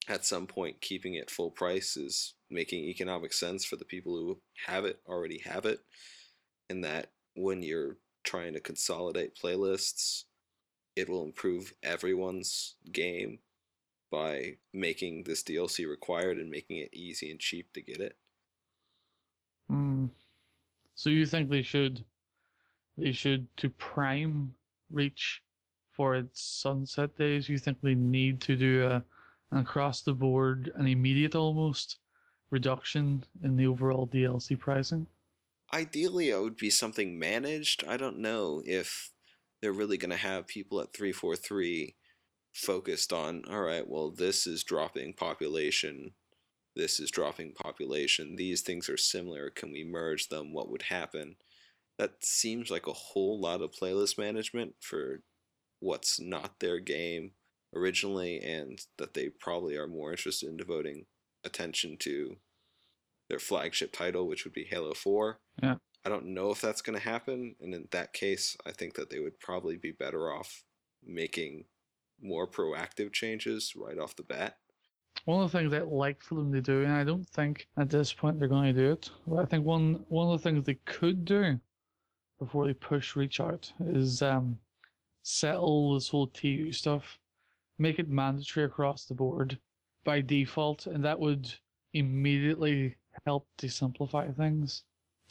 at 0.09 0.25
some 0.25 0.47
point 0.47 0.81
keeping 0.81 1.15
it 1.15 1.29
full 1.29 1.51
price 1.51 1.97
is 1.97 2.33
making 2.49 2.85
economic 2.85 3.33
sense 3.33 3.65
for 3.65 3.75
the 3.75 3.85
people 3.85 4.15
who 4.15 4.37
have 4.65 4.85
it 4.85 4.99
already 5.05 5.39
have 5.39 5.65
it 5.65 5.79
and 6.69 6.83
that 6.83 7.11
when 7.35 7.61
you're 7.61 7.97
trying 8.27 8.53
to 8.53 8.59
consolidate 8.59 9.35
playlists 9.41 10.25
it 10.97 11.07
will 11.07 11.23
improve 11.23 11.73
everyone's 11.83 12.75
game 12.91 13.37
by 14.11 14.57
making 14.73 15.23
this 15.23 15.43
DLC 15.43 15.87
required 15.87 16.37
and 16.37 16.49
making 16.49 16.77
it 16.77 16.89
easy 16.91 17.29
and 17.29 17.39
cheap 17.39 17.71
to 17.73 17.81
get 17.81 17.99
it. 17.99 18.15
Mm. 19.71 20.09
So 20.95 21.11
you 21.11 21.27
think 21.27 21.49
they 21.49 21.61
should 21.61 22.03
they 22.97 23.11
should 23.11 23.45
to 23.57 23.69
prime 23.69 24.55
reach 24.91 25.43
for 25.91 26.15
its 26.15 26.41
sunset 26.41 27.15
days, 27.15 27.47
you 27.47 27.59
think 27.59 27.77
they 27.79 27.95
need 27.95 28.41
to 28.41 28.55
do 28.55 28.87
a 28.87 29.03
an 29.51 29.59
across 29.59 30.01
the 30.01 30.13
board 30.13 30.71
an 30.75 30.87
immediate 30.87 31.35
almost 31.35 31.99
reduction 32.49 33.23
in 33.43 33.55
the 33.55 33.67
overall 33.67 34.07
DLC 34.07 34.57
pricing? 34.57 35.05
Ideally, 35.73 36.29
it 36.29 36.41
would 36.41 36.57
be 36.57 36.69
something 36.69 37.19
managed. 37.19 37.83
I 37.87 37.97
don't 37.97 38.19
know 38.19 38.61
if 38.65 39.11
they're 39.61 39.73
really 39.73 39.97
going 39.97 40.11
to 40.11 40.17
have 40.17 40.47
people 40.47 40.79
at 40.79 40.93
343 40.93 41.95
focused 42.53 43.11
on, 43.11 43.43
all 43.49 43.61
right, 43.61 43.87
well, 43.87 44.09
this 44.09 44.47
is 44.47 44.63
dropping 44.63 45.13
population, 45.13 46.11
this 46.75 46.99
is 46.99 47.11
dropping 47.11 47.53
population, 47.53 48.35
these 48.35 48.61
things 48.61 48.87
are 48.89 48.97
similar, 48.97 49.49
can 49.49 49.71
we 49.71 49.83
merge 49.83 50.29
them? 50.29 50.53
What 50.53 50.69
would 50.69 50.83
happen? 50.83 51.35
That 51.97 52.23
seems 52.23 52.71
like 52.71 52.87
a 52.87 52.93
whole 52.93 53.39
lot 53.39 53.61
of 53.61 53.71
playlist 53.71 54.17
management 54.17 54.75
for 54.79 55.21
what's 55.79 56.19
not 56.19 56.59
their 56.59 56.79
game 56.79 57.31
originally, 57.75 58.39
and 58.39 58.79
that 58.97 59.13
they 59.13 59.29
probably 59.29 59.75
are 59.75 59.87
more 59.87 60.11
interested 60.11 60.49
in 60.49 60.57
devoting 60.57 61.05
attention 61.43 61.97
to 61.99 62.37
their 63.29 63.39
flagship 63.39 63.91
title, 63.91 64.27
which 64.27 64.43
would 64.43 64.53
be 64.53 64.63
Halo 64.63 64.93
4. 64.93 65.39
Yeah. 65.61 65.75
I 66.05 66.09
don't 66.09 66.27
know 66.27 66.51
if 66.51 66.61
that's 66.61 66.81
going 66.81 66.97
to 66.97 67.03
happen, 67.03 67.55
and 67.59 67.73
in 67.73 67.87
that 67.91 68.13
case, 68.13 68.55
I 68.65 68.71
think 68.71 68.95
that 68.95 69.09
they 69.09 69.19
would 69.19 69.39
probably 69.39 69.75
be 69.75 69.91
better 69.91 70.31
off 70.31 70.63
making 71.05 71.65
more 72.21 72.47
proactive 72.47 73.11
changes 73.11 73.73
right 73.75 73.97
off 73.99 74.15
the 74.15 74.23
bat. 74.23 74.57
One 75.25 75.43
of 75.43 75.51
the 75.51 75.57
things 75.57 75.73
I'd 75.73 75.83
like 75.83 76.23
for 76.23 76.35
them 76.35 76.53
to 76.53 76.61
do, 76.61 76.83
and 76.83 76.93
I 76.93 77.03
don't 77.03 77.27
think 77.27 77.67
at 77.77 77.89
this 77.89 78.13
point 78.13 78.39
they're 78.39 78.47
going 78.47 78.73
to 78.73 78.81
do 78.81 78.91
it, 78.93 79.09
but 79.27 79.41
I 79.41 79.45
think 79.45 79.65
one 79.65 80.05
one 80.07 80.31
of 80.31 80.39
the 80.39 80.43
things 80.43 80.65
they 80.65 80.79
could 80.85 81.25
do 81.25 81.59
before 82.39 82.67
they 82.67 82.73
push 82.73 83.15
reach 83.15 83.39
out 83.39 83.71
is 83.87 84.21
um, 84.21 84.57
settle 85.23 85.95
this 85.95 86.07
whole 86.07 86.27
TU 86.27 86.71
stuff, 86.71 87.19
make 87.79 87.99
it 87.99 88.09
mandatory 88.09 88.65
across 88.65 89.05
the 89.05 89.13
board 89.13 89.59
by 90.05 90.21
default, 90.21 90.87
and 90.87 91.03
that 91.03 91.19
would 91.19 91.51
immediately 91.93 92.95
help 93.25 93.47
to 93.57 93.69
simplify 93.69 94.29
things. 94.31 94.83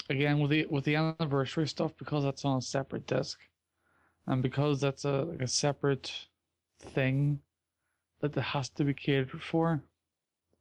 Again, 0.09 0.39
with 0.39 0.51
the 0.51 0.67
with 0.67 0.85
the 0.85 0.95
anniversary 0.97 1.67
stuff, 1.67 1.93
because 1.99 2.25
that's 2.25 2.45
on 2.45 2.59
a 2.59 2.63
separate 2.63 3.07
disk, 3.07 3.39
and 4.27 4.43
because 4.43 4.81
that's 4.81 5.05
a 5.05 5.23
like 5.23 5.41
a 5.41 5.49
separate 5.49 6.13
thing 6.81 7.41
that 8.21 8.37
it 8.37 8.41
has 8.41 8.69
to 8.71 8.85
be 8.85 8.95
catered 8.95 9.43
for, 9.43 9.83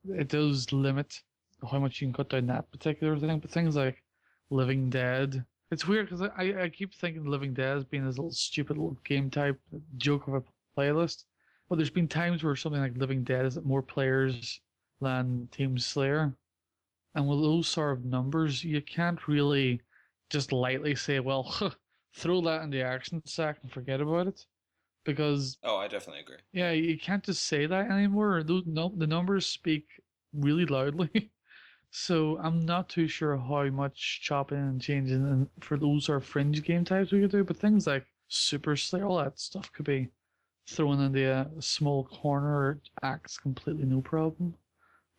it 0.09 0.27
does 0.29 0.71
limit 0.71 1.21
how 1.69 1.79
much 1.79 2.01
you 2.01 2.07
can 2.07 2.13
cut 2.13 2.29
down 2.29 2.47
that 2.47 2.71
particular 2.71 3.17
thing. 3.17 3.39
But 3.39 3.51
things 3.51 3.75
like 3.75 4.03
Living 4.49 4.89
Dead, 4.89 5.45
it's 5.71 5.87
weird 5.87 6.09
because 6.09 6.21
I, 6.21 6.63
I 6.63 6.69
keep 6.69 6.93
thinking 6.93 7.25
Living 7.25 7.53
Dead 7.53 7.77
as 7.77 7.85
being 7.85 8.05
this 8.05 8.17
little 8.17 8.31
stupid 8.31 8.77
little 8.77 8.97
game 9.03 9.29
type 9.29 9.59
joke 9.97 10.27
of 10.27 10.35
a 10.35 10.43
playlist. 10.77 11.25
But 11.69 11.77
there's 11.77 11.89
been 11.89 12.07
times 12.07 12.43
where 12.43 12.55
something 12.55 12.81
like 12.81 12.97
Living 12.97 13.23
Dead 13.23 13.45
is 13.45 13.57
at 13.57 13.65
more 13.65 13.81
players 13.81 14.59
than 15.01 15.47
Team 15.51 15.77
Slayer. 15.77 16.33
And 17.15 17.27
with 17.27 17.41
those 17.41 17.67
sort 17.67 17.97
of 17.97 18.05
numbers, 18.05 18.63
you 18.63 18.81
can't 18.81 19.27
really 19.27 19.81
just 20.29 20.51
lightly 20.51 20.95
say, 20.95 21.19
well, 21.19 21.75
throw 22.15 22.41
that 22.41 22.63
in 22.63 22.69
the 22.71 22.81
action 22.83 23.25
sack 23.25 23.59
and 23.63 23.71
forget 23.71 24.01
about 24.01 24.27
it. 24.27 24.45
because 25.05 25.59
Oh, 25.63 25.75
I 25.77 25.89
definitely 25.89 26.21
agree. 26.21 26.39
yeah, 26.53 26.71
you 26.71 26.97
can't 26.97 27.23
just 27.23 27.43
say 27.45 27.65
that 27.65 27.91
anymore. 27.91 28.43
Those 28.43 28.63
no, 28.65 28.89
the 28.95 29.07
numbers 29.07 29.45
speak 29.45 30.01
really 30.33 30.65
loudly. 30.65 31.31
So 31.91 32.37
I'm 32.39 32.59
not 32.65 32.89
too 32.89 33.07
sure 33.07 33.37
how 33.37 33.65
much 33.69 34.21
chopping 34.21 34.57
and 34.59 34.81
changing 34.81 35.25
and 35.27 35.49
for 35.61 35.77
those 35.77 36.09
are 36.09 36.19
fringe 36.21 36.63
game 36.63 36.85
types 36.85 37.11
we 37.11 37.21
could 37.21 37.31
do, 37.31 37.43
but 37.43 37.57
things 37.57 37.87
like 37.87 38.05
Super 38.27 38.75
Slayer, 38.75 39.05
all 39.05 39.17
that 39.19 39.39
stuff 39.39 39.71
could 39.73 39.85
be 39.85 40.09
thrown 40.67 41.01
into 41.01 41.29
a 41.29 41.41
uh, 41.41 41.61
small 41.61 42.05
corner 42.05 42.81
acts 43.03 43.37
completely 43.37 43.85
no 43.85 44.01
problem. 44.01 44.55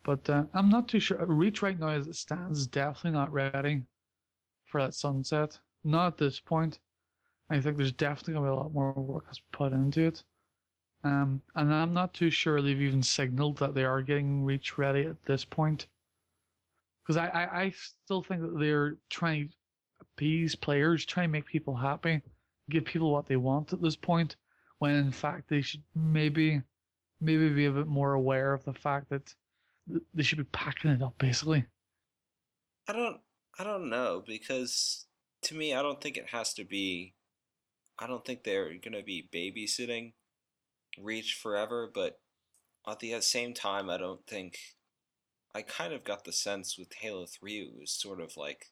But 0.07 0.29
uh, 0.29 0.45
I'm 0.53 0.69
not 0.69 0.87
too 0.87 1.01
sure. 1.01 1.23
Reach 1.25 1.61
right 1.61 1.77
now 1.77 1.89
as 1.89 2.07
it 2.07 2.15
stands 2.15 2.59
is 2.59 2.67
definitely 2.67 3.11
not 3.11 3.33
ready 3.33 3.83
for 4.65 4.81
that 4.81 4.93
sunset. 4.93 5.59
Not 5.83 6.07
at 6.07 6.17
this 6.17 6.39
point. 6.39 6.79
I 7.49 7.59
think 7.59 7.75
there's 7.75 7.91
definitely 7.91 8.35
gonna 8.35 8.45
be 8.45 8.51
a 8.51 8.55
lot 8.55 8.73
more 8.73 8.93
work 8.93 9.25
that's 9.25 9.41
put 9.51 9.73
into 9.73 10.07
it. 10.07 10.23
Um, 11.03 11.41
and 11.55 11.73
I'm 11.73 11.93
not 11.93 12.13
too 12.13 12.29
sure 12.29 12.61
they've 12.61 12.81
even 12.81 13.03
signaled 13.03 13.57
that 13.57 13.75
they 13.75 13.83
are 13.83 14.01
getting 14.01 14.45
Reach 14.45 14.77
ready 14.77 15.01
at 15.01 15.21
this 15.25 15.43
point. 15.43 15.87
Because 17.03 17.17
I, 17.17 17.27
I, 17.27 17.61
I 17.63 17.73
still 18.05 18.23
think 18.23 18.41
that 18.41 18.57
they're 18.57 18.95
trying 19.09 19.49
to 19.49 19.53
appease 19.99 20.55
players, 20.55 21.05
try 21.05 21.23
and 21.23 21.33
make 21.33 21.45
people 21.45 21.75
happy, 21.75 22.21
give 22.69 22.85
people 22.85 23.11
what 23.11 23.27
they 23.27 23.35
want 23.35 23.73
at 23.73 23.81
this 23.81 23.97
point, 23.97 24.37
when 24.79 24.95
in 24.95 25.11
fact 25.11 25.49
they 25.49 25.59
should 25.59 25.83
maybe 25.93 26.61
maybe 27.19 27.49
be 27.49 27.65
a 27.65 27.71
bit 27.71 27.87
more 27.87 28.13
aware 28.13 28.53
of 28.53 28.63
the 28.63 28.73
fact 28.73 29.09
that 29.09 29.25
th- 29.25 29.35
they 30.13 30.23
should 30.23 30.37
be 30.37 30.43
packing 30.45 30.91
it 30.91 31.01
up 31.01 31.17
basically. 31.17 31.65
I 32.87 32.93
don't 32.93 33.19
I 33.59 33.63
don't 33.63 33.89
know 33.89 34.23
because 34.25 35.05
to 35.43 35.55
me 35.55 35.73
I 35.73 35.81
don't 35.81 36.01
think 36.01 36.17
it 36.17 36.29
has 36.31 36.53
to 36.55 36.63
be 36.63 37.13
I 37.99 38.07
don't 38.07 38.23
think 38.23 38.43
they're 38.43 38.69
going 38.69 38.93
to 38.93 39.03
be 39.03 39.27
babysitting 39.33 40.13
Reach 40.99 41.37
forever, 41.41 41.89
but 41.93 42.19
at 42.87 42.99
the 42.99 43.19
same 43.21 43.53
time 43.53 43.89
I 43.89 43.97
don't 43.97 44.25
think 44.25 44.57
I 45.53 45.61
kind 45.61 45.93
of 45.93 46.03
got 46.03 46.23
the 46.23 46.33
sense 46.33 46.77
with 46.77 46.93
Halo 46.99 47.25
3 47.25 47.59
it 47.59 47.79
was 47.79 47.91
sort 47.91 48.21
of 48.21 48.37
like 48.37 48.71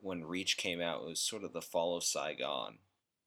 when 0.00 0.24
Reach 0.24 0.56
came 0.56 0.80
out 0.80 1.02
it 1.02 1.08
was 1.08 1.20
sort 1.20 1.44
of 1.44 1.52
the 1.52 1.62
fall 1.62 1.96
of 1.96 2.04
Saigon. 2.04 2.78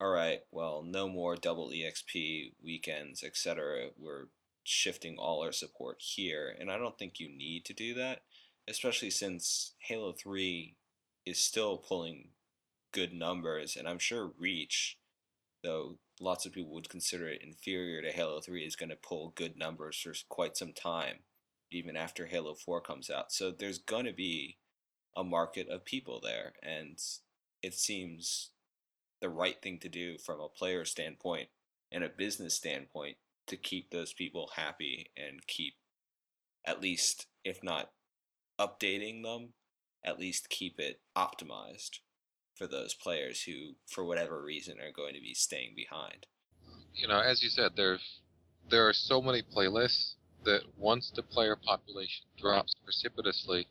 All 0.02 0.10
right, 0.10 0.40
well, 0.52 0.84
no 0.84 1.08
more 1.08 1.36
double 1.36 1.70
EXP 1.70 2.54
weekends, 2.62 3.24
etc. 3.24 3.90
We're 3.98 4.26
shifting 4.64 5.18
all 5.18 5.44
our 5.44 5.52
support 5.52 5.98
here, 6.00 6.56
and 6.60 6.72
I 6.72 6.78
don't 6.78 6.98
think 6.98 7.20
you 7.20 7.30
need 7.30 7.66
to 7.66 7.74
do 7.74 7.94
that 7.96 8.22
especially 8.68 9.10
since 9.10 9.74
Halo 9.80 10.14
3 10.14 10.76
is 11.26 11.40
still 11.40 11.78
pulling 11.78 12.30
good 12.92 13.14
numbers, 13.14 13.76
and 13.76 13.88
I'm 13.88 14.00
sure 14.00 14.32
Reach, 14.38 14.98
though 15.64 15.98
lots 16.20 16.46
of 16.46 16.54
people 16.54 16.74
would 16.74 16.90
consider 16.90 17.28
it 17.28 17.42
inferior 17.44 18.02
to 18.02 18.12
Halo 18.12 18.40
3, 18.40 18.64
is 18.64 18.76
going 18.76 18.90
to 18.90 18.96
pull 18.96 19.34
good 19.36 19.58
numbers 19.58 19.98
for 19.98 20.14
quite 20.30 20.58
some 20.58 20.74
time, 20.74 21.20
even 21.72 21.96
after 21.96 22.26
Halo 22.26 22.56
4 22.56 22.82
comes 22.82 23.10
out. 23.10 23.32
So 23.32 23.52
there's 23.52 23.80
going 23.80 24.06
to 24.06 24.14
be 24.14 24.58
a 25.16 25.24
market 25.24 25.68
of 25.70 25.86
people 25.86 26.20
there, 26.22 26.54
and 26.62 26.98
it 27.62 27.74
seems 27.74 28.52
the 29.22 29.30
right 29.30 29.62
thing 29.62 29.80
to 29.80 29.90
do 29.90 30.18
from 30.18 30.40
a 30.40 30.50
player 30.50 30.86
standpoint 30.86 31.48
and 31.92 32.04
a 32.04 32.10
business 32.10 32.56
standpoint 32.56 33.18
to 33.48 33.58
keep 33.58 33.92
those 33.92 34.14
people 34.14 34.52
happy 34.56 35.12
and 35.18 35.46
keep 35.48 35.76
at 36.66 36.82
least, 36.82 37.28
if 37.44 37.64
not 37.64 37.92
updating 38.60 39.24
them, 39.24 39.54
at 40.04 40.20
least 40.20 40.50
keep 40.50 40.80
it 40.80 41.02
optimized 41.18 42.00
for 42.56 42.68
those 42.68 42.94
players 42.94 43.44
who, 43.44 43.76
for 43.88 44.06
whatever 44.06 44.42
reason, 44.42 44.80
are 44.80 44.92
going 44.92 45.14
to 45.14 45.22
be 45.22 45.34
staying 45.34 45.74
behind. 45.76 46.28
You 46.94 47.08
know, 47.08 47.20
as 47.20 47.42
you 47.42 47.50
said, 47.50 47.72
there 47.76 48.00
there 48.70 48.88
are 48.88 48.94
so 48.94 49.22
many 49.22 49.42
playlists 49.42 50.14
that 50.46 50.62
once 50.78 51.12
the 51.16 51.24
player 51.24 51.56
population 51.56 52.26
drops 52.40 52.76
precipitously, 52.84 53.68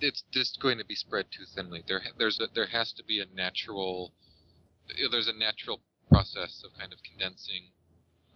it's 0.00 0.24
just 0.32 0.60
going 0.60 0.78
to 0.78 0.84
be 0.84 0.94
spread 0.94 1.26
too 1.30 1.44
thinly. 1.54 1.82
There 1.86 2.02
there's 2.18 2.40
a, 2.40 2.48
there 2.54 2.66
has 2.66 2.92
to 2.94 3.04
be 3.04 3.20
a 3.20 3.26
natural 3.34 4.12
there's 5.10 5.28
a 5.28 5.32
natural 5.32 5.80
process 6.08 6.62
of 6.64 6.76
kind 6.78 6.92
of 6.92 6.98
condensing 7.02 7.70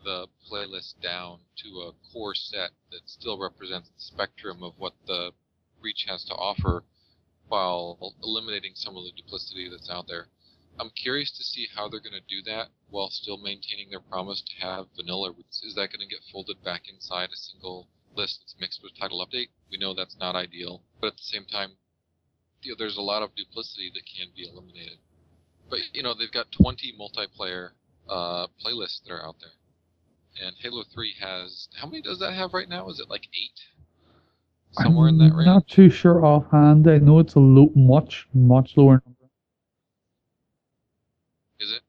the 0.04 0.28
playlist 0.50 1.00
down 1.00 1.40
to 1.56 1.80
a 1.82 1.92
core 2.12 2.34
set 2.34 2.70
that 2.90 3.08
still 3.08 3.38
represents 3.38 3.88
the 3.88 4.00
spectrum 4.00 4.62
of 4.62 4.78
what 4.78 4.94
the 5.06 5.32
Reach 5.80 6.04
has 6.08 6.24
to 6.24 6.34
offer 6.34 6.84
while 7.48 8.14
eliminating 8.22 8.74
some 8.74 8.96
of 8.96 9.04
the 9.04 9.12
duplicity 9.12 9.68
that's 9.68 9.90
out 9.90 10.08
there. 10.08 10.28
I'm 10.78 10.90
curious 10.90 11.30
to 11.32 11.44
see 11.44 11.68
how 11.74 11.88
they're 11.88 12.00
going 12.00 12.20
to 12.20 12.20
do 12.28 12.42
that 12.42 12.68
while 12.90 13.08
still 13.10 13.38
maintaining 13.38 13.90
their 13.90 14.00
promise 14.00 14.42
to 14.42 14.66
have 14.66 14.86
vanilla 14.94 15.32
roots. 15.32 15.62
Is 15.62 15.74
that 15.74 15.90
going 15.90 16.06
to 16.06 16.14
get 16.14 16.24
folded 16.30 16.62
back 16.62 16.88
inside 16.88 17.30
a 17.32 17.36
single 17.36 17.88
list 18.14 18.40
that's 18.40 18.60
mixed 18.60 18.82
with 18.82 18.98
title 18.98 19.24
update? 19.24 19.48
We 19.70 19.78
know 19.78 19.94
that's 19.94 20.18
not 20.18 20.36
ideal, 20.36 20.82
but 21.00 21.08
at 21.08 21.16
the 21.16 21.22
same 21.22 21.46
time, 21.46 21.72
you 22.62 22.72
know, 22.72 22.76
there's 22.78 22.96
a 22.96 23.02
lot 23.02 23.22
of 23.22 23.34
duplicity 23.34 23.90
that 23.94 24.04
can 24.04 24.28
be 24.36 24.48
eliminated. 24.48 24.98
But 25.68 25.80
you 25.92 26.02
know, 26.02 26.14
they've 26.14 26.30
got 26.30 26.52
20 26.52 26.94
multiplayer 26.98 27.70
uh, 28.08 28.46
playlists 28.62 29.02
that 29.04 29.12
are 29.12 29.24
out 29.24 29.36
there, 29.40 29.55
and 30.42 30.54
Halo 30.60 30.84
3 30.92 31.14
has 31.20 31.68
how 31.80 31.86
many 31.86 32.02
does 32.02 32.18
that 32.20 32.34
have 32.34 32.52
right 32.54 32.68
now? 32.68 32.88
Is 32.88 33.00
it 33.00 33.08
like 33.10 33.28
eight? 33.34 33.60
Somewhere 34.72 35.08
in 35.08 35.18
that 35.18 35.32
I'm 35.32 35.36
range. 35.36 35.46
not 35.46 35.68
too 35.68 35.88
sure 35.88 36.24
offhand. 36.24 36.86
I 36.88 36.98
know 36.98 37.18
it's 37.18 37.34
a 37.34 37.40
lo- 37.40 37.72
much 37.74 38.28
much 38.34 38.76
lower 38.76 39.02
number. 39.04 39.30
Is 41.58 41.72
it? 41.72 41.82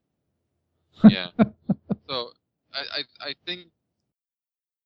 Yeah. 1.12 1.28
so 2.08 2.30
I, 2.72 3.00
I 3.00 3.28
I 3.30 3.34
think 3.46 3.66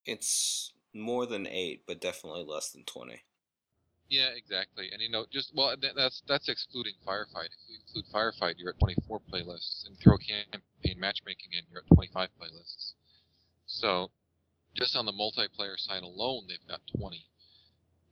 It's 0.05 0.73
more 0.93 1.25
than 1.25 1.47
eight, 1.47 1.83
but 1.87 2.01
definitely 2.01 2.43
less 2.43 2.69
than 2.71 2.83
20. 2.83 3.23
yeah 4.09 4.29
exactly, 4.35 4.89
and 4.91 5.01
you 5.01 5.09
know 5.09 5.25
just 5.31 5.53
well 5.55 5.73
that's 5.81 6.21
that's 6.27 6.49
excluding 6.49 6.93
firefight. 7.07 7.45
If 7.55 7.61
you 7.69 7.77
include 7.79 8.05
firefight, 8.13 8.55
you're 8.57 8.71
at 8.71 8.79
24 8.79 9.21
playlists, 9.31 9.87
and 9.87 9.97
throw 9.97 10.17
campaign 10.17 10.99
matchmaking 10.99 11.51
in, 11.53 11.63
you're 11.71 11.81
at 11.81 11.95
25 11.95 12.29
playlists. 12.39 12.93
So 13.73 14.11
just 14.75 14.95
on 14.95 15.05
the 15.05 15.11
multiplayer 15.11 15.79
side 15.79 16.03
alone, 16.03 16.45
they've 16.47 16.67
got 16.67 16.85
20. 16.95 17.25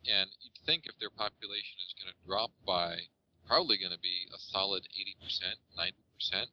And 0.10 0.32
you'd 0.42 0.58
think 0.66 0.88
if 0.88 0.98
their 0.98 1.12
population 1.12 1.78
is 1.86 1.94
going 1.94 2.12
to 2.12 2.26
drop 2.26 2.52
by 2.66 3.10
probably 3.46 3.78
going 3.78 3.92
to 3.92 4.00
be 4.00 4.28
a 4.34 4.40
solid 4.40 4.88
80%, 4.90 5.58
90% 5.78 6.48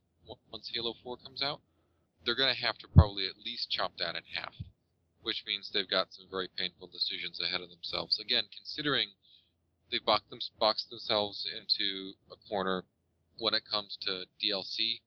once 0.53 0.71
Halo 0.75 0.93
4 1.03 1.17
comes 1.17 1.43
out, 1.43 1.63
they're 2.23 2.35
going 2.35 2.55
to 2.55 2.61
have 2.61 2.77
to 2.79 2.89
probably 2.89 3.27
at 3.27 3.39
least 3.39 3.71
chop 3.71 3.97
that 3.97 4.15
in 4.15 4.25
half, 4.35 4.55
which 5.23 5.43
means 5.47 5.71
they've 5.71 5.89
got 5.89 6.13
some 6.13 6.29
very 6.31 6.49
painful 6.49 6.89
decisions 6.89 7.41
ahead 7.41 7.63
of 7.63 7.71
themselves. 7.71 8.19
Again, 8.19 8.45
considering 8.55 9.13
they've 9.91 10.05
boxed, 10.05 10.29
them, 10.29 10.41
boxed 10.61 10.91
themselves 10.91 11.47
into 11.47 12.13
a 12.31 12.37
corner 12.49 12.85
when 13.39 13.55
it 13.55 13.65
comes 13.65 13.97
to 14.03 14.27
DLC 14.43 15.01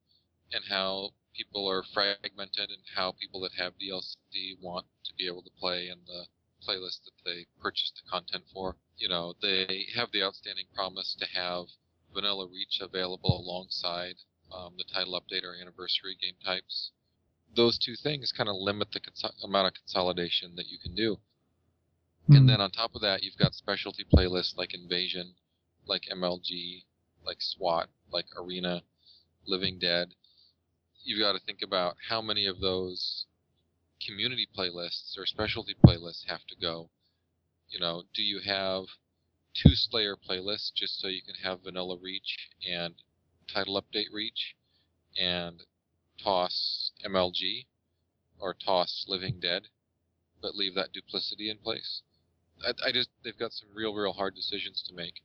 and 0.52 0.66
how 0.70 1.14
people 1.36 1.70
are 1.70 1.84
fragmented 1.84 2.70
and 2.70 2.84
how 2.96 3.12
people 3.12 3.42
that 3.42 3.54
have 3.58 3.74
DLC 3.80 4.16
want 4.62 4.86
to 5.06 5.14
be 5.16 5.28
able 5.28 5.42
to 5.44 5.50
play 5.60 5.88
in 5.88 6.00
the 6.06 6.26
playlist 6.66 7.04
that 7.06 7.18
they 7.26 7.46
purchased 7.62 7.96
the 7.96 8.10
content 8.10 8.44
for. 8.54 8.76
You 8.98 9.10
know, 9.10 9.34
they 9.42 9.88
have 9.96 10.12
the 10.12 10.24
outstanding 10.24 10.66
promise 10.76 11.16
to 11.20 11.26
have 11.26 11.66
Vanilla 12.14 12.48
Reach 12.48 12.80
available 12.82 13.40
alongside 13.40 14.16
um, 14.52 14.76
the 14.78 14.84
title 14.84 15.20
update 15.20 15.44
or 15.44 15.56
anniversary 15.56 16.16
game 16.20 16.36
types. 16.44 16.92
Those 17.56 17.78
two 17.78 17.96
things 17.96 18.32
kind 18.32 18.50
of 18.50 18.56
limit 18.56 18.92
the 18.92 19.00
cons- 19.00 19.44
amount 19.44 19.68
of 19.68 19.74
consolidation 19.74 20.56
that 20.56 20.68
you 20.68 20.78
can 20.78 20.96
do. 20.96 21.20
Hmm. 22.28 22.36
And 22.36 22.50
then 22.50 22.62
on 22.62 22.72
top 22.72 22.96
of 22.96 23.02
that, 23.02 23.24
you've 23.24 23.38
got 23.38 23.56
specialty 23.56 24.04
playlists 24.06 24.56
like 24.56 24.74
Invasion, 24.74 25.36
like 25.86 26.04
MLG, 26.12 26.84
like 27.26 27.42
SWAT, 27.42 27.90
like 28.12 28.28
Arena, 28.38 28.84
Living 29.46 29.80
Dead. 29.80 30.14
You've 31.04 31.20
got 31.20 31.34
to 31.34 31.40
think 31.40 31.62
about 31.62 31.98
how 32.10 32.22
many 32.22 32.46
of 32.46 32.60
those 32.60 33.26
community 34.06 34.48
playlists 34.58 35.18
or 35.18 35.26
specialty 35.26 35.76
playlists 35.86 36.26
have 36.28 36.46
to 36.48 36.56
go. 36.56 36.90
You 37.70 37.80
know, 37.80 38.04
do 38.14 38.22
you 38.22 38.40
have 38.40 38.86
two 39.54 39.76
Slayer 39.76 40.16
playlists 40.16 40.74
just 40.74 41.00
so 41.00 41.08
you 41.08 41.22
can 41.22 41.36
have 41.36 41.64
Vanilla 41.64 41.98
Reach 41.98 42.50
and 42.70 42.96
Title 43.52 43.82
Update 43.82 44.12
Reach 44.12 44.56
and 45.20 45.64
toss 46.24 46.92
MLG 47.06 47.66
or 48.40 48.54
toss 48.54 49.06
Living 49.08 49.40
Dead, 49.40 49.68
but 50.42 50.56
leave 50.56 50.76
that 50.76 50.94
duplicity 50.94 51.50
in 51.50 51.58
place? 51.58 52.02
I, 52.66 52.74
I 52.88 52.92
just 52.92 53.10
they've 53.24 53.38
got 53.38 53.54
some 53.54 53.70
real, 53.74 53.94
real 53.94 54.14
hard 54.14 54.36
decisions 54.36 54.84
to 54.88 54.94
make. 54.94 55.22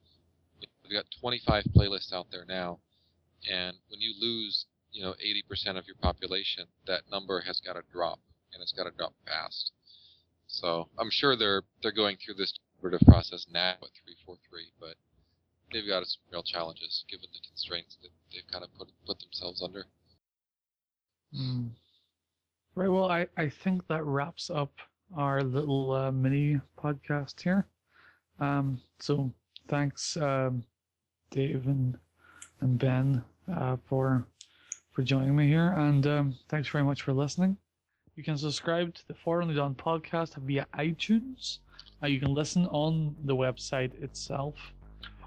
They've 0.60 0.92
got 0.92 1.06
25 1.20 1.64
playlists 1.76 2.12
out 2.12 2.28
there 2.30 2.44
now, 2.44 2.80
and 3.50 3.76
when 3.88 4.00
you 4.00 4.14
lose, 4.18 4.66
you 4.96 5.02
know, 5.02 5.14
80% 5.22 5.76
of 5.76 5.86
your 5.86 5.96
population, 6.00 6.64
that 6.86 7.02
number 7.10 7.42
has 7.42 7.60
got 7.60 7.74
to 7.74 7.82
drop, 7.92 8.18
and 8.52 8.62
it's 8.62 8.72
got 8.72 8.84
to 8.84 8.90
drop 8.96 9.12
fast. 9.26 9.72
So 10.46 10.88
I'm 10.98 11.10
sure 11.10 11.36
they're 11.36 11.62
they're 11.82 11.92
going 11.92 12.16
through 12.16 12.34
this 12.34 12.54
iterative 12.78 13.06
process 13.06 13.46
now 13.52 13.72
at 13.72 13.92
343, 14.04 14.72
but 14.80 14.94
they've 15.70 15.86
got 15.86 16.06
some 16.06 16.22
real 16.32 16.42
challenges 16.42 17.04
given 17.10 17.28
the 17.30 17.40
constraints 17.46 17.98
that 18.00 18.08
they've 18.32 18.50
kind 18.50 18.64
of 18.64 18.72
put 18.78 18.88
put 19.06 19.18
themselves 19.20 19.62
under. 19.62 19.84
Mm. 21.38 21.70
Right. 22.74 22.88
Well, 22.88 23.10
I, 23.10 23.26
I 23.36 23.50
think 23.50 23.86
that 23.88 24.04
wraps 24.04 24.48
up 24.48 24.72
our 25.14 25.42
little 25.42 25.92
uh, 25.92 26.12
mini 26.12 26.60
podcast 26.78 27.40
here. 27.42 27.66
Um, 28.40 28.80
so 28.98 29.30
thanks, 29.68 30.16
um, 30.16 30.64
Dave 31.30 31.66
and, 31.66 31.98
and 32.60 32.78
Ben, 32.78 33.24
uh, 33.54 33.76
for 33.86 34.26
for 34.96 35.02
joining 35.02 35.36
me 35.36 35.46
here, 35.46 35.74
and 35.76 36.06
um, 36.06 36.34
thanks 36.48 36.70
very 36.70 36.82
much 36.82 37.02
for 37.02 37.12
listening. 37.12 37.54
You 38.14 38.24
can 38.24 38.38
subscribe 38.38 38.94
to 38.94 39.06
the 39.08 39.12
Forward 39.12 39.42
Unto 39.42 39.54
Dawn 39.54 39.74
podcast 39.74 40.36
via 40.36 40.66
iTunes. 40.78 41.58
Uh, 42.02 42.06
you 42.06 42.18
can 42.18 42.32
listen 42.32 42.64
on 42.68 43.14
the 43.24 43.36
website 43.36 44.02
itself, 44.02 44.54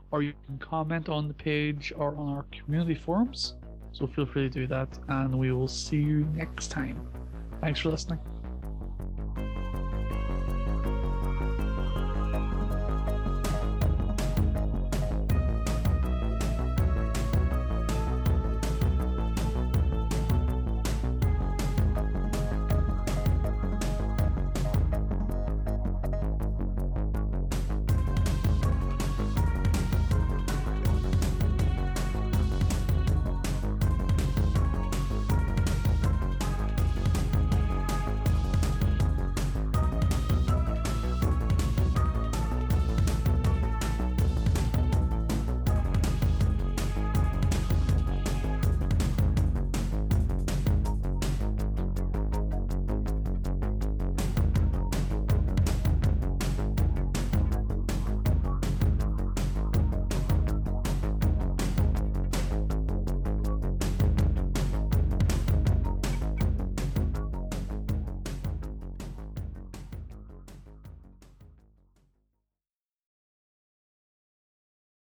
or 0.10 0.24
you 0.24 0.34
can 0.48 0.58
comment 0.58 1.08
on 1.08 1.28
the 1.28 1.36
page 1.36 1.94
or 1.96 2.18
on 2.18 2.30
our 2.30 2.46
community 2.52 2.96
forums. 2.96 3.58
So 3.92 4.08
feel 4.08 4.26
free 4.26 4.42
to 4.42 4.50
do 4.50 4.66
that, 4.66 4.90
and 5.08 5.38
we 5.38 5.52
will 5.52 5.68
see 5.68 5.98
you 5.98 6.28
next 6.34 6.72
time. 6.72 7.00
Thanks 7.62 7.82
for 7.82 7.90
listening. 7.90 8.18